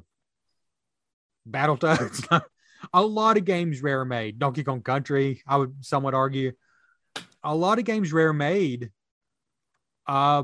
Battle 1.45 1.75
Toads, 1.75 2.25
a 2.93 3.01
lot 3.05 3.35
of 3.37 3.43
games 3.43 3.81
rare 3.83 4.05
made. 4.05 4.39
Donkey 4.39 4.63
Kong 4.63 4.81
Country, 4.81 5.41
I 5.45 5.57
would 5.57 5.83
somewhat 5.83 6.13
argue, 6.13 6.53
a 7.43 7.53
lot 7.53 7.79
of 7.79 7.83
games 7.85 8.13
rare 8.13 8.31
made. 8.33 8.91
Uh, 10.09 10.43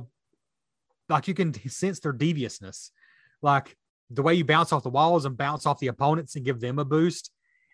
like 1.10 1.28
you 1.28 1.34
can 1.34 1.54
sense 1.70 2.00
their 2.00 2.12
deviousness, 2.14 2.92
like 3.42 3.76
the 4.12 4.22
way 4.22 4.36
you 4.36 4.46
bounce 4.46 4.72
off 4.72 4.84
the 4.84 4.90
walls 4.90 5.26
and 5.26 5.36
bounce 5.36 5.66
off 5.66 5.80
the 5.80 5.88
opponents 5.88 6.36
and 6.36 6.46
give 6.46 6.60
them 6.60 6.78
a 6.80 6.86
boost. 6.86 7.32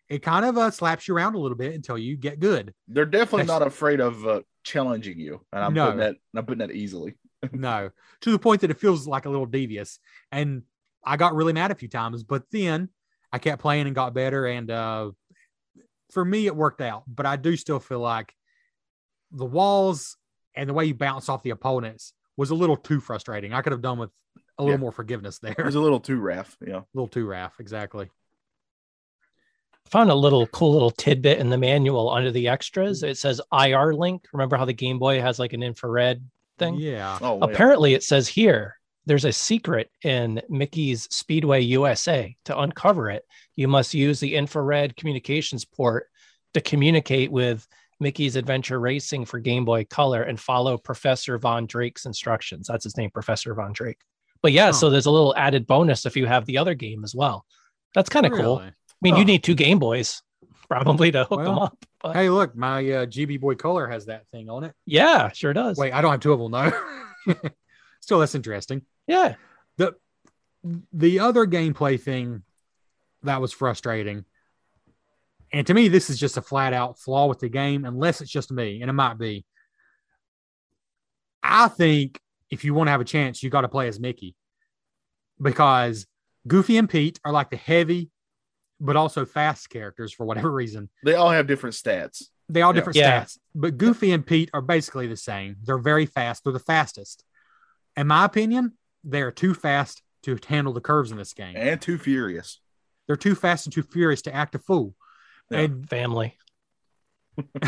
It 0.10 0.22
kind 0.22 0.46
of 0.46 0.58
uh, 0.58 0.72
slaps 0.72 1.08
you 1.08 1.16
around 1.16 1.36
a 1.36 1.40
little 1.40 1.58
bit 1.58 1.74
until 1.74 1.98
you 1.98 2.18
get 2.18 2.40
good. 2.40 2.74
They're 2.88 3.06
definitely 3.06 3.44
That's- 3.44 3.60
not 3.60 3.68
afraid 3.68 4.00
of 4.00 4.26
uh, 4.26 4.42
challenging 4.64 5.20
you, 5.20 5.42
and 5.54 5.64
I'm 5.64 5.74
No. 5.74 5.86
putting 5.86 6.00
that. 6.00 6.16
I'm 6.36 6.46
putting 6.46 6.68
that 6.68 6.72
easily. 6.76 7.16
no, 7.52 7.90
to 8.22 8.32
the 8.32 8.40
point 8.40 8.62
that 8.62 8.72
it 8.72 8.80
feels 8.80 9.08
like 9.08 9.26
a 9.26 9.30
little 9.30 9.46
devious. 9.46 10.00
And 10.32 10.64
I 11.04 11.18
got 11.18 11.36
really 11.36 11.54
mad 11.54 11.72
a 11.72 11.76
few 11.76 11.88
times, 11.88 12.24
but 12.24 12.44
then 12.52 12.90
I 13.32 13.40
kept 13.40 13.62
playing 13.62 13.88
and 13.88 13.96
got 13.96 14.14
better. 14.14 14.46
And 14.46 14.70
uh, 14.70 15.12
for 16.12 16.24
me, 16.24 16.46
it 16.46 16.56
worked 16.56 16.82
out. 16.82 17.04
But 17.08 17.26
I 17.26 17.36
do 17.38 17.56
still 17.58 17.80
feel 17.80 18.00
like 18.00 18.34
the 19.32 19.46
walls 19.46 20.18
and 20.56 20.70
the 20.70 20.74
way 20.74 20.86
you 20.86 20.94
bounce 20.94 21.30
off 21.30 21.44
the 21.44 21.50
opponents 21.52 22.14
was 22.38 22.50
a 22.50 22.56
little 22.56 22.78
too 22.78 23.00
frustrating. 23.00 23.54
I 23.54 23.62
could 23.62 23.72
have 23.72 23.82
done 23.82 23.98
with 24.00 24.10
a 24.58 24.64
little 24.64 24.78
Yeah. 24.78 24.82
more 24.82 24.92
forgiveness 24.92 25.40
there. 25.40 25.56
It 25.58 25.66
was 25.66 25.76
a 25.76 25.80
a 25.80 25.82
little 25.82 26.00
too 26.00 26.20
rough, 26.20 26.56
Yeah. 26.66 26.78
A 26.80 26.86
little 26.94 27.08
too 27.08 27.26
rough. 27.28 27.60
Exactly. 27.60 28.10
found 29.90 30.10
a 30.10 30.16
little 30.16 30.48
cool 30.48 30.72
little 30.74 30.92
tidbit 30.92 31.40
in 31.40 31.50
the 31.50 31.58
manual 31.58 32.10
under 32.10 32.32
the 32.32 32.48
extras 32.48 33.04
it 33.04 33.18
says 33.18 33.42
ir 33.52 33.94
link 33.94 34.26
remember 34.32 34.56
how 34.56 34.64
the 34.64 34.72
game 34.72 34.98
boy 35.00 35.20
has 35.20 35.38
like 35.38 35.52
an 35.54 35.64
infrared 35.64 36.24
thing 36.58 36.76
Yeah. 36.76 37.18
Oh, 37.22 37.40
yeah. 37.40 37.46
apparently 37.46 37.94
it 37.94 38.04
says 38.04 38.28
here 38.28 38.78
there's 39.06 39.26
a 39.26 39.34
secret 39.34 39.90
in 40.04 40.42
mickey's 40.48 41.04
speedway 41.14 41.60
usa 41.62 42.38
to 42.46 42.58
uncover 42.58 43.10
it 43.10 43.26
you 43.58 43.68
must 43.68 43.94
use 43.94 44.20
the 44.22 44.36
infrared 44.36 44.96
communications 44.96 45.66
port 45.66 46.08
to 46.54 46.62
communicate 46.62 47.32
with 47.32 47.68
mickey's 48.02 48.36
adventure 48.36 48.80
racing 48.80 49.24
for 49.24 49.40
game 49.40 49.64
boy 49.64 49.86
color 49.86 50.24
and 50.24 50.40
follow 50.40 50.78
professor 50.78 51.38
von 51.38 51.66
drake's 51.66 52.06
instructions 52.06 52.68
that's 52.68 52.84
his 52.84 52.98
name 52.98 53.10
professor 53.12 53.54
von 53.54 53.72
drake 53.72 54.00
but 54.42 54.52
yeah 54.52 54.66
Huh. 54.68 54.74
so 54.74 54.90
there's 54.90 55.06
a 55.06 55.12
little 55.12 55.34
added 55.38 55.66
bonus 55.68 56.06
if 56.06 56.18
you 56.18 56.26
have 56.26 56.46
the 56.46 56.58
other 56.58 56.74
game 56.74 57.04
as 57.04 57.14
well 57.16 57.46
that's 57.96 58.10
kind 58.10 58.26
of 58.26 58.34
cool 58.34 58.58
i 58.60 58.72
mean 59.02 59.14
Huh. 59.14 59.20
you 59.20 59.26
need 59.26 59.44
two 59.44 59.56
game 59.56 59.80
boys 59.80 60.22
probably 60.68 61.12
to 61.12 61.24
hook 61.26 61.44
them 61.44 61.58
up 61.60 61.78
but 62.02 62.16
Hey, 62.16 62.30
look, 62.30 62.56
my 62.56 62.80
uh, 62.80 63.06
GB 63.06 63.40
Boy 63.40 63.54
Color 63.54 63.88
has 63.88 64.08
that 64.08 64.26
thing 64.32 64.50
on 64.50 64.64
it. 64.64 64.74
yeah 64.88 65.32
sure 65.32 65.54
does 65.54 65.78
Wait, 65.78 65.94
I 65.94 66.02
don't 66.02 66.10
have 66.12 66.20
two 66.20 66.34
of 66.34 66.40
them, 66.40 66.52
though. 66.52 67.34
Still, 68.02 68.20
that's 68.20 68.34
interesting. 68.34 68.82
yeah 69.06 69.36
the 69.78 69.94
the 70.94 71.20
other 71.20 71.46
gameplay 71.46 72.00
thing 72.02 72.42
that 73.24 73.40
was 73.42 73.52
frustrating 73.54 74.26
and 75.54 75.68
to 75.68 75.74
me 75.74 75.88
this 75.88 76.10
is 76.10 76.20
just 76.20 76.38
a 76.38 76.42
flat 76.42 76.74
out 76.74 77.00
flaw 77.00 77.28
with 77.28 77.40
the 77.40 77.50
game 77.50 77.86
unless 77.86 78.22
it's 78.22 78.32
just 78.32 78.52
me 78.52 78.82
and 78.82 78.90
it 78.90 78.94
might 78.94 79.18
be 79.18 79.46
i 81.44 81.68
think 81.68 82.20
if 82.50 82.64
you 82.64 82.74
want 82.74 82.88
to 82.88 82.92
have 82.92 83.02
a 83.02 83.06
chance 83.06 83.42
you 83.44 83.50
got 83.50 83.62
to 83.62 83.68
play 83.70 83.88
as 83.88 84.00
mickey 84.00 84.36
because 85.42 86.06
goofy 86.48 86.78
and 86.78 86.90
pete 86.90 87.20
are 87.26 87.32
like 87.32 87.50
the 87.50 87.58
heavy 87.58 88.10
but 88.80 88.96
also 88.96 89.26
fast 89.26 89.70
characters 89.70 90.12
for 90.14 90.26
whatever 90.26 90.52
reason 90.52 90.90
They 91.04 91.14
all 91.16 91.30
have 91.30 91.48
different 91.48 91.76
stats. 91.76 92.24
they 92.50 92.62
all 92.64 92.72
Yeah. 92.72 92.76
different 92.80 92.98
Yeah. 92.98 93.22
stats, 93.24 93.38
but 93.54 93.78
Goofy 93.78 94.12
and 94.12 94.26
Pete 94.26 94.50
are 94.54 94.62
basically 94.62 95.06
the 95.08 95.16
same. 95.16 95.56
They're 95.64 95.78
very 95.78 96.06
fast. 96.08 96.44
They're 96.44 96.52
the 96.52 96.60
fastest. 96.60 97.24
In 97.96 98.08
my 98.08 98.26
opinion, 98.26 98.74
they 99.04 99.22
are 99.22 99.32
too 99.32 99.54
fast 99.54 100.02
to 100.24 100.38
handle 100.48 100.74
the 100.74 100.82
curves 100.82 101.12
in 101.12 101.18
this 101.18 101.34
game. 101.34 101.56
and 101.56 101.80
too 101.80 101.98
furious. 102.00 102.60
They're 103.08 103.16
too 103.16 103.36
fast 103.36 103.68
and 103.68 103.74
too 103.74 103.84
furious 103.84 104.24
to 104.24 104.34
act 104.36 104.56
a 104.56 104.60
fool. 104.60 104.96
Yeah. 105.52 105.60
And 105.60 105.90
family 105.90 106.38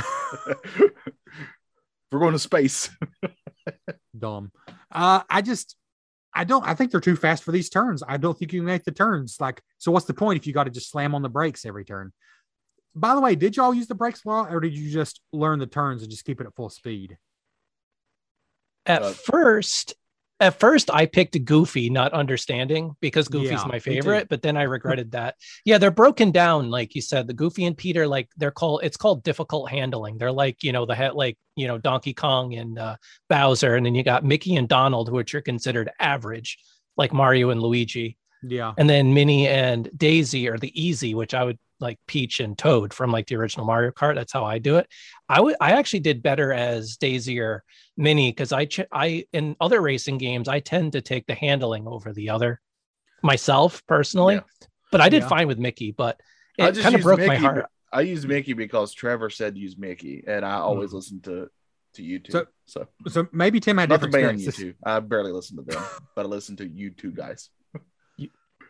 We're 2.11 2.19
going 2.19 2.33
to 2.33 2.39
space. 2.39 2.89
dumb. 4.17 4.51
Uh, 4.91 5.21
I 5.29 5.41
just, 5.41 5.75
I 6.33 6.43
don't. 6.43 6.65
I 6.67 6.75
think 6.75 6.91
they're 6.91 6.99
too 6.99 7.15
fast 7.15 7.43
for 7.43 7.51
these 7.51 7.69
turns. 7.69 8.03
I 8.07 8.17
don't 8.17 8.37
think 8.37 8.53
you 8.53 8.59
can 8.59 8.67
make 8.67 8.83
the 8.83 8.91
turns. 8.91 9.37
Like, 9.39 9.61
so 9.79 9.91
what's 9.91 10.05
the 10.05 10.13
point 10.13 10.39
if 10.39 10.45
you 10.45 10.53
got 10.53 10.65
to 10.65 10.69
just 10.69 10.91
slam 10.91 11.15
on 11.15 11.21
the 11.21 11.29
brakes 11.29 11.65
every 11.65 11.85
turn? 11.85 12.11
By 12.95 13.15
the 13.15 13.21
way, 13.21 13.35
did 13.35 13.57
y'all 13.57 13.73
use 13.73 13.87
the 13.87 13.95
brakes 13.95 14.23
a 14.25 14.29
lot, 14.29 14.53
or 14.53 14.59
did 14.59 14.77
you 14.77 14.91
just 14.91 15.21
learn 15.31 15.57
the 15.57 15.65
turns 15.65 16.03
and 16.03 16.11
just 16.11 16.25
keep 16.25 16.39
it 16.39 16.45
at 16.45 16.55
full 16.55 16.69
speed? 16.69 17.17
At 18.85 19.01
Uh, 19.01 19.11
first, 19.11 19.95
at 20.39 20.59
first 20.59 20.89
I 20.91 21.05
picked 21.05 21.43
Goofy, 21.45 21.89
not 21.89 22.13
understanding 22.13 22.95
because 22.99 23.27
Goofy's 23.27 23.51
Yeah, 23.51 23.65
my 23.67 23.79
favorite, 23.79 24.29
but 24.29 24.41
then 24.41 24.57
I 24.57 24.63
regretted 24.77 25.11
that. 25.11 25.35
Yeah, 25.65 25.77
they're 25.77 25.91
broken 25.91 26.31
down, 26.31 26.69
like 26.69 26.95
you 26.95 27.01
said. 27.01 27.27
The 27.27 27.33
Goofy 27.33 27.65
and 27.65 27.77
Peter, 27.77 28.07
like 28.07 28.29
they're 28.37 28.51
called 28.51 28.81
it's 28.83 28.97
called 28.97 29.23
difficult 29.23 29.69
handling. 29.69 30.17
They're 30.17 30.31
like, 30.31 30.63
you 30.63 30.71
know, 30.71 30.85
the 30.85 30.95
head 30.95 31.13
like, 31.13 31.37
you 31.55 31.67
know, 31.67 31.77
Donkey 31.77 32.13
Kong 32.13 32.55
and 32.55 32.77
uh, 32.79 32.97
Bowser, 33.29 33.75
and 33.75 33.85
then 33.85 33.95
you 33.95 34.03
got 34.03 34.25
Mickey 34.25 34.55
and 34.55 34.67
Donald, 34.67 35.11
which 35.11 35.35
are 35.35 35.41
considered 35.41 35.91
average, 35.99 36.57
like 36.97 37.13
Mario 37.13 37.49
and 37.49 37.61
Luigi. 37.61 38.17
Yeah, 38.45 38.73
And 38.77 38.89
then 38.89 39.13
Minnie 39.13 39.47
and 39.47 39.89
Daisy 39.95 40.49
are 40.49 40.57
the 40.57 40.71
easy, 40.79 41.15
which 41.15 41.33
I 41.33 41.43
would 41.43 41.57
like 41.79 41.99
Peach 42.07 42.39
and 42.39 42.57
Toad 42.57 42.93
from 42.93 43.11
like 43.11 43.27
the 43.27 43.35
original 43.35 43.65
Mario 43.65 43.91
Kart. 43.91 44.15
That's 44.15 44.33
how 44.33 44.45
I 44.45 44.57
do 44.57 44.77
it. 44.77 44.87
I 45.29 45.41
would 45.41 45.55
I 45.61 45.71
actually 45.71 45.99
did 46.01 46.23
better 46.23 46.51
as 46.53 46.97
Daisy 46.97 47.39
or 47.39 47.63
Minnie 47.97 48.31
because 48.31 48.51
I 48.51 48.65
ch- 48.65 48.87
I 48.91 49.25
in 49.33 49.55
other 49.59 49.81
racing 49.81 50.17
games 50.17 50.47
I 50.47 50.59
tend 50.59 50.93
to 50.93 51.01
take 51.01 51.25
the 51.25 51.35
handling 51.35 51.87
over 51.87 52.13
the 52.13 52.29
other 52.29 52.59
myself 53.21 53.85
personally. 53.87 54.35
Yeah. 54.35 54.41
But 54.91 55.01
I 55.01 55.09
did 55.09 55.23
Yeah. 55.23 55.29
fine 55.29 55.47
with 55.47 55.59
Mickey, 55.59 55.91
but 55.91 56.19
it 56.57 56.75
kind 56.75 56.87
of 56.87 56.93
used 56.93 57.03
broke 57.03 57.19
my 57.19 57.37
heart. 57.37 57.65
I 57.91 58.01
used 58.01 58.27
Mickey 58.27 58.53
because 58.53 58.93
Trevor 58.93 59.29
said 59.29 59.57
use 59.57 59.77
Mickey, 59.77 60.23
and 60.27 60.45
I 60.45 60.55
always 60.55 60.91
mm. 60.91 60.95
listen 60.95 61.21
to 61.21 61.49
to 61.95 62.01
YouTube. 62.01 62.31
So- 62.31 62.47
So, 62.65 62.87
so 63.07 63.27
maybe 63.31 63.59
Tim 63.59 63.77
had 63.77 63.89
not 63.89 63.99
the 63.99 64.07
different 64.07 64.25
band 64.25 64.41
experiences. 64.41 64.75
YouTube. 64.83 64.89
I 64.89 64.99
barely 65.01 65.31
listen 65.33 65.57
to 65.57 65.63
them, 65.63 65.83
but 66.15 66.25
I 66.25 66.29
listen 66.29 66.55
to 66.57 66.67
you 66.67 66.91
two 66.91 67.11
guys. 67.11 67.49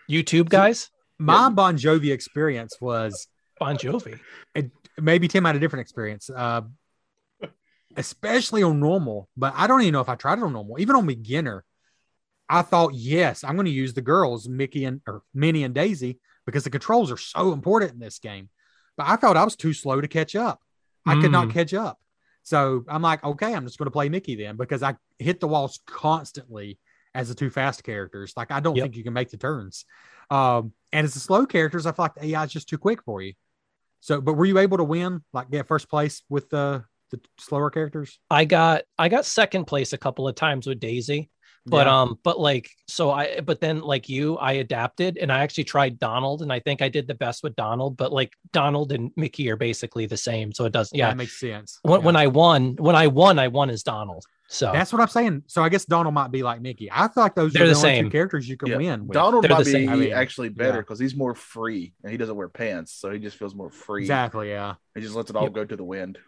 YouTube 0.09 0.49
guys, 0.49 0.89
My. 1.17 1.49
Bon 1.49 1.77
Jovi 1.77 2.11
experience 2.11 2.79
was 2.81 3.27
Bon 3.59 3.75
Jovi. 3.77 4.19
maybe 4.99 5.27
Tim 5.27 5.45
had 5.45 5.55
a 5.55 5.59
different 5.59 5.81
experience, 5.81 6.29
uh, 6.29 6.61
especially 7.97 8.63
on 8.63 8.79
normal. 8.79 9.29
But 9.37 9.53
I 9.55 9.67
don't 9.67 9.81
even 9.81 9.93
know 9.93 10.01
if 10.01 10.09
I 10.09 10.15
tried 10.15 10.39
it 10.39 10.43
on 10.43 10.53
normal. 10.53 10.79
Even 10.79 10.95
on 10.95 11.05
beginner, 11.05 11.63
I 12.49 12.61
thought, 12.61 12.93
yes, 12.93 13.43
I'm 13.43 13.55
going 13.55 13.65
to 13.65 13.71
use 13.71 13.93
the 13.93 14.01
girls, 14.01 14.47
Mickey 14.47 14.85
and 14.85 15.01
or 15.07 15.23
Minnie 15.33 15.63
and 15.63 15.73
Daisy, 15.73 16.19
because 16.45 16.63
the 16.63 16.69
controls 16.69 17.11
are 17.11 17.17
so 17.17 17.53
important 17.53 17.93
in 17.93 17.99
this 17.99 18.19
game. 18.19 18.49
But 18.97 19.07
I 19.07 19.17
felt 19.17 19.37
I 19.37 19.43
was 19.43 19.55
too 19.55 19.73
slow 19.73 20.01
to 20.01 20.07
catch 20.07 20.35
up. 20.35 20.59
I 21.05 21.19
could 21.19 21.31
not 21.31 21.47
Mm. 21.49 21.51
catch 21.53 21.73
up. 21.73 21.99
So 22.43 22.83
I'm 22.87 23.01
like, 23.01 23.23
okay, 23.23 23.53
I'm 23.53 23.65
just 23.65 23.77
going 23.77 23.87
to 23.87 23.91
play 23.91 24.09
Mickey 24.09 24.35
then 24.35 24.55
because 24.57 24.83
I 24.83 24.95
hit 25.19 25.39
the 25.39 25.47
walls 25.47 25.79
constantly 25.87 26.77
as 27.15 27.29
the 27.29 27.35
two 27.35 27.49
fast 27.49 27.83
characters. 27.83 28.33
Like 28.35 28.51
I 28.51 28.59
don't 28.59 28.75
Yep. 28.75 28.83
think 28.83 28.97
you 28.97 29.03
can 29.03 29.13
make 29.13 29.29
the 29.29 29.37
turns. 29.37 29.85
Um, 30.29 30.73
and 30.91 31.05
as 31.05 31.13
the 31.13 31.19
slow 31.19 31.45
characters, 31.45 31.85
I 31.85 31.91
feel 31.91 32.05
like 32.05 32.15
the 32.15 32.25
AI 32.27 32.43
is 32.43 32.51
just 32.51 32.69
too 32.69 32.77
quick 32.77 33.03
for 33.03 33.21
you. 33.21 33.33
So, 33.99 34.19
but 34.19 34.33
were 34.33 34.45
you 34.45 34.57
able 34.57 34.77
to 34.77 34.83
win, 34.83 35.23
like 35.31 35.49
get 35.49 35.67
first 35.67 35.89
place 35.89 36.23
with 36.29 36.49
the 36.49 36.83
the 37.11 37.21
slower 37.39 37.69
characters? 37.69 38.19
I 38.29 38.45
got 38.45 38.83
I 38.97 39.09
got 39.09 39.25
second 39.25 39.65
place 39.65 39.93
a 39.93 39.97
couple 39.97 40.27
of 40.27 40.35
times 40.35 40.67
with 40.67 40.79
Daisy. 40.79 41.29
But 41.65 41.87
Yeah. 41.87 42.01
um 42.01 42.19
but 42.23 42.39
like 42.39 42.69
so 42.87 43.09
i 43.11 43.39
but 43.39 43.61
then 43.61 43.79
like 43.81 44.09
you 44.09 44.37
i 44.37 44.53
adapted 44.53 45.17
and 45.17 45.31
i 45.31 45.39
actually 45.39 45.63
tried 45.63 45.97
donald 45.97 46.41
and 46.41 46.51
i 46.51 46.59
think 46.59 46.81
i 46.81 46.89
did 46.89 47.07
the 47.07 47.13
best 47.15 47.41
with 47.43 47.55
donald 47.55 47.95
but 47.95 48.11
like 48.11 48.33
donald 48.51 48.91
and 48.91 49.11
mickey 49.15 49.49
are 49.49 49.55
basically 49.55 50.05
the 50.05 50.17
same 50.17 50.51
so 50.51 50.65
it 50.65 50.73
doesn't 50.73 50.97
yeah 50.97 51.07
that 51.09 51.17
makes 51.17 51.39
sense. 51.39 51.79
when, 51.83 52.01
Yeah. 52.01 52.05
when 52.05 52.15
i 52.17 52.27
won 52.27 52.75
when 52.79 52.95
i 52.95 53.07
won 53.07 53.39
i 53.39 53.47
won 53.47 53.69
as 53.69 53.81
donald 53.83 54.25
so 54.49 54.71
that's 54.71 54.93
what 54.93 55.01
I'm 55.01 55.07
saying. 55.07 55.43
So 55.47 55.63
I 55.63 55.69
guess 55.69 55.83
Donald 55.85 56.13
might 56.13 56.29
be 56.29 56.43
like 56.43 56.61
Mickey. 56.61 56.87
I 56.91 57.07
feel 57.07 57.23
like 57.23 57.33
those 57.33 57.53
They're 57.53 57.63
are 57.63 57.67
the, 57.67 57.73
the 57.73 57.77
only 57.79 57.89
same. 57.89 58.05
two 58.05 58.11
characters 58.11 58.47
you 58.47 58.55
can 58.55 58.69
Yeah. 58.69 58.77
win 58.77 59.07
with. 59.07 59.15
Donald 59.15 59.43
They're 59.43 59.49
might 59.49 59.59
the 59.59 59.65
be 59.65 59.71
same. 59.71 59.89
I 59.89 59.95
mean, 59.95 60.13
actually 60.13 60.49
better 60.49 60.73
yeah. 60.75 60.81
because 60.81 60.99
he's 60.99 61.15
more 61.15 61.33
free 61.33 61.95
and 62.03 62.11
he 62.11 62.17
doesn't 62.19 62.35
wear 62.35 62.49
pants, 62.49 62.93
so 62.93 63.09
he 63.09 63.17
just 63.17 63.35
feels 63.37 63.55
more 63.55 63.71
free. 63.71 64.03
Exactly. 64.03 64.49
Yeah. 64.49 64.75
He 64.93 65.01
just 65.01 65.15
lets 65.15 65.31
it 65.31 65.35
all 65.35 65.43
Yep. 65.43 65.53
go 65.53 65.65
to 65.65 65.75
the 65.75 65.83
wind. 65.83 66.19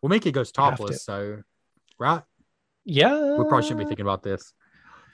Well, 0.00 0.10
Mickey 0.10 0.30
goes 0.30 0.52
have 0.56 0.76
to. 0.76 0.82
topless, 0.82 1.02
so 1.02 1.42
right. 1.98 2.22
Yeah 2.84 3.36
We 3.36 3.44
probably 3.44 3.62
shouldn't 3.62 3.80
be 3.80 3.84
thinking 3.86 4.04
about 4.04 4.22
this. 4.22 4.52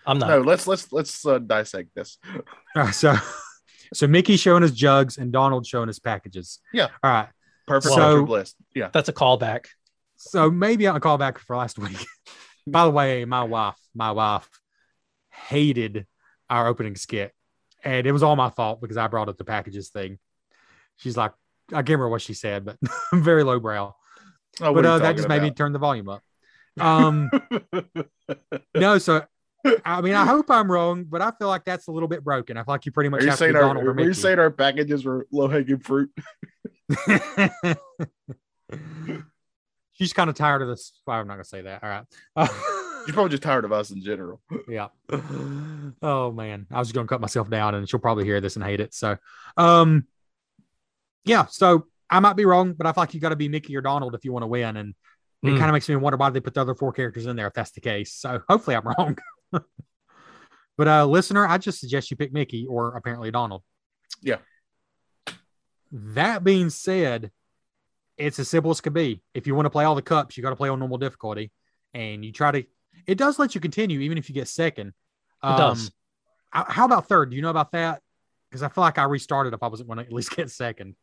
I'm 0.06 0.18
not. 0.18 0.28
No, 0.28 0.40
let's 0.40 0.66
let's 0.66 0.92
let's 0.92 1.24
uh, 1.26 1.38
dissect 1.38 1.94
this. 1.94 2.18
Uh, 2.76 2.92
so, 2.92 3.16
so 3.94 4.06
Mickey 4.06 4.36
showing 4.36 4.62
his 4.62 4.70
jugs 4.70 5.18
and 5.18 5.32
Donald 5.32 5.66
showing 5.66 5.88
his 5.88 5.98
packages. 5.98 6.60
Yeah. 6.72 6.86
All 7.02 7.10
right. 7.10 7.28
Perfect 7.66 7.94
So- 7.94 8.00
retro 8.00 8.26
bliss. 8.26 8.54
Yeah. 8.76 8.90
That's 8.92 9.08
a 9.08 9.12
callback. 9.12 9.66
So 10.16 10.50
maybe 10.50 10.86
I'll 10.86 11.00
call 11.00 11.18
back 11.18 11.38
for 11.38 11.56
last 11.56 11.78
week. 11.80 12.06
By 12.66 12.84
the 12.84 12.90
way, 12.90 13.24
my 13.24 13.42
wife, 13.42 13.74
my 13.92 14.12
wife 14.12 14.48
hated 15.30 16.06
our 16.48 16.68
opening 16.68 16.94
skit. 16.94 17.32
And 17.82 18.06
it 18.06 18.12
was 18.12 18.22
all 18.22 18.36
my 18.36 18.50
fault 18.50 18.80
because 18.80 18.96
I 18.96 19.08
brought 19.08 19.28
up 19.28 19.36
the 19.38 19.44
packages 19.44 19.88
thing. 19.88 20.18
She's 20.96 21.16
like, 21.16 21.32
I 21.70 21.76
can't 21.76 21.88
remember 21.88 22.10
what 22.10 22.22
she 22.22 22.34
said, 22.34 22.64
but 22.64 22.76
very 23.14 23.42
low 23.42 23.58
brow. 23.58 23.96
Oh, 24.60 24.72
what 24.72 24.82
but 24.82 24.84
are 24.84 24.88
you 24.88 24.94
uh, 24.94 24.98
that 24.98 25.04
talking 25.04 25.16
just 25.16 25.28
made 25.28 25.42
me 25.42 25.50
turn 25.50 25.72
the 25.72 25.78
volume 25.78 26.08
up. 26.08 26.22
Um, 26.78 27.30
no, 28.74 28.98
so 28.98 29.24
I 29.84 30.00
mean, 30.00 30.14
I 30.14 30.24
hope 30.24 30.50
I'm 30.50 30.70
wrong, 30.70 31.04
but 31.04 31.20
I 31.20 31.32
feel 31.32 31.48
like 31.48 31.64
that's 31.64 31.88
a 31.88 31.92
little 31.92 32.08
bit 32.08 32.24
broken. 32.24 32.56
I 32.56 32.62
feel 32.64 32.74
like 32.74 32.86
you 32.86 32.92
pretty 32.92 33.10
much 33.10 33.20
Are 33.20 33.24
you 33.24 33.30
have 33.30 33.38
saying 33.38 33.56
our 33.56 33.76
are 33.76 34.00
you 34.00 34.14
saying 34.14 34.38
our 34.38 34.50
packages 34.50 35.04
were 35.04 35.26
low 35.30 35.48
hanging 35.48 35.80
fruit? 35.80 36.10
She's 39.92 40.12
kind 40.14 40.30
of 40.30 40.36
tired 40.36 40.62
of 40.62 40.68
this. 40.68 40.92
Well, 41.06 41.18
I'm 41.18 41.26
not 41.26 41.34
gonna 41.34 41.44
say 41.44 41.62
that. 41.62 41.82
All 41.82 41.90
right. 41.90 42.04
She's 43.06 43.14
probably 43.14 43.30
just 43.30 43.42
tired 43.42 43.64
of 43.64 43.72
us 43.72 43.90
in 43.90 44.02
general. 44.02 44.40
yeah. 44.68 44.88
Oh 46.02 46.32
man, 46.32 46.66
I 46.70 46.78
was 46.78 46.88
just 46.88 46.94
gonna 46.94 47.08
cut 47.08 47.20
myself 47.20 47.50
down, 47.50 47.74
and 47.74 47.88
she'll 47.88 48.00
probably 48.00 48.24
hear 48.24 48.40
this 48.40 48.56
and 48.56 48.64
hate 48.64 48.80
it. 48.80 48.94
So, 48.94 49.18
um, 49.56 50.06
yeah. 51.24 51.46
So 51.46 51.86
I 52.08 52.20
might 52.20 52.36
be 52.36 52.46
wrong, 52.46 52.72
but 52.72 52.86
I 52.86 52.92
feel 52.92 53.02
like 53.02 53.14
you 53.14 53.20
got 53.20 53.28
to 53.30 53.36
be 53.36 53.48
Mickey 53.48 53.76
or 53.76 53.82
Donald 53.82 54.14
if 54.14 54.24
you 54.24 54.32
want 54.32 54.42
to 54.42 54.48
win, 54.48 54.76
and 54.76 54.94
it 55.42 55.46
Mm. 55.46 55.58
kind 55.58 55.70
of 55.70 55.72
makes 55.72 55.88
me 55.88 55.96
wonder 55.96 56.16
why 56.16 56.30
they 56.30 56.40
put 56.40 56.54
the 56.54 56.60
other 56.60 56.74
four 56.74 56.92
characters 56.92 57.26
in 57.26 57.34
there 57.36 57.46
if 57.46 57.54
that's 57.54 57.70
the 57.70 57.80
case. 57.80 58.12
So 58.14 58.40
hopefully 58.48 58.76
I'm 58.76 58.84
wrong. 58.86 59.18
but 60.76 60.88
uh, 60.88 61.06
listener, 61.06 61.46
I 61.46 61.58
just 61.58 61.80
suggest 61.80 62.10
you 62.10 62.16
pick 62.16 62.32
Mickey 62.32 62.66
or 62.68 62.96
apparently 62.96 63.30
Donald. 63.30 63.62
Yeah. 64.22 64.36
That 65.92 66.44
being 66.44 66.70
said, 66.70 67.30
it's 68.16 68.38
as 68.38 68.48
simple 68.48 68.70
as 68.70 68.80
could 68.80 68.92
be. 68.92 69.22
If 69.34 69.46
you 69.46 69.54
want 69.54 69.66
to 69.66 69.70
play 69.70 69.84
all 69.84 69.94
the 69.94 70.02
cups, 70.02 70.36
you 70.36 70.42
got 70.42 70.50
to 70.50 70.56
play 70.56 70.68
on 70.68 70.78
normal 70.78 70.98
difficulty, 70.98 71.50
and 71.94 72.24
you 72.24 72.32
try 72.32 72.50
to. 72.52 72.64
It 73.06 73.16
does 73.18 73.38
let 73.38 73.54
you 73.54 73.60
continue 73.60 74.00
even 74.00 74.18
if 74.18 74.28
you 74.28 74.34
get 74.34 74.46
second. 74.46 74.92
Um, 75.42 75.54
It 75.54 75.58
does. 75.58 75.90
How 76.52 76.84
about 76.84 77.08
third? 77.08 77.30
Do 77.30 77.36
you 77.36 77.42
know 77.42 77.50
about 77.50 77.72
that? 77.72 78.02
Because 78.50 78.62
I 78.62 78.68
feel 78.68 78.82
like 78.82 78.98
I 78.98 79.04
restarted 79.04 79.54
if 79.54 79.62
I 79.62 79.68
wasn't 79.68 79.88
going 79.88 79.98
to 80.00 80.04
at 80.04 80.12
least 80.12 80.34
get 80.36 80.50
second. 80.50 80.96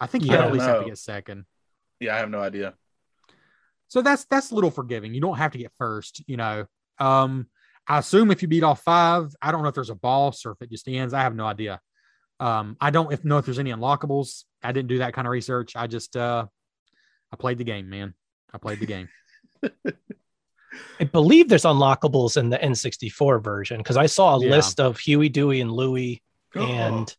I 0.00 0.06
think 0.06 0.24
you 0.24 0.32
I 0.32 0.46
at 0.46 0.52
least 0.52 0.64
don't 0.64 0.74
have 0.74 0.82
to 0.84 0.88
get 0.88 0.98
second. 0.98 1.44
Yeah, 2.00 2.14
I 2.14 2.18
have 2.18 2.30
no 2.30 2.40
idea. 2.40 2.74
So 3.94 4.02
that's 4.02 4.24
that's 4.24 4.50
a 4.50 4.56
little 4.56 4.72
forgiving. 4.72 5.14
You 5.14 5.20
don't 5.20 5.36
have 5.36 5.52
to 5.52 5.58
get 5.58 5.70
first, 5.78 6.20
you 6.26 6.36
know. 6.36 6.66
Um, 6.98 7.46
I 7.86 7.98
assume 7.98 8.32
if 8.32 8.42
you 8.42 8.48
beat 8.48 8.64
all 8.64 8.74
five, 8.74 9.32
I 9.40 9.52
don't 9.52 9.62
know 9.62 9.68
if 9.68 9.74
there's 9.76 9.88
a 9.88 9.94
boss 9.94 10.44
or 10.44 10.50
if 10.50 10.62
it 10.62 10.70
just 10.72 10.88
ends. 10.88 11.14
I 11.14 11.20
have 11.20 11.36
no 11.36 11.46
idea. 11.46 11.80
Um, 12.40 12.76
I 12.80 12.90
don't 12.90 13.12
if 13.12 13.24
know 13.24 13.38
if 13.38 13.44
there's 13.44 13.60
any 13.60 13.70
unlockables. 13.70 14.46
I 14.64 14.72
didn't 14.72 14.88
do 14.88 14.98
that 14.98 15.14
kind 15.14 15.28
of 15.28 15.30
research. 15.30 15.76
I 15.76 15.86
just 15.86 16.16
uh 16.16 16.44
I 17.32 17.36
played 17.36 17.58
the 17.58 17.62
game, 17.62 17.88
man. 17.88 18.14
I 18.52 18.58
played 18.58 18.80
the 18.80 18.86
game. 18.86 19.08
I 21.00 21.04
believe 21.04 21.48
there's 21.48 21.62
unlockables 21.62 22.36
in 22.36 22.50
the 22.50 22.58
N64 22.58 23.44
version 23.44 23.78
because 23.78 23.96
I 23.96 24.06
saw 24.06 24.34
a 24.34 24.40
Yeah. 24.40 24.50
list 24.50 24.80
of 24.80 24.98
Huey, 24.98 25.28
Dewey, 25.28 25.60
and 25.60 25.70
Louie, 25.70 26.20
and 26.56 27.14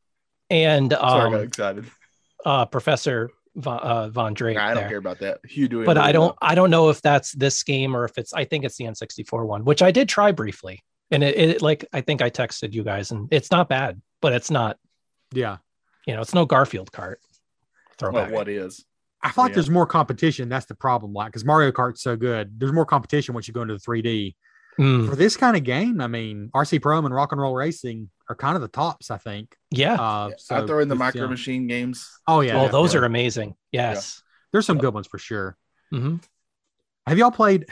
and 0.50 0.92
Sorry, 0.92 1.06
I 1.06 1.30
got 1.30 1.36
um, 1.36 1.42
excited. 1.42 1.86
uh, 2.46 2.66
Professor 2.66 3.30
Von, 3.56 3.80
uh, 3.80 4.10
Von 4.10 4.34
Drake. 4.34 4.58
I 4.58 4.68
don't 4.74 4.76
there. 4.84 4.90
care 4.90 4.98
about 4.98 5.20
that. 5.20 5.40
Hugh 5.46 5.68
doing, 5.68 5.86
but 5.86 5.98
I 5.98 6.12
don't 6.12 6.36
I 6.42 6.56
don't 6.56 6.70
know 6.70 6.90
if 6.90 7.02
that's 7.02 7.32
this 7.32 7.64
game 7.64 7.96
or 7.96 8.04
if 8.06 8.18
it's 8.18 8.34
I 8.34 8.44
think 8.46 8.66
it's 8.66 8.76
the 8.78 8.86
N64 8.86 9.46
one, 9.46 9.64
which 9.64 9.82
I 9.82 9.92
did 9.92 10.10
try 10.10 10.32
briefly. 10.32 10.84
And 11.12 11.24
it, 11.24 11.38
it 11.38 11.62
like 11.62 11.86
I 11.94 12.02
think 12.02 12.22
I 12.22 12.30
texted 12.30 12.74
you 12.74 12.84
guys 12.84 13.12
and 13.12 13.28
it's 13.32 13.52
not 13.52 13.70
bad, 13.70 14.02
but 14.22 14.34
it's 14.34 14.52
not, 14.52 14.78
Yeah. 15.34 15.58
you 16.06 16.16
know, 16.16 16.22
it's 16.22 16.34
no 16.34 16.46
Garfield 16.46 16.92
Kart. 16.92 17.16
Well, 18.02 18.12
Throwback. 18.12 18.32
what 18.32 18.50
is? 18.50 18.84
I 19.24 19.32
feel 19.32 19.46
like 19.46 19.52
Yeah. 19.52 19.56
there's 19.56 19.70
more 19.70 19.86
competition. 19.88 20.50
That's 20.50 20.66
the 20.66 20.76
problem, 20.76 21.14
like 21.14 21.28
because 21.28 21.46
Mario 21.46 21.72
Kart's 21.72 22.02
so 22.02 22.16
good. 22.16 22.60
There's 22.60 22.74
more 22.74 22.86
competition 22.86 23.34
once 23.34 23.48
you 23.48 23.54
go 23.54 23.62
into 23.62 23.74
the 23.76 23.80
3D. 23.80 24.36
Mm, 24.80 25.10
For 25.10 25.16
this 25.16 25.38
kind 25.38 25.56
of 25.56 25.64
game, 25.64 26.02
I 26.02 26.08
mean, 26.08 26.50
RC 26.54 26.82
Pro 26.82 26.98
Am 26.98 27.06
Rock 27.12 27.32
and 27.32 27.40
Roll 27.40 27.56
Racing 27.56 28.10
are 28.30 28.36
kind 28.36 28.56
of 28.56 28.62
the 28.62 28.68
tops, 28.68 29.10
I 29.12 29.18
think. 29.18 29.56
yeah. 29.72 29.94
Uh, 29.94 30.32
so 30.38 30.56
I 30.56 30.66
throw 30.68 30.80
in 30.80 30.90
the 30.90 30.96
micro 30.96 31.22
yeah. 31.24 31.28
machine 31.28 31.68
games. 31.68 32.10
Oh 32.28 32.42
yeah, 32.42 32.56
oh, 32.60 32.68
those 32.68 32.90
definitely. 32.92 33.00
are 33.00 33.06
amazing. 33.06 33.56
Yes. 33.72 34.22
there's 34.52 34.66
some 34.66 34.78
good 34.78 34.94
ones 34.94 35.08
for 35.08 35.18
sure. 35.18 35.58
Mhm. 35.94 36.22
Have 37.08 37.18
y'all 37.18 37.32
played? 37.32 37.66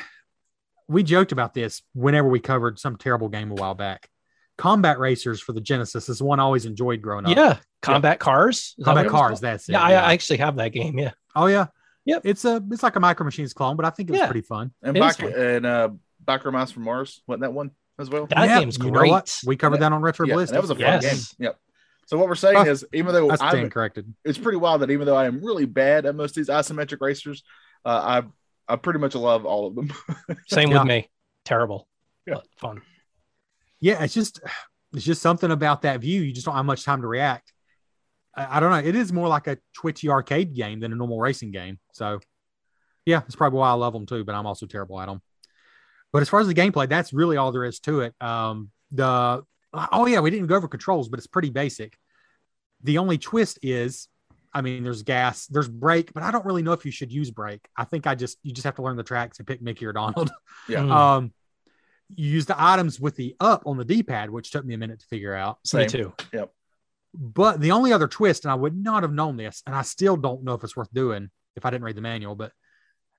We 0.87 1.01
joked 1.03 1.31
about 1.31 1.53
this 1.53 1.81
whenever 1.93 2.27
we 2.27 2.39
covered 2.39 2.77
some 2.79 2.97
terrible 2.97 3.29
game 3.29 3.51
a 3.51 3.55
while 3.55 3.73
back. 3.73 4.09
Combat 4.57 4.99
Racers 4.99 5.41
for 5.41 5.53
the 5.53 5.61
Genesis 5.61 6.07
is 6.09 6.21
one 6.21 6.39
I 6.39 6.43
always 6.43 6.65
enjoyed 6.65 7.01
growing 7.01 7.25
up. 7.25 7.35
Yeah. 7.35 7.57
Combat 7.81 8.19
cars. 8.19 8.75
Is 8.77 8.85
Combat 8.85 9.05
what 9.05 9.09
it 9.09 9.11
was 9.13 9.19
Cars, 9.19 9.39
that's 9.39 9.67
it. 9.69 9.71
Yeah, 9.73 9.81
I, 9.81 9.91
I 9.93 10.13
actually 10.13 10.37
have 10.37 10.57
that 10.57 10.69
game. 10.69 10.99
Yeah. 10.99 11.11
oh 11.35 11.47
yeah, 11.47 11.67
Yep. 12.05 12.21
It's 12.25 12.45
a 12.45 12.61
it's 12.71 12.83
like 12.83 12.95
a 12.95 12.99
Micro 12.99 13.23
Machines 13.25 13.53
clone, 13.53 13.75
but 13.77 13.85
I 13.85 13.89
think 13.89 14.09
it 14.09 14.11
was 14.11 14.19
Yeah. 14.19 14.27
pretty 14.27 14.45
fun. 14.45 14.71
And 14.83 14.93
back 14.93 15.17
fun. 15.17 15.33
and 15.33 15.65
uh 15.65 15.89
Biker 16.25 16.51
Mice 16.51 16.71
from 16.71 16.83
Mars, 16.83 17.21
wasn't 17.27 17.41
that 17.41 17.53
one 17.53 17.71
as 17.99 18.09
well? 18.09 18.25
That 18.27 18.45
Yeah, 18.45 18.59
game's 18.59 18.77
you 18.77 18.89
great. 18.91 19.07
know 19.07 19.11
what? 19.13 19.39
We 19.45 19.55
covered 19.57 19.75
Yeah. 19.77 19.89
that 19.89 19.93
on 19.93 20.01
Retro 20.01 20.25
yeah, 20.27 20.35
Bliss. 20.35 20.51
that 20.51 20.61
was 20.61 20.69
a 20.69 20.75
fun 20.75 20.81
Yes. 21.01 21.33
game. 21.33 21.45
Yep. 21.45 21.59
So 22.07 22.17
what 22.17 22.27
we're 22.27 22.35
saying 22.35 22.67
is, 22.67 22.85
even 22.93 23.13
though 23.13 23.29
That's 23.29 23.41
I'm, 23.41 23.69
corrected. 23.69 24.13
it's 24.25 24.37
pretty 24.37 24.57
wild 24.57 24.81
that 24.81 24.91
even 24.91 25.05
though 25.05 25.15
I 25.15 25.25
am 25.25 25.43
really 25.43 25.65
bad 25.65 26.05
at 26.05 26.15
most 26.15 26.31
of 26.31 26.35
these 26.35 26.49
isometric 26.49 26.99
racers, 27.01 27.43
uh, 27.85 28.21
I 28.21 28.73
I 28.73 28.75
pretty 28.77 28.99
much 28.99 29.13
love 29.15 29.45
all 29.45 29.67
of 29.67 29.75
them. 29.75 29.91
Same 30.47 30.71
Yeah. 30.71 30.79
with 30.79 30.87
me. 30.87 31.09
Terrible. 31.45 31.87
Yeah. 32.25 32.35
But 32.35 32.47
fun. 32.57 32.81
Yeah, 33.79 34.03
it's 34.03 34.13
just 34.13 34.39
it's 34.93 35.03
just 35.05 35.21
something 35.21 35.51
about 35.51 35.81
that 35.83 35.99
view. 36.01 36.21
You 36.21 36.31
just 36.33 36.45
don't 36.45 36.55
have 36.55 36.65
much 36.65 36.83
time 36.85 37.01
to 37.01 37.07
react. 37.07 37.51
I, 38.35 38.57
I 38.57 38.59
don't 38.59 38.71
know. 38.71 38.77
It 38.87 38.95
is 38.95 39.11
more 39.13 39.27
like 39.27 39.47
a 39.47 39.57
twitchy 39.73 40.09
arcade 40.09 40.53
game 40.53 40.79
than 40.79 40.91
a 40.93 40.95
normal 40.95 41.19
racing 41.19 41.51
game. 41.51 41.79
So, 41.93 42.19
yeah, 43.05 43.21
it's 43.25 43.35
probably 43.35 43.59
why 43.59 43.69
I 43.69 43.73
love 43.73 43.93
them 43.93 44.05
too. 44.05 44.23
But 44.23 44.35
I'm 44.35 44.45
also 44.45 44.65
terrible 44.65 44.99
at 45.01 45.07
them. 45.07 45.21
But 46.13 46.21
as 46.21 46.29
far 46.29 46.39
as 46.39 46.47
the 46.47 46.53
gameplay, 46.53 46.87
that's 46.87 47.11
really 47.11 47.35
all 47.37 47.51
there 47.51 47.65
is 47.65 47.79
to 47.81 48.01
it. 48.01 48.13
Um, 48.21 48.69
the 48.91 49.43
oh 49.73 50.05
yeah, 50.05 50.19
we 50.19 50.29
didn't 50.29 50.47
go 50.47 50.55
over 50.55 50.67
controls, 50.67 51.09
but 51.09 51.17
it's 51.17 51.27
pretty 51.27 51.49
basic. 51.49 51.97
The 52.83 52.99
only 52.99 53.17
twist 53.17 53.59
is, 53.63 54.07
I 54.53 54.61
mean, 54.61 54.83
there's 54.83 55.01
gas, 55.03 55.47
there's 55.47 55.67
brake, 55.67 56.13
but 56.13 56.21
I 56.21 56.29
don't 56.31 56.45
really 56.45 56.61
know 56.61 56.73
if 56.73 56.85
you 56.85 56.91
should 56.91 57.11
use 57.11 57.31
brake. 57.31 57.67
I 57.75 57.83
think 57.85 58.05
I 58.05 58.13
just 58.15 58.37
you 58.43 58.53
just 58.53 58.65
have 58.65 58.75
to 58.75 58.83
learn 58.83 58.95
the 58.95 59.03
tracks 59.03 59.39
and 59.39 59.47
pick 59.47 59.61
Mickey 59.61 59.85
or 59.85 59.93
Donald. 59.93 60.31
Yeah. 60.69 60.79
Mm, 60.79 60.91
Um, 60.91 61.33
you 62.15 62.29
use 62.29 62.45
the 62.45 62.55
items 62.57 62.99
with 62.99 63.15
the 63.15 63.35
up 63.39 63.63
on 63.65 63.77
the 63.77 63.83
D-pad, 63.83 64.29
which 64.29 64.51
took 64.51 64.63
me 64.63 64.75
a 64.75 64.77
minute 64.77 64.99
to 64.99 65.05
figure 65.07 65.33
out. 65.33 65.57
me 65.73 65.79
Same. 65.81 65.87
too. 65.89 66.13
But 67.15 67.59
the 67.59 67.71
only 67.71 67.91
other 67.91 68.07
twist, 68.07 68.45
and 68.45 68.51
I 68.51 68.55
would 68.55 68.75
not 68.75 69.03
have 69.03 69.11
known 69.11 69.35
this, 69.37 69.61
and 69.65 69.75
I 69.75 69.81
still 69.81 70.15
don't 70.15 70.43
know 70.43 70.53
if 70.53 70.63
it's 70.63 70.75
worth 70.75 70.93
doing 70.93 71.29
if 71.55 71.65
I 71.65 71.69
didn't 71.71 71.83
read 71.83 71.95
the 71.95 72.01
manual, 72.01 72.35
but 72.35 72.51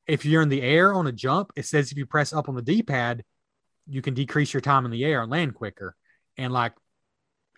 if 0.06 0.24
you're 0.24 0.42
in 0.42 0.48
the 0.48 0.62
air 0.62 0.92
on 0.94 1.06
a 1.06 1.12
jump, 1.12 1.52
it 1.56 1.64
says 1.66 1.90
if 1.92 1.98
you 1.98 2.06
press 2.06 2.32
up 2.32 2.48
on 2.48 2.54
the 2.54 2.62
D-pad, 2.62 3.24
you 3.86 4.02
can 4.02 4.14
decrease 4.14 4.52
your 4.52 4.60
time 4.60 4.84
in 4.84 4.90
the 4.90 5.04
air 5.04 5.22
and 5.22 5.30
land 5.30 5.54
quicker 5.54 5.94
and 6.36 6.52
like 6.52 6.72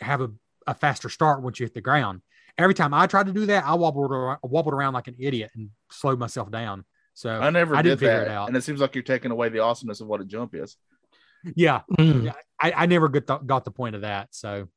have 0.01 0.21
a, 0.21 0.31
a 0.67 0.75
faster 0.75 1.09
start 1.09 1.43
once 1.43 1.59
you 1.61 1.67
hit 1.67 1.75
the 1.75 1.81
ground. 1.81 2.21
Every 2.59 2.75
time 2.75 2.95
I 2.95 3.07
tried 3.07 3.27
to 3.27 3.33
do 3.33 3.47
that, 3.47 3.65
I 3.65 3.75
wobbled 3.75 4.11
around, 4.11 4.39
wobbled 4.43 4.75
around 4.75 4.95
like 4.95 5.09
an 5.09 5.17
idiot 5.19 5.51
and 5.55 5.71
slowed 5.91 6.19
myself 6.19 6.51
down. 6.51 6.85
So 7.15 7.31
I 7.31 7.51
never 7.51 7.75
I 7.75 7.83
did 7.83 7.91
didn't 7.91 8.01
figure 8.01 8.19
that, 8.25 8.27
it 8.29 8.31
out. 8.31 8.49
and 8.49 8.57
it 8.57 8.63
seems 8.63 8.81
like 8.81 8.95
you're 8.95 9.03
taking 9.05 9.31
away 9.31 9.49
the 9.49 9.61
awesomeness 9.61 10.01
of 10.01 10.07
what 10.07 10.21
a 10.21 10.25
jump 10.25 10.55
is. 10.55 10.77
yeah, 11.55 11.81
Mm. 11.99 12.35
I, 12.61 12.73
I 12.73 12.87
never 12.87 13.09
got 13.09 13.27
the, 13.27 13.39
got 13.39 13.65
the 13.65 13.71
point 13.71 13.95
of 13.95 14.01
that. 14.03 14.29
So, 14.35 14.69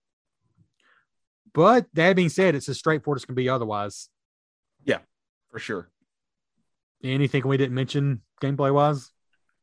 but 1.54 1.88
that 1.94 2.16
being 2.16 2.30
said, 2.30 2.56
it's 2.56 2.70
as 2.70 2.78
straightforward 2.78 3.20
as 3.20 3.26
can 3.26 3.36
be. 3.36 3.50
Otherwise, 3.50 4.10
Yeah, 4.86 5.00
For 5.52 5.60
sure. 5.60 5.90
Anything 7.04 7.48
we 7.48 7.58
didn't 7.58 7.76
mention 7.76 8.22
gameplay 8.42 8.74
wise. 8.74 9.12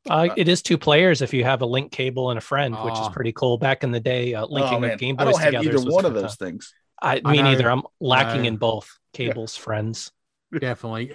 Uh, 0.09 0.29
it 0.37 0.49
is 0.49 0.63
two 0.63 0.79
players 0.79 1.21
if 1.21 1.35
you 1.35 1.43
have 1.43 1.63
a 1.63 1.67
link 1.67 1.91
cable 1.91 2.31
and 2.31 2.39
a 2.39 2.41
friend, 2.41 2.77
which 2.85 2.95
is 2.95 3.09
pretty 3.09 3.33
cool. 3.33 3.59
Back 3.59 3.83
in 3.83 3.91
the 3.91 3.99
day, 4.01 4.35
uh, 4.35 4.47
linking 4.47 4.75
oh, 4.75 4.77
of 4.77 4.83
man. 4.83 4.99
Game 4.99 5.17
I 5.19 5.25
Boys 5.25 5.35
don't 5.35 5.43
have 5.43 5.53
together. 5.55 5.79
either 5.79 5.91
one 5.91 6.05
of 6.05 6.15
those 6.15 6.37
time. 6.37 6.49
things. 6.49 6.75
I, 7.03 7.21
I 7.25 7.33
me 7.33 7.39
know. 7.39 7.45
neither. 7.45 7.71
I'm 7.71 7.83
lacking 8.01 8.43
No. 8.43 8.49
in 8.49 8.57
both 8.57 8.99
cables, 9.13 9.57
friends. 9.57 10.13
Definitely. 10.57 11.13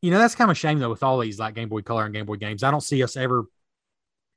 You 0.00 0.10
know, 0.10 0.18
that's 0.18 0.34
kind 0.34 0.50
of 0.50 0.56
a 0.56 0.58
shame 0.58 0.78
though 0.78 0.90
with 0.90 1.02
all 1.02 1.18
these 1.20 1.38
like 1.38 1.54
Game 1.54 1.68
Boy 1.68 1.82
Color 1.82 2.06
and 2.06 2.14
Game 2.14 2.26
Boy 2.26 2.36
games. 2.36 2.62
I 2.62 2.70
don't 2.70 2.80
see 2.80 3.02
us 3.02 3.16
ever 3.16 3.44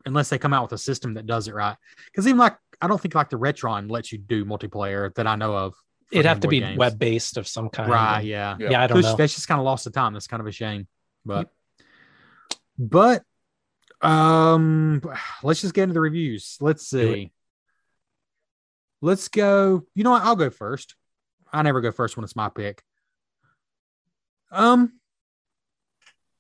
unless 0.05 0.29
they 0.29 0.37
come 0.37 0.53
out 0.53 0.63
with 0.63 0.73
a 0.73 0.77
system 0.77 1.15
that 1.15 1.25
does 1.25 1.47
it 1.47 1.55
right. 1.55 1.77
Because 2.07 2.27
even 2.27 2.37
like 2.37 2.57
I 2.81 2.87
don't 2.87 3.01
think 3.01 3.15
like 3.15 3.29
the 3.29 3.39
Retron 3.39 3.89
lets 3.89 4.11
you 4.11 4.17
do 4.17 4.45
multiplayer 4.45 5.13
that 5.15 5.25
I 5.25 5.35
know 5.35 5.55
of. 5.55 5.73
It'd 6.11 6.25
have 6.25 6.39
to 6.41 6.47
be 6.47 6.59
games. 6.59 6.77
web 6.77 6.99
based 6.99 7.37
of 7.37 7.47
some 7.47 7.69
kind. 7.69 7.89
Right, 7.89 8.21
yeah. 8.21 8.55
Yeah. 8.59 8.71
Yeah, 8.71 8.83
I 8.83 8.87
don't 8.87 9.01
know. 9.01 9.15
That's 9.15 9.35
just 9.35 9.47
kind 9.47 9.59
of 9.59 9.65
lost 9.65 9.85
the 9.85 9.91
time. 9.91 10.13
That's 10.13 10.27
kind 10.27 10.41
of 10.41 10.47
a 10.47 10.51
shame. 10.51 10.87
But 11.25 11.49
but 12.77 13.23
um 14.01 15.01
let's 15.41 15.61
just 15.61 15.73
get 15.73 15.83
into 15.83 15.93
the 15.93 16.01
reviews. 16.01 16.57
Let's 16.61 16.87
see. 16.87 17.31
Let's 19.01 19.27
go. 19.27 19.83
You 19.95 20.03
know 20.03 20.11
what? 20.11 20.23
I'll 20.23 20.35
go 20.35 20.49
first. 20.49 20.95
I 21.51 21.61
never 21.61 21.81
go 21.81 21.91
first 21.91 22.15
when 22.15 22.23
it's 22.23 22.35
my 22.35 22.49
pick. 22.49 22.83
Um 24.51 24.99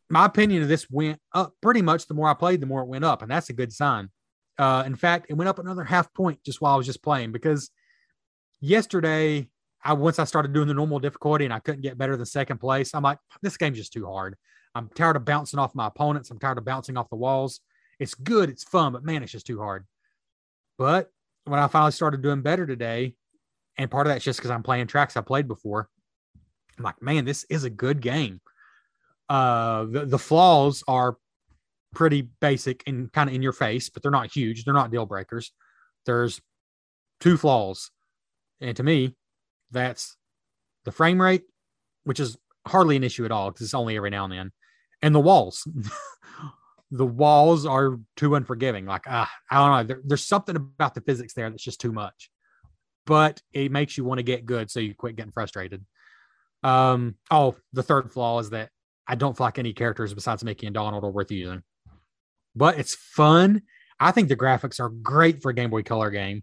my 0.09 0.25
opinion 0.25 0.61
of 0.61 0.67
this 0.67 0.89
went 0.89 1.19
up 1.33 1.53
pretty 1.61 1.81
much 1.81 2.07
the 2.07 2.13
more 2.13 2.29
I 2.29 2.33
played, 2.33 2.61
the 2.61 2.67
more 2.67 2.81
it 2.81 2.87
went 2.87 3.05
up, 3.05 3.21
and 3.21 3.31
that's 3.31 3.49
a 3.49 3.53
good 3.53 3.73
sign. 3.73 4.09
Uh, 4.57 4.83
in 4.85 4.95
fact, 4.95 5.25
it 5.29 5.33
went 5.33 5.49
up 5.49 5.59
another 5.59 5.83
half 5.83 6.13
point 6.13 6.43
just 6.43 6.61
while 6.61 6.73
I 6.73 6.77
was 6.77 6.85
just 6.85 7.03
playing 7.03 7.31
because 7.31 7.69
yesterday, 8.61 9.49
I 9.85 9.93
once 9.93 10.17
I 10.17 10.23
started 10.23 10.51
doing 10.51 10.67
the 10.67 10.73
normal 10.73 10.99
difficulty 10.99 11.45
and 11.45 11.53
I 11.53 11.59
couldn't 11.59 11.81
get 11.81 11.97
better 11.97 12.17
than 12.17 12.25
second 12.25 12.57
place. 12.57 12.95
I'm 12.95 13.03
like, 13.03 13.19
this 13.43 13.55
game's 13.55 13.77
just 13.77 13.93
too 13.93 14.07
hard. 14.07 14.35
I'm 14.73 14.89
tired 14.89 15.15
of 15.15 15.23
bouncing 15.23 15.59
off 15.59 15.75
my 15.75 15.87
opponents. 15.87 16.31
I'm 16.31 16.39
tired 16.39 16.57
of 16.57 16.65
bouncing 16.65 16.97
off 16.97 17.09
the 17.09 17.15
walls. 17.15 17.61
It's 17.99 18.15
good, 18.15 18.49
it's 18.49 18.63
fun, 18.63 18.91
but 18.91 19.05
man, 19.05 19.21
it's 19.21 19.31
just 19.31 19.45
too 19.45 19.59
hard. 19.59 19.85
But 20.77 21.11
when 21.45 21.59
I 21.59 21.67
finally 21.67 21.91
started 21.91 22.23
doing 22.23 22.41
better 22.41 22.65
today, 22.65 23.15
and 23.77 23.91
part 23.91 24.07
of 24.07 24.11
that's 24.11 24.25
just 24.25 24.39
because 24.39 24.51
I'm 24.51 24.63
playing 24.63 24.87
tracks 24.87 25.15
I 25.15 25.21
played 25.21 25.47
before, 25.47 25.87
I'm 26.77 26.83
like, 26.83 27.01
man, 27.01 27.23
this 27.23 27.45
is 27.49 27.63
a 27.63 27.69
good 27.69 28.01
game. 28.01 28.41
Uh, 29.29 29.85
the, 29.85 30.05
the 30.05 30.19
flaws 30.19 30.83
are 30.87 31.17
pretty 31.93 32.29
basic 32.41 32.83
and 32.87 33.13
kind 33.13 33.29
of 33.29 33.35
in 33.35 33.41
your 33.41 33.53
face, 33.53 33.89
but 33.89 34.01
they're 34.01 34.11
not 34.11 34.31
huge. 34.31 34.65
They're 34.65 34.73
not 34.73 34.91
deal 34.91 35.05
breakers. 35.05 35.51
There's 36.05 36.41
two 37.19 37.37
flaws. 37.37 37.91
And 38.59 38.75
to 38.77 38.83
me, 38.83 39.15
that's 39.71 40.15
the 40.85 40.91
frame 40.91 41.21
rate, 41.21 41.43
which 42.03 42.19
is 42.19 42.37
hardly 42.67 42.95
an 42.95 43.03
issue 43.03 43.25
at 43.25 43.31
all 43.31 43.51
because 43.51 43.65
it's 43.65 43.73
only 43.73 43.97
every 43.97 44.09
now 44.09 44.25
and 44.25 44.33
then, 44.33 44.51
and 45.01 45.13
the 45.13 45.19
walls. 45.19 45.67
the 46.91 47.05
walls 47.05 47.65
are 47.65 47.97
too 48.15 48.35
unforgiving. 48.35 48.85
Like, 48.85 49.03
ah, 49.07 49.31
I 49.49 49.55
don't 49.55 49.71
know. 49.71 49.83
There, 49.83 50.01
there's 50.05 50.25
something 50.25 50.55
about 50.55 50.95
the 50.95 51.01
physics 51.01 51.33
there 51.33 51.49
that's 51.49 51.63
just 51.63 51.81
too 51.81 51.91
much, 51.91 52.29
but 53.05 53.41
it 53.53 53.71
makes 53.71 53.97
you 53.97 54.05
want 54.05 54.19
to 54.19 54.23
get 54.23 54.45
good. 54.45 54.69
So 54.69 54.79
you 54.79 54.93
quit 54.93 55.15
getting 55.15 55.31
frustrated. 55.31 55.85
Um, 56.63 57.15
oh, 57.29 57.55
the 57.73 57.83
third 57.83 58.11
flaw 58.11 58.39
is 58.39 58.51
that 58.51 58.69
I 59.07 59.15
don't 59.15 59.37
feel 59.37 59.45
like 59.45 59.59
any 59.59 59.73
characters 59.73 60.13
besides 60.13 60.43
Mickey 60.43 60.65
and 60.65 60.73
Donald 60.73 61.03
are 61.03 61.11
worth 61.11 61.31
using, 61.31 61.63
but 62.55 62.79
it's 62.79 62.95
fun. 62.95 63.61
I 63.99 64.11
think 64.11 64.29
the 64.29 64.35
graphics 64.35 64.79
are 64.79 64.89
great 64.89 65.41
for 65.41 65.51
a 65.51 65.53
Game 65.53 65.69
Boy 65.69 65.83
Color 65.83 66.09
game. 66.09 66.41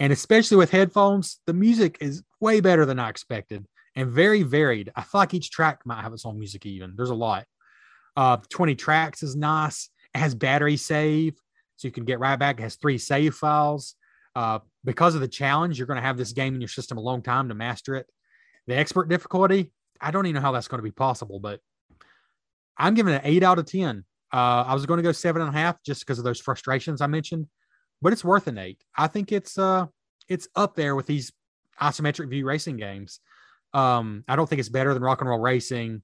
And 0.00 0.12
especially 0.12 0.56
with 0.56 0.70
headphones, 0.70 1.40
the 1.46 1.52
music 1.52 1.98
is 2.00 2.22
way 2.40 2.60
better 2.60 2.84
than 2.84 2.98
I 2.98 3.08
expected 3.08 3.64
and 3.96 4.10
very 4.10 4.42
varied. 4.42 4.90
I 4.96 5.02
feel 5.02 5.20
like 5.20 5.34
each 5.34 5.50
track 5.50 5.80
might 5.84 6.02
have 6.02 6.12
its 6.12 6.26
own 6.26 6.38
music, 6.38 6.66
even. 6.66 6.94
There's 6.96 7.10
a 7.10 7.14
lot. 7.14 7.44
Uh, 8.16 8.38
20 8.48 8.74
tracks 8.74 9.22
is 9.22 9.36
nice. 9.36 9.90
It 10.14 10.18
has 10.18 10.34
battery 10.34 10.76
save, 10.76 11.34
so 11.76 11.88
you 11.88 11.92
can 11.92 12.04
get 12.04 12.20
right 12.20 12.38
back. 12.38 12.58
It 12.58 12.62
has 12.62 12.76
three 12.76 12.98
save 12.98 13.34
files. 13.34 13.94
Uh, 14.36 14.58
because 14.84 15.14
of 15.14 15.20
the 15.20 15.28
challenge, 15.28 15.78
you're 15.78 15.86
going 15.86 16.00
to 16.00 16.06
have 16.06 16.16
this 16.16 16.32
game 16.32 16.54
in 16.54 16.60
your 16.60 16.68
system 16.68 16.98
a 16.98 17.00
long 17.00 17.22
time 17.22 17.48
to 17.48 17.54
master 17.54 17.94
it. 17.94 18.06
The 18.66 18.76
expert 18.76 19.08
difficulty, 19.08 19.72
I 20.00 20.10
don't 20.10 20.26
even 20.26 20.34
know 20.34 20.46
how 20.46 20.52
that's 20.52 20.68
going 20.68 20.78
to 20.78 20.82
be 20.82 20.90
possible, 20.90 21.38
but 21.38 21.60
I'm 22.76 22.94
giving 22.94 23.14
it 23.14 23.18
an 23.18 23.22
eight 23.24 23.42
out 23.42 23.58
of 23.58 23.66
10. 23.66 24.04
Uh, 24.32 24.64
I 24.66 24.74
was 24.74 24.86
going 24.86 24.98
to 24.98 25.02
go 25.02 25.12
seven 25.12 25.42
and 25.42 25.54
a 25.54 25.58
half 25.58 25.76
just 25.84 26.00
because 26.00 26.18
of 26.18 26.24
those 26.24 26.40
frustrations 26.40 27.00
I 27.00 27.06
mentioned, 27.06 27.46
but 28.02 28.12
it's 28.12 28.24
worth 28.24 28.46
an 28.46 28.58
eight. 28.58 28.82
I 28.96 29.06
think 29.06 29.32
it's 29.32 29.58
uh, 29.58 29.86
it's 30.28 30.48
up 30.54 30.74
there 30.74 30.94
with 30.94 31.06
these 31.06 31.32
isometric 31.80 32.28
view 32.30 32.46
racing 32.46 32.76
games. 32.76 33.20
Um, 33.72 34.24
I 34.28 34.36
don't 34.36 34.48
think 34.48 34.60
it's 34.60 34.68
better 34.68 34.94
than 34.94 35.02
Rock 35.02 35.20
and 35.20 35.28
Roll 35.28 35.40
Racing 35.40 36.02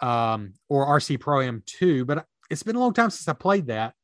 um, 0.00 0.54
or 0.68 0.86
RC 0.86 1.20
Pro 1.20 1.42
Am 1.42 1.62
2, 1.66 2.04
but 2.04 2.26
it's 2.50 2.62
been 2.62 2.76
a 2.76 2.80
long 2.80 2.94
time 2.94 3.10
since 3.10 3.28
I 3.28 3.34
played 3.34 3.66
that. 3.66 3.94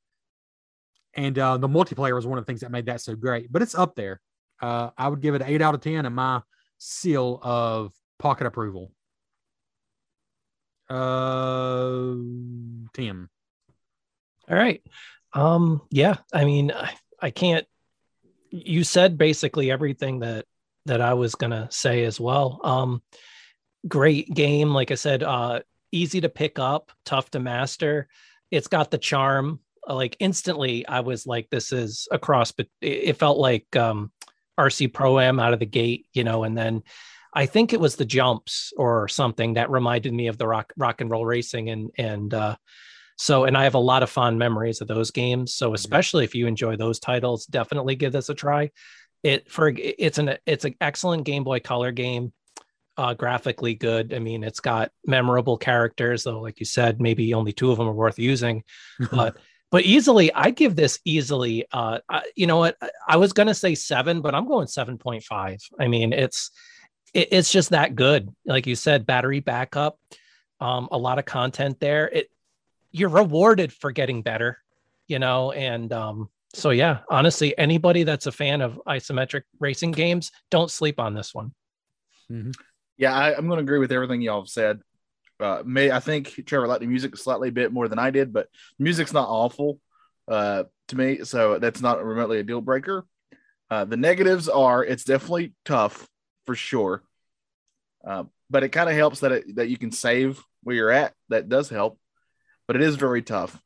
And 1.14 1.38
uh, 1.38 1.56
the 1.56 1.68
multiplayer 1.68 2.14
was 2.14 2.26
one 2.26 2.38
of 2.38 2.44
the 2.44 2.46
things 2.46 2.60
that 2.60 2.70
made 2.70 2.86
that 2.86 3.00
so 3.00 3.16
great, 3.16 3.50
but 3.50 3.62
it's 3.62 3.74
up 3.74 3.94
there. 3.96 4.20
Uh, 4.60 4.90
I 4.96 5.08
would 5.08 5.22
give 5.22 5.34
it 5.34 5.42
an 5.42 5.48
8 5.48 5.62
out 5.62 5.74
of 5.74 5.80
10 5.80 6.06
and 6.06 6.14
my 6.14 6.42
seal 6.78 7.40
of 7.42 7.92
pocket 8.18 8.46
approval. 8.46 8.92
Uh, 10.88 12.14
10. 12.94 13.28
All 14.48 14.56
right. 14.56 14.82
Um, 15.32 15.82
yeah, 15.90 16.16
I 16.32 16.44
mean, 16.44 16.72
I, 16.72 16.92
I 17.20 17.30
can't. 17.30 17.66
You 18.50 18.84
said 18.84 19.18
basically 19.18 19.70
everything 19.70 20.20
that 20.20 20.46
that 20.86 21.00
I 21.00 21.14
was 21.14 21.34
gonna 21.34 21.68
say 21.70 22.04
as 22.04 22.18
well. 22.18 22.60
Um, 22.64 23.02
great 23.86 24.32
game, 24.32 24.70
like 24.70 24.90
I 24.90 24.96
said, 24.96 25.22
uh, 25.22 25.60
easy 25.92 26.20
to 26.22 26.28
pick 26.28 26.58
up, 26.58 26.92
tough 27.04 27.30
to 27.30 27.40
master. 27.40 28.08
It's 28.50 28.68
got 28.68 28.90
the 28.90 28.98
charm. 28.98 29.60
Like 29.86 30.16
instantly, 30.20 30.86
I 30.86 31.00
was 31.00 31.26
like, 31.26 31.48
"This 31.50 31.72
is 31.72 32.08
a 32.10 32.18
cross," 32.18 32.52
but 32.52 32.68
it 32.80 33.14
felt 33.14 33.38
like 33.38 33.74
um, 33.76 34.12
RC 34.58 34.92
Pro 34.92 35.18
Am 35.18 35.40
out 35.40 35.52
of 35.54 35.60
the 35.60 35.66
gate, 35.66 36.06
you 36.12 36.24
know. 36.24 36.44
And 36.44 36.56
then 36.56 36.82
I 37.32 37.46
think 37.46 37.72
it 37.72 37.80
was 37.80 37.96
the 37.96 38.04
jumps 38.04 38.72
or 38.76 39.08
something 39.08 39.54
that 39.54 39.70
reminded 39.70 40.12
me 40.12 40.26
of 40.26 40.38
the 40.38 40.46
rock 40.46 40.72
rock 40.76 41.00
and 41.00 41.10
roll 41.10 41.24
racing, 41.24 41.70
and 41.70 41.90
and 41.96 42.34
uh, 42.34 42.56
so 43.20 43.44
and 43.44 43.54
I 43.54 43.64
have 43.64 43.74
a 43.74 43.78
lot 43.78 44.02
of 44.02 44.08
fond 44.08 44.38
memories 44.38 44.80
of 44.80 44.88
those 44.88 45.10
games. 45.10 45.52
So 45.52 45.68
mm-hmm. 45.68 45.74
especially 45.74 46.24
if 46.24 46.34
you 46.34 46.46
enjoy 46.46 46.76
those 46.76 46.98
titles, 46.98 47.44
definitely 47.44 47.94
give 47.94 48.12
this 48.12 48.30
a 48.30 48.34
try. 48.34 48.70
It 49.22 49.50
for 49.50 49.70
it's 49.76 50.16
an 50.16 50.38
it's 50.46 50.64
an 50.64 50.74
excellent 50.80 51.24
Game 51.24 51.44
Boy 51.44 51.60
Color 51.60 51.92
game 51.92 52.32
uh, 52.96 53.12
graphically 53.12 53.74
good. 53.74 54.14
I 54.14 54.20
mean, 54.20 54.42
it's 54.42 54.60
got 54.60 54.90
memorable 55.04 55.58
characters, 55.58 56.24
though, 56.24 56.40
like 56.40 56.60
you 56.60 56.64
said, 56.64 56.98
maybe 56.98 57.34
only 57.34 57.52
two 57.52 57.70
of 57.70 57.76
them 57.76 57.88
are 57.88 57.92
worth 57.92 58.18
using. 58.18 58.64
but 59.12 59.36
but 59.70 59.84
easily, 59.84 60.32
I 60.32 60.48
give 60.48 60.74
this 60.74 60.98
easily. 61.04 61.66
Uh, 61.70 61.98
I, 62.08 62.22
you 62.36 62.46
know 62.46 62.56
what? 62.56 62.78
I 63.06 63.18
was 63.18 63.34
gonna 63.34 63.54
say 63.54 63.74
seven, 63.74 64.22
but 64.22 64.34
I'm 64.34 64.48
going 64.48 64.66
seven 64.66 64.96
point 64.96 65.24
five. 65.24 65.58
I 65.78 65.88
mean, 65.88 66.14
it's 66.14 66.52
it, 67.12 67.28
it's 67.32 67.52
just 67.52 67.68
that 67.70 67.96
good. 67.96 68.34
Like 68.46 68.66
you 68.66 68.76
said, 68.76 69.04
battery 69.04 69.40
backup, 69.40 69.98
um, 70.58 70.88
a 70.90 70.96
lot 70.96 71.18
of 71.18 71.26
content 71.26 71.80
there. 71.80 72.08
It 72.08 72.30
you're 72.90 73.08
rewarded 73.08 73.72
for 73.72 73.92
getting 73.92 74.22
better, 74.22 74.58
you 75.06 75.18
know, 75.18 75.52
and 75.52 75.92
um, 75.92 76.28
so 76.54 76.70
yeah, 76.70 76.98
honestly, 77.08 77.56
anybody 77.56 78.02
that's 78.02 78.26
a 78.26 78.32
fan 78.32 78.60
of 78.60 78.80
isometric 78.86 79.42
racing 79.60 79.92
games, 79.92 80.32
don't 80.50 80.70
sleep 80.70 80.98
on 80.98 81.14
this 81.14 81.34
one. 81.34 81.52
Mm-hmm. 82.30 82.50
Yeah, 82.96 83.14
I, 83.14 83.36
am 83.36 83.46
going 83.46 83.58
to 83.58 83.62
agree 83.62 83.78
with 83.78 83.92
everything 83.92 84.20
y'all 84.20 84.42
have 84.42 84.48
said. 84.48 84.80
Uh, 85.38 85.62
may 85.64 85.90
I 85.90 86.00
think 86.00 86.44
Trevor 86.46 86.66
liked 86.66 86.82
the 86.82 86.86
music 86.86 87.16
slightly 87.16 87.48
a 87.48 87.52
bit 87.52 87.72
more 87.72 87.88
than 87.88 87.98
I 87.98 88.10
did, 88.10 88.32
but 88.32 88.48
music's 88.78 89.12
not 89.12 89.28
awful 89.28 89.80
uh, 90.28 90.64
to 90.88 90.96
me, 90.96 91.24
so 91.24 91.58
that's 91.58 91.80
not 91.80 92.04
remotely 92.04 92.40
a 92.40 92.42
deal 92.42 92.60
breaker. 92.60 93.06
Uh, 93.70 93.84
the 93.84 93.96
negatives 93.96 94.48
are 94.48 94.84
it's 94.84 95.04
definitely 95.04 95.54
tough 95.64 96.08
for 96.44 96.54
sure, 96.54 97.02
uh, 98.04 98.24
but 98.50 98.64
it 98.64 98.70
kind 98.70 98.90
of 98.90 98.96
helps 98.96 99.20
that 99.20 99.32
it, 99.32 99.56
that 99.56 99.68
you 99.68 99.78
can 99.78 99.92
save 99.92 100.42
where 100.62 100.76
you're 100.76 100.90
at. 100.90 101.14
That 101.30 101.48
does 101.48 101.70
help, 101.70 101.98
but 102.70 102.76
it 102.76 102.82
is 102.82 102.94
very 102.94 103.20
tough. 103.20 103.60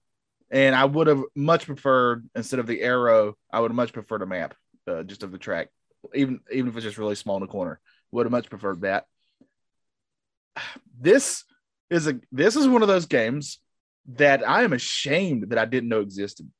And 0.51 0.75
I 0.75 0.87
would 0.87 1.09
have 1.09 1.23
much 1.37 1.67
preferred 1.67 2.27
instead 2.35 2.59
of 2.59 2.67
the 2.67 2.81
arrow, 2.81 3.35
I 3.53 3.61
would 3.61 3.71
have 3.71 3.77
much 3.77 3.93
preferred 3.93 4.23
a 4.23 4.27
map 4.27 4.55
uh, 4.89 5.03
just 5.03 5.23
of 5.23 5.31
the 5.31 5.37
track, 5.37 5.69
even 6.15 6.41
even 6.51 6.71
if 6.71 6.77
it's 6.79 6.85
just 6.85 6.97
really 6.97 7.15
small 7.15 7.37
in 7.37 7.43
the 7.43 7.47
corner. 7.47 7.81
Would 8.13 8.25
have 8.25 8.31
much 8.33 8.49
preferred 8.49 8.81
that 8.81 9.05
this 10.99 11.45
is 11.91 12.07
a 12.07 12.19
this 12.33 12.57
is 12.57 12.67
one 12.67 12.81
of 12.81 12.89
those 12.89 13.05
games 13.05 13.59
that 14.15 14.43
I 14.49 14.63
am 14.63 14.73
ashamed 14.73 15.51
that 15.51 15.59
I 15.59 15.67
didn't 15.67 15.91
know 15.91 16.01
existed. 16.01 16.51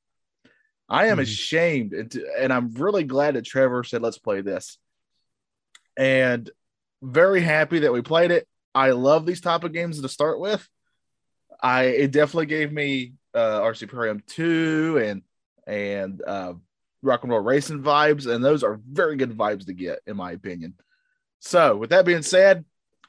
I 0.87 1.07
am 1.07 1.17
mm. 1.17 1.23
ashamed, 1.23 1.95
and, 1.95 2.15
and 2.39 2.53
I'm 2.53 2.75
really 2.75 3.05
glad 3.05 3.37
that 3.37 3.47
Trevor 3.47 3.85
said, 3.85 4.03
"Let's 4.03 4.19
play 4.19 4.43
this." 4.43 4.77
And 5.97 6.51
very 7.01 7.41
happy 7.41 7.79
that 7.79 7.93
we 7.95 8.03
played 8.03 8.33
it. 8.33 8.47
I 8.75 8.91
love 8.91 9.25
these 9.25 9.41
type 9.41 9.65
of 9.65 9.73
games 9.73 9.99
to 9.99 10.09
start 10.11 10.39
with. 10.39 10.69
I 11.65 11.85
it 11.85 12.11
definitely 12.11 12.47
gave 12.47 12.71
me 12.71 13.15
uh, 13.35 13.61
RC 13.63 13.89
Pro 13.89 14.11
Am 14.11 14.23
two 14.27 15.01
and 15.03 15.23
and 15.67 16.23
uh, 16.23 16.53
rock 17.03 17.23
and 17.23 17.33
roll 17.33 17.41
racing 17.41 17.83
vibes, 17.83 18.27
and 18.33 18.45
those 18.45 18.63
are 18.63 18.79
very 18.87 19.17
good 19.17 19.37
vibes 19.37 19.65
to 19.67 19.73
get, 19.73 20.01
in 20.07 20.15
my 20.15 20.33
opinion. 20.33 20.75
So, 21.41 21.75
with 21.77 21.89
that 21.91 22.05
being 22.05 22.21
said, 22.21 22.67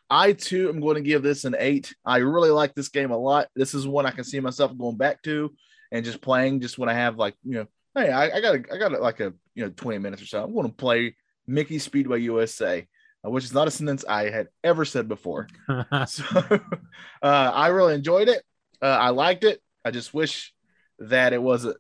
I 0.10 0.32
too 0.32 0.70
am 0.70 0.80
going 0.80 0.96
to 0.96 1.02
give 1.02 1.22
this 1.22 1.44
an 1.44 1.56
eight. 1.60 1.94
I 2.06 2.18
really 2.18 2.50
like 2.50 2.74
this 2.74 2.88
game 2.88 3.12
a 3.12 3.18
lot. 3.18 3.50
This 3.58 3.74
is 3.74 3.86
one 3.86 4.06
I 4.06 4.12
can 4.12 4.24
see 4.24 4.40
myself 4.40 4.78
going 4.78 4.96
back 4.96 5.22
to 5.24 5.54
and 5.92 6.06
just 6.06 6.22
playing 6.22 6.62
just 6.62 6.78
when 6.78 6.88
I 6.88 6.94
have 6.94 7.18
like, 7.18 7.36
you 7.44 7.56
know, 7.56 7.68
hey, 7.94 8.10
I, 8.10 8.38
I 8.38 8.42
got 8.42 8.56
I 8.72 8.78
got 8.78 9.02
like 9.02 9.20
a 9.20 9.34
you 9.54 9.66
know 9.66 9.70
20 9.70 9.98
minutes 9.98 10.22
or 10.22 10.28
so. 10.28 10.44
I'm 10.46 10.54
going 10.54 10.68
to 10.68 10.74
play 10.74 11.18
Mickey 11.46 11.78
Speedway 11.78 12.22
USA, 12.22 12.88
which 13.30 13.44
is 13.44 13.54
not 13.54 13.68
a 13.68 13.72
sentence 13.72 14.06
I 14.08 14.30
had 14.30 14.48
ever 14.64 14.86
said 14.86 15.08
before. 15.08 15.48
so 16.08 16.24
uh, 17.22 17.52
I 17.54 17.68
really 17.68 17.96
enjoyed 17.96 18.30
it. 18.30 18.44
Uh, 18.82 18.86
I 18.88 19.10
liked 19.10 19.44
it. 19.44 19.62
I 19.84 19.92
just 19.92 20.14
wish 20.14 20.54
that 21.00 21.34
it 21.34 21.42
wasn't 21.42 21.78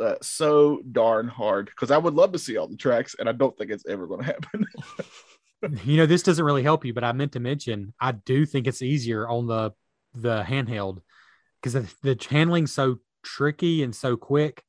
uh, 0.00 0.16
so 0.22 0.80
darn 0.90 1.28
hard 1.28 1.66
because 1.66 1.90
I 1.90 1.98
would 1.98 2.14
love 2.14 2.32
to 2.32 2.38
see 2.38 2.56
all 2.56 2.68
the 2.68 2.76
tracks, 2.76 3.14
and 3.18 3.28
I 3.28 3.32
don't 3.32 3.56
think 3.56 3.70
it's 3.70 3.86
ever 3.86 4.06
going 4.06 4.20
to 4.24 4.26
happen. 4.26 4.66
you 5.84 5.96
know, 5.96 6.06
this 6.06 6.22
doesn't 6.22 6.44
really 6.44 6.62
help 6.62 6.84
you, 6.84 6.92
but 6.92 7.04
I 7.04 7.12
meant 7.12 7.32
to 7.32 7.40
mention 7.40 7.94
I 8.00 8.12
do 8.12 8.46
think 8.46 8.66
it's 8.66 8.82
easier 8.82 9.28
on 9.28 9.46
the 9.46 9.72
the 10.14 10.42
handheld 10.42 11.00
because 11.60 11.74
the, 11.74 11.92
the 12.02 12.26
handling's 12.28 12.72
so 12.72 12.98
tricky 13.22 13.82
and 13.82 13.94
so 13.94 14.16
quick. 14.16 14.62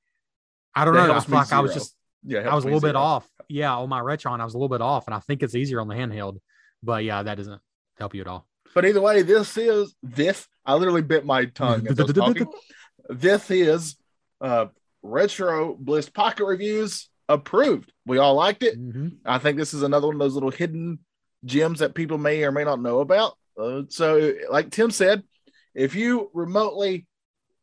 I 0.75 0.85
don't 0.85 0.93
that 0.95 1.07
know. 1.07 1.13
I 1.13 1.37
like 1.37 1.47
zero. 1.47 1.59
I 1.59 1.59
was 1.59 1.73
just 1.73 1.95
yeah, 2.23 2.39
I 2.39 2.55
was 2.55 2.63
a 2.63 2.67
little 2.67 2.79
zero. 2.79 2.93
bit 2.93 2.97
off. 2.97 3.27
Yeah, 3.49 3.75
on 3.75 3.89
my 3.89 3.99
Retron, 4.01 4.39
I 4.39 4.45
was 4.45 4.53
a 4.53 4.57
little 4.57 4.69
bit 4.75 4.81
off, 4.81 5.07
and 5.07 5.15
I 5.15 5.19
think 5.19 5.43
it's 5.43 5.55
easier 5.55 5.79
on 5.79 5.87
the 5.87 5.95
handheld. 5.95 6.39
But 6.83 7.03
yeah, 7.03 7.23
that 7.23 7.35
doesn't 7.35 7.61
help 7.97 8.13
you 8.13 8.21
at 8.21 8.27
all. 8.27 8.45
But 8.75 8.85
either 8.85 9.01
way, 9.01 9.21
this 9.21 9.57
is 9.57 9.95
this. 10.03 10.47
I 10.65 10.75
literally 10.75 11.01
bit 11.01 11.25
my 11.25 11.45
tongue 11.45 11.87
as 11.87 11.99
I 11.99 12.03
was 12.03 12.13
talking. 12.13 12.47
This 13.09 13.49
is 13.49 13.95
uh, 14.41 14.65
Retro 15.01 15.77
Bliss 15.79 16.09
Pocket 16.09 16.43
Reviews 16.45 17.09
approved. 17.29 17.89
We 18.05 18.17
all 18.17 18.35
liked 18.35 18.63
it. 18.63 18.77
Mhm. 18.77 19.19
I 19.25 19.37
think 19.37 19.57
this 19.57 19.73
is 19.73 19.81
another 19.81 20.07
one 20.07 20.17
of 20.17 20.19
those 20.19 20.33
little 20.33 20.51
hidden 20.51 20.99
gems 21.45 21.79
that 21.79 21.95
people 21.95 22.17
may 22.17 22.43
or 22.43 22.51
may 22.51 22.65
not 22.65 22.81
know 22.81 22.99
about. 22.99 23.37
Uh, 23.57 23.83
so, 23.87 24.33
like 24.49 24.71
Tim 24.71 24.91
said, 24.91 25.23
if 25.73 25.95
you 25.95 26.29
remotely 26.33 27.07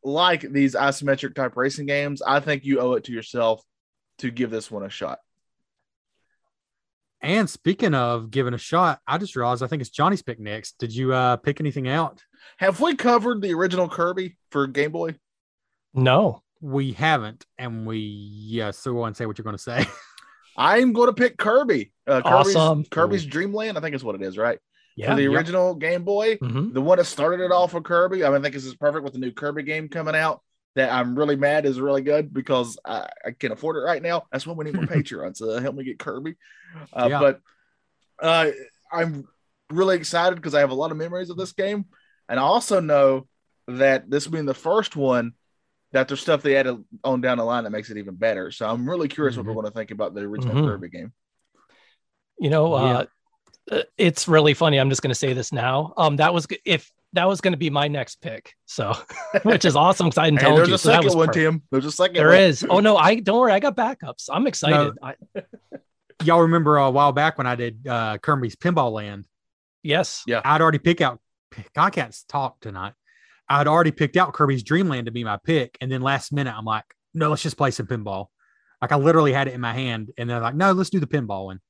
like 0.03 0.41
these 0.41 0.75
isometric 0.75 1.35
type 1.35 1.57
racing 1.57 1.87
games, 1.87 2.23
I 2.23 2.41
think 2.41 2.65
you 2.65 2.81
owe 2.81 2.95
it 2.95 3.05
to 3.05 3.13
yourself 3.13 3.63
to 4.19 4.31
give 4.31 4.51
this 4.51 4.71
one 4.71 4.83
a 4.83 4.89
shot. 4.89 5.19
And 7.25 7.49
speaking 7.49 7.95
of 7.95 8.31
giving 8.31 8.53
a 8.53 8.59
shot, 8.59 9.01
I 9.07 9.17
just 9.17 9.35
realized 9.35 9.63
I 9.63 9.67
think 9.67 9.81
it's 9.81 9.91
Johnny's 9.91 10.23
pick 10.23 10.39
next. 10.39 10.79
Did 10.79 10.95
you 10.95 11.15
uh, 11.15 11.37
pick 11.37 11.59
anything 11.59 11.89
out? 11.89 12.23
Have 12.59 12.81
we 12.81 12.95
covered 12.95 13.41
the 13.41 13.55
original 13.55 13.89
Kirby 13.89 14.37
for 14.51 14.67
Game 14.67 14.93
Boy? 14.93 15.17
No. 15.95 16.43
We 16.61 16.93
haven't, 16.93 17.45
and 17.59 17.87
we 17.87 17.99
yeah. 17.99 18.71
So 18.71 18.93
go 18.93 19.05
and 19.05 19.17
say 19.17 19.27
what 19.27 19.39
you're 19.39 19.45
going 19.45 19.57
to 19.57 19.63
say. 19.63 19.87
I'm 20.57 20.93
going 20.93 21.09
to 21.09 21.15
pick 21.15 21.37
Kirby. 21.37 21.93
Uh, 22.07 22.21
Kirby's, 22.23 22.57
Awesome. 22.57 22.85
Kirby's 22.85 23.25
Dreamland, 23.27 23.77
I 23.77 23.81
think 23.81 23.95
is 23.95 24.05
what 24.05 24.15
it 24.15 24.23
is, 24.23 24.39
right? 24.39 24.59
Yeah. 24.97 25.11
for 25.11 25.17
the 25.17 25.23
yep. 25.23 25.33
original 25.33 25.75
Game 25.75 26.05
Boy, 26.05 26.37
Mhm. 26.37 26.73
the 26.73 26.81
one 26.81 26.99
that 26.99 27.05
started 27.07 27.43
it 27.43 27.51
all 27.51 27.67
for 27.69 27.81
Kirby. 27.81 28.23
I 28.25 28.29
mean, 28.29 28.39
I 28.39 28.43
think 28.43 28.55
this 28.55 28.65
is 28.65 28.77
perfect 28.77 29.03
with 29.03 29.13
the 29.15 29.19
new 29.19 29.33
Kirby 29.33 29.63
game 29.65 29.89
coming 29.89 30.15
out. 30.15 30.41
That 30.75 30.93
I'm 30.93 31.17
really 31.17 31.37
mad 31.37 31.67
is 31.67 31.81
really 31.81 32.03
good 32.03 32.35
because 32.35 32.77
I, 32.85 33.09
I 33.25 33.31
can't 33.31 33.53
afford 33.53 33.77
it 33.77 33.81
right 33.87 34.03
now. 34.03 34.25
That's 34.33 34.45
why 34.47 34.55
we 34.55 34.65
need 34.65 34.75
more 34.75 34.85
Patreon. 34.87 35.37
So 35.37 35.59
help 35.61 35.77
me 35.77 35.85
get 35.85 35.99
Kirby. 36.01 36.35
Uh, 36.93 37.07
Yeah. 37.11 37.21
But 37.21 37.41
uh, 38.21 38.51
I'm 38.93 39.29
really 39.71 39.97
excited 39.97 40.35
because 40.37 40.55
I 40.55 40.61
have 40.61 40.71
a 40.71 40.75
lot 40.75 40.91
of 40.91 40.97
memories 40.97 41.31
of 41.31 41.37
this 41.37 41.53
game, 41.53 41.85
and 42.29 42.41
I 42.41 42.43
also 42.43 42.81
know 42.81 43.27
that 43.69 44.11
this 44.11 44.27
being 44.27 44.47
the 44.47 44.55
first 44.55 44.95
one, 44.97 45.33
that 45.93 46.09
there's 46.09 46.21
stuff 46.21 46.43
they 46.43 46.57
added 46.57 46.85
on 47.05 47.21
down 47.21 47.39
the 47.39 47.45
line 47.45 47.65
that 47.65 47.71
makes 47.71 47.89
it 47.91 47.97
even 47.97 48.17
better. 48.17 48.51
So 48.51 48.69
I'm 48.69 48.89
really 48.89 49.07
curious 49.09 49.37
what 49.37 49.47
we're 49.47 49.55
going 49.55 49.67
to 49.67 49.71
think 49.71 49.91
about 49.93 50.13
the 50.15 50.23
original 50.23 50.57
Mhm. 50.57 50.67
Kirby 50.67 50.89
game. 50.89 51.13
You 52.39 52.51
know, 52.51 52.77
Yeah. 52.77 52.99
uh, 52.99 53.05
uh, 53.71 53.83
it's 53.97 54.27
really 54.29 54.55
funny. 54.55 54.79
I'm 54.79 54.91
just 54.91 55.03
going 55.03 55.13
to 55.13 55.15
say 55.15 55.33
this 55.33 55.53
now. 55.53 55.95
Um, 55.97 56.17
that 56.17 56.35
was 56.35 56.47
if 56.65 56.91
that 57.15 57.27
was 57.29 57.41
going 57.41 57.53
to 57.53 57.59
be 57.59 57.71
my 57.71 57.89
next 57.89 58.21
pick. 58.21 58.53
So, 58.67 58.93
which 59.43 59.65
is 59.65 59.75
awesome 59.77 60.07
because 60.09 60.19
I 60.19 60.25
didn't 60.27 60.39
And 60.41 60.47
tell 60.47 60.57
there's 60.57 60.69
you. 60.69 60.75
a 60.75 60.79
So 60.79 60.89
that 60.91 60.95
second 60.97 61.05
was 61.07 61.17
one, 61.17 61.27
perfect. 61.29 61.43
Tim. 61.45 61.63
There's 61.71 61.85
a 61.87 61.93
second. 61.93 62.17
There 62.17 62.29
one. 62.29 62.39
is. 62.39 62.67
Oh 62.69 62.81
no, 62.81 62.97
I 62.97 63.17
don't 63.17 63.41
worry. 63.41 63.53
I 63.53 63.61
got 63.61 63.77
backups. 63.77 64.29
I'm 64.31 64.47
excited. 64.47 64.95
I, 65.03 65.15
Y'all 66.25 66.43
remember 66.43 66.77
a 66.77 66.91
while 66.91 67.13
back 67.13 67.39
when 67.39 67.47
I 67.47 67.55
did 67.57 67.87
uh, 67.87 68.19
Kirby's 68.19 68.57
Pinball 68.57 68.93
Land? 68.93 69.27
yes. 69.83 70.23
Yeah. 70.27 70.41
I'd 70.45 70.61
already 70.61 70.79
picked 70.79 71.01
out. 71.01 71.21
I 71.77 71.91
can't 71.91 72.17
talk 72.29 72.61
tonight. 72.61 72.95
I'd 73.49 73.67
already 73.69 73.91
picked 73.93 74.17
out 74.17 74.33
Kirby's 74.33 74.63
Dreamland 74.63 75.07
to 75.07 75.13
be 75.13 75.23
my 75.25 75.39
pick, 75.45 75.77
and 75.81 75.91
then 75.93 76.01
last 76.03 76.33
minute 76.33 76.55
I'm 76.57 76.65
like, 76.65 76.85
no, 77.13 77.29
let's 77.31 77.43
just 77.43 77.57
play 77.57 77.71
some 77.71 77.87
pinball. 77.87 78.27
Like 78.81 78.93
I 78.93 78.97
literally 78.97 79.33
had 79.33 79.49
it 79.49 79.55
in 79.55 79.61
my 79.61 79.73
hand, 79.75 80.11
and 80.17 80.29
then 80.31 80.41
like, 80.43 80.55
no, 80.55 80.73
let's 80.73 80.91
do 80.91 81.01
the 81.01 81.07
pinball 81.07 81.47
one. 81.47 81.61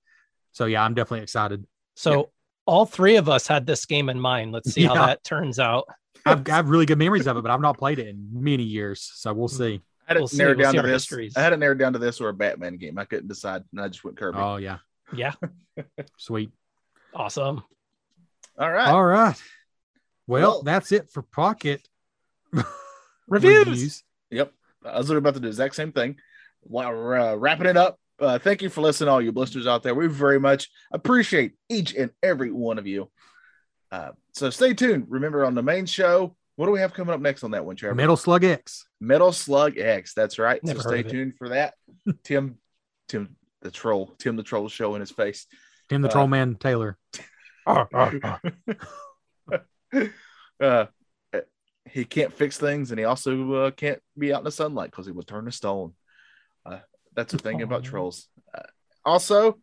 So 0.53 0.67
yeah, 0.67 0.85
I'm 0.85 0.95
definitely 0.95 1.23
excited. 1.25 1.67
So 1.97 2.31
all 2.67 2.87
three 2.87 3.17
of 3.17 3.29
us 3.29 3.47
had 3.47 3.67
this 3.67 3.85
game 3.87 4.09
in 4.09 4.19
mind. 4.21 4.53
Let's 4.53 4.73
see 4.73 4.85
how 4.85 4.95
that 5.07 5.23
turns 5.25 5.59
out. 5.59 5.87
I've, 6.27 6.43
got 6.45 6.65
really 6.67 6.87
good 6.87 6.99
memories 6.99 7.27
of 7.27 7.37
it, 7.37 7.43
but 7.43 7.51
I've 7.51 7.61
not 7.61 7.77
played 7.77 7.99
it 7.99 8.09
in 8.09 8.29
many 8.33 8.63
years, 8.63 9.11
so 9.15 9.33
we'll 9.35 9.49
see. 9.49 9.83
I 10.07 10.11
had 10.13 10.17
it 10.17 10.21
We'll 10.21 10.29
see. 10.29 10.39
narrowed 10.39 10.57
We'll 10.57 10.73
down 10.73 10.83
to 10.83 10.89
this. 10.89 11.03
histories. 11.03 11.37
I 11.37 11.41
had 11.43 11.53
it 11.53 11.59
narrowed 11.59 11.79
down 11.79 11.93
to 11.93 11.99
this 11.99 12.21
or 12.21 12.31
a 12.31 12.33
Batman 12.35 12.77
game. 12.79 12.99
I 12.99 13.05
couldn't 13.05 13.29
decide, 13.29 13.63
and 13.73 13.81
I 13.81 13.89
just 13.89 14.05
went 14.05 14.17
Kirby. 14.17 14.39
Oh 14.39 14.57
yeah, 14.57 14.79
Yeah. 15.15 15.33
sweet. 16.17 16.51
Awesome. 17.15 17.63
All 18.59 18.71
right. 18.73 18.89
All 18.89 19.05
right. 19.05 19.41
Well, 20.27 20.41
Well- 20.43 20.63
that's 20.63 20.93
it 20.93 21.11
for 21.11 21.23
Pocket 21.23 21.87
Reviews. 23.27 24.03
Yep. 24.31 24.53
I 24.85 24.99
was 24.99 25.09
literally 25.09 25.19
about 25.23 25.35
to 25.35 25.41
do 25.41 25.45
the 25.45 25.49
exact 25.49 25.75
same 25.75 25.93
thing. 25.93 26.17
While 26.63 26.89
uh, 27.13 27.35
wrapping 27.37 27.67
it 27.67 27.77
up, 27.77 27.99
uh, 28.21 28.39
thank 28.39 28.63
you 28.63 28.69
for 28.69 28.81
listening, 28.81 29.09
all 29.09 29.21
you 29.21 29.33
blisters 29.33 29.67
out 29.67 29.83
there. 29.83 29.95
We 29.95 30.07
very 30.07 30.39
much 30.41 30.69
appreciate 30.93 31.53
each 31.69 31.95
and 31.95 32.11
every 32.23 32.51
one 32.51 32.79
of 32.79 32.87
you. 32.87 33.11
Uh, 33.91 34.11
so 34.33 34.51
stay 34.51 34.75
tuned. 34.75 35.07
Remember, 35.09 35.45
on 35.45 35.55
the 35.55 35.63
main 35.63 35.87
show, 35.87 36.37
what 36.57 36.67
do 36.67 36.73
we 36.73 36.81
have 36.81 36.95
coming 36.95 37.15
up 37.15 37.21
next 37.21 37.45
on 37.45 37.53
that 37.53 37.65
one, 37.65 37.77
Trevor? 37.77 37.95
Metal 37.95 38.17
Slug 38.17 38.45
X. 38.45 38.87
Metal 39.01 39.33
Slug 39.33 39.79
X. 39.79 40.15
That's 40.15 40.39
right. 40.39 40.63
Never 40.63 40.83
so 40.83 40.89
stay 40.91 41.03
tuned 41.03 41.35
for 41.37 41.51
that. 41.51 41.75
Tim, 42.25 42.59
Tim 43.09 43.37
the 43.63 43.71
troll, 43.71 44.15
Tim 44.19 44.37
the 44.37 44.43
troll 44.43 44.69
showing 44.69 45.01
his 45.01 45.11
face. 45.11 45.47
Tim 45.89 46.03
the 46.03 46.09
Uh, 46.09 46.13
Troll 46.13 46.29
Man 46.29 46.55
Taylor. 46.57 46.97
uh, 50.61 50.87
he 51.91 52.05
can't 52.05 52.33
fix 52.33 52.59
things, 52.59 52.91
and 52.91 52.99
he 52.99 53.05
also 53.05 53.53
uh, 53.53 53.71
can't 53.71 54.01
be 54.19 54.33
out 54.33 54.41
in 54.41 54.45
the 54.45 54.51
sunlight 54.51 54.91
because 54.91 55.07
he 55.07 55.13
would 55.13 55.27
turn 55.27 55.45
to 55.47 55.53
stone. 55.53 55.95
Uh, 57.15 57.21
that's 57.21 57.33
the 57.33 57.39
thing 57.39 57.63
about 57.63 57.85
trolls. 57.85 58.29
Uh, 58.55 58.63
also, 59.05 59.59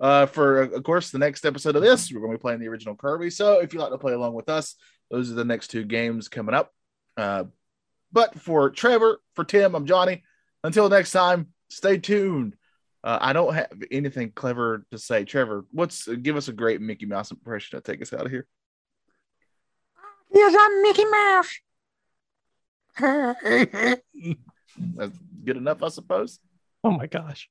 uh, 0.00 0.26
for 0.26 0.62
of 0.62 0.82
course 0.82 1.10
the 1.10 1.18
next 1.18 1.44
episode 1.44 1.76
of 1.76 1.82
this, 1.82 2.12
we're 2.12 2.20
going 2.20 2.32
to 2.32 2.38
be 2.38 2.42
playing 2.42 2.60
the 2.60 2.68
original 2.68 2.96
Kirby. 2.96 3.30
So 3.30 3.60
if 3.60 3.72
you 3.72 3.80
like 3.80 3.90
to 3.90 3.98
play 3.98 4.12
along 4.12 4.34
with 4.34 4.48
us, 4.48 4.76
those 5.10 5.30
are 5.30 5.34
the 5.34 5.44
next 5.44 5.68
two 5.68 5.84
games 5.84 6.28
coming 6.28 6.54
up. 6.54 6.72
Uh, 7.16 7.44
but 8.12 8.38
for 8.38 8.70
Trevor, 8.70 9.20
for 9.34 9.44
Tim, 9.44 9.74
I'm 9.74 9.86
Johnny. 9.86 10.22
Until 10.62 10.88
next 10.88 11.12
time, 11.12 11.48
stay 11.68 11.98
tuned. 11.98 12.56
Uh, 13.02 13.18
I 13.20 13.32
don't 13.34 13.52
have 13.52 13.70
anything 13.90 14.32
clever 14.32 14.86
to 14.90 14.98
say. 14.98 15.24
Trevor, 15.24 15.66
what's 15.72 16.06
give 16.08 16.36
us 16.36 16.48
a 16.48 16.52
great 16.52 16.80
Mickey 16.80 17.06
Mouse 17.06 17.30
impression 17.30 17.78
to 17.78 17.82
take 17.82 18.00
us 18.00 18.14
out 18.14 18.24
of 18.24 18.30
here. 18.30 18.46
Yes, 20.32 20.56
I'm 20.58 20.82
Mickey 20.82 21.04
Mouse. 21.04 21.60
That's 24.96 25.18
good 25.44 25.56
enough, 25.56 25.82
I 25.82 25.88
suppose. 25.88 26.38
Oh 26.84 26.90
my 26.92 27.06
gosh. 27.06 27.48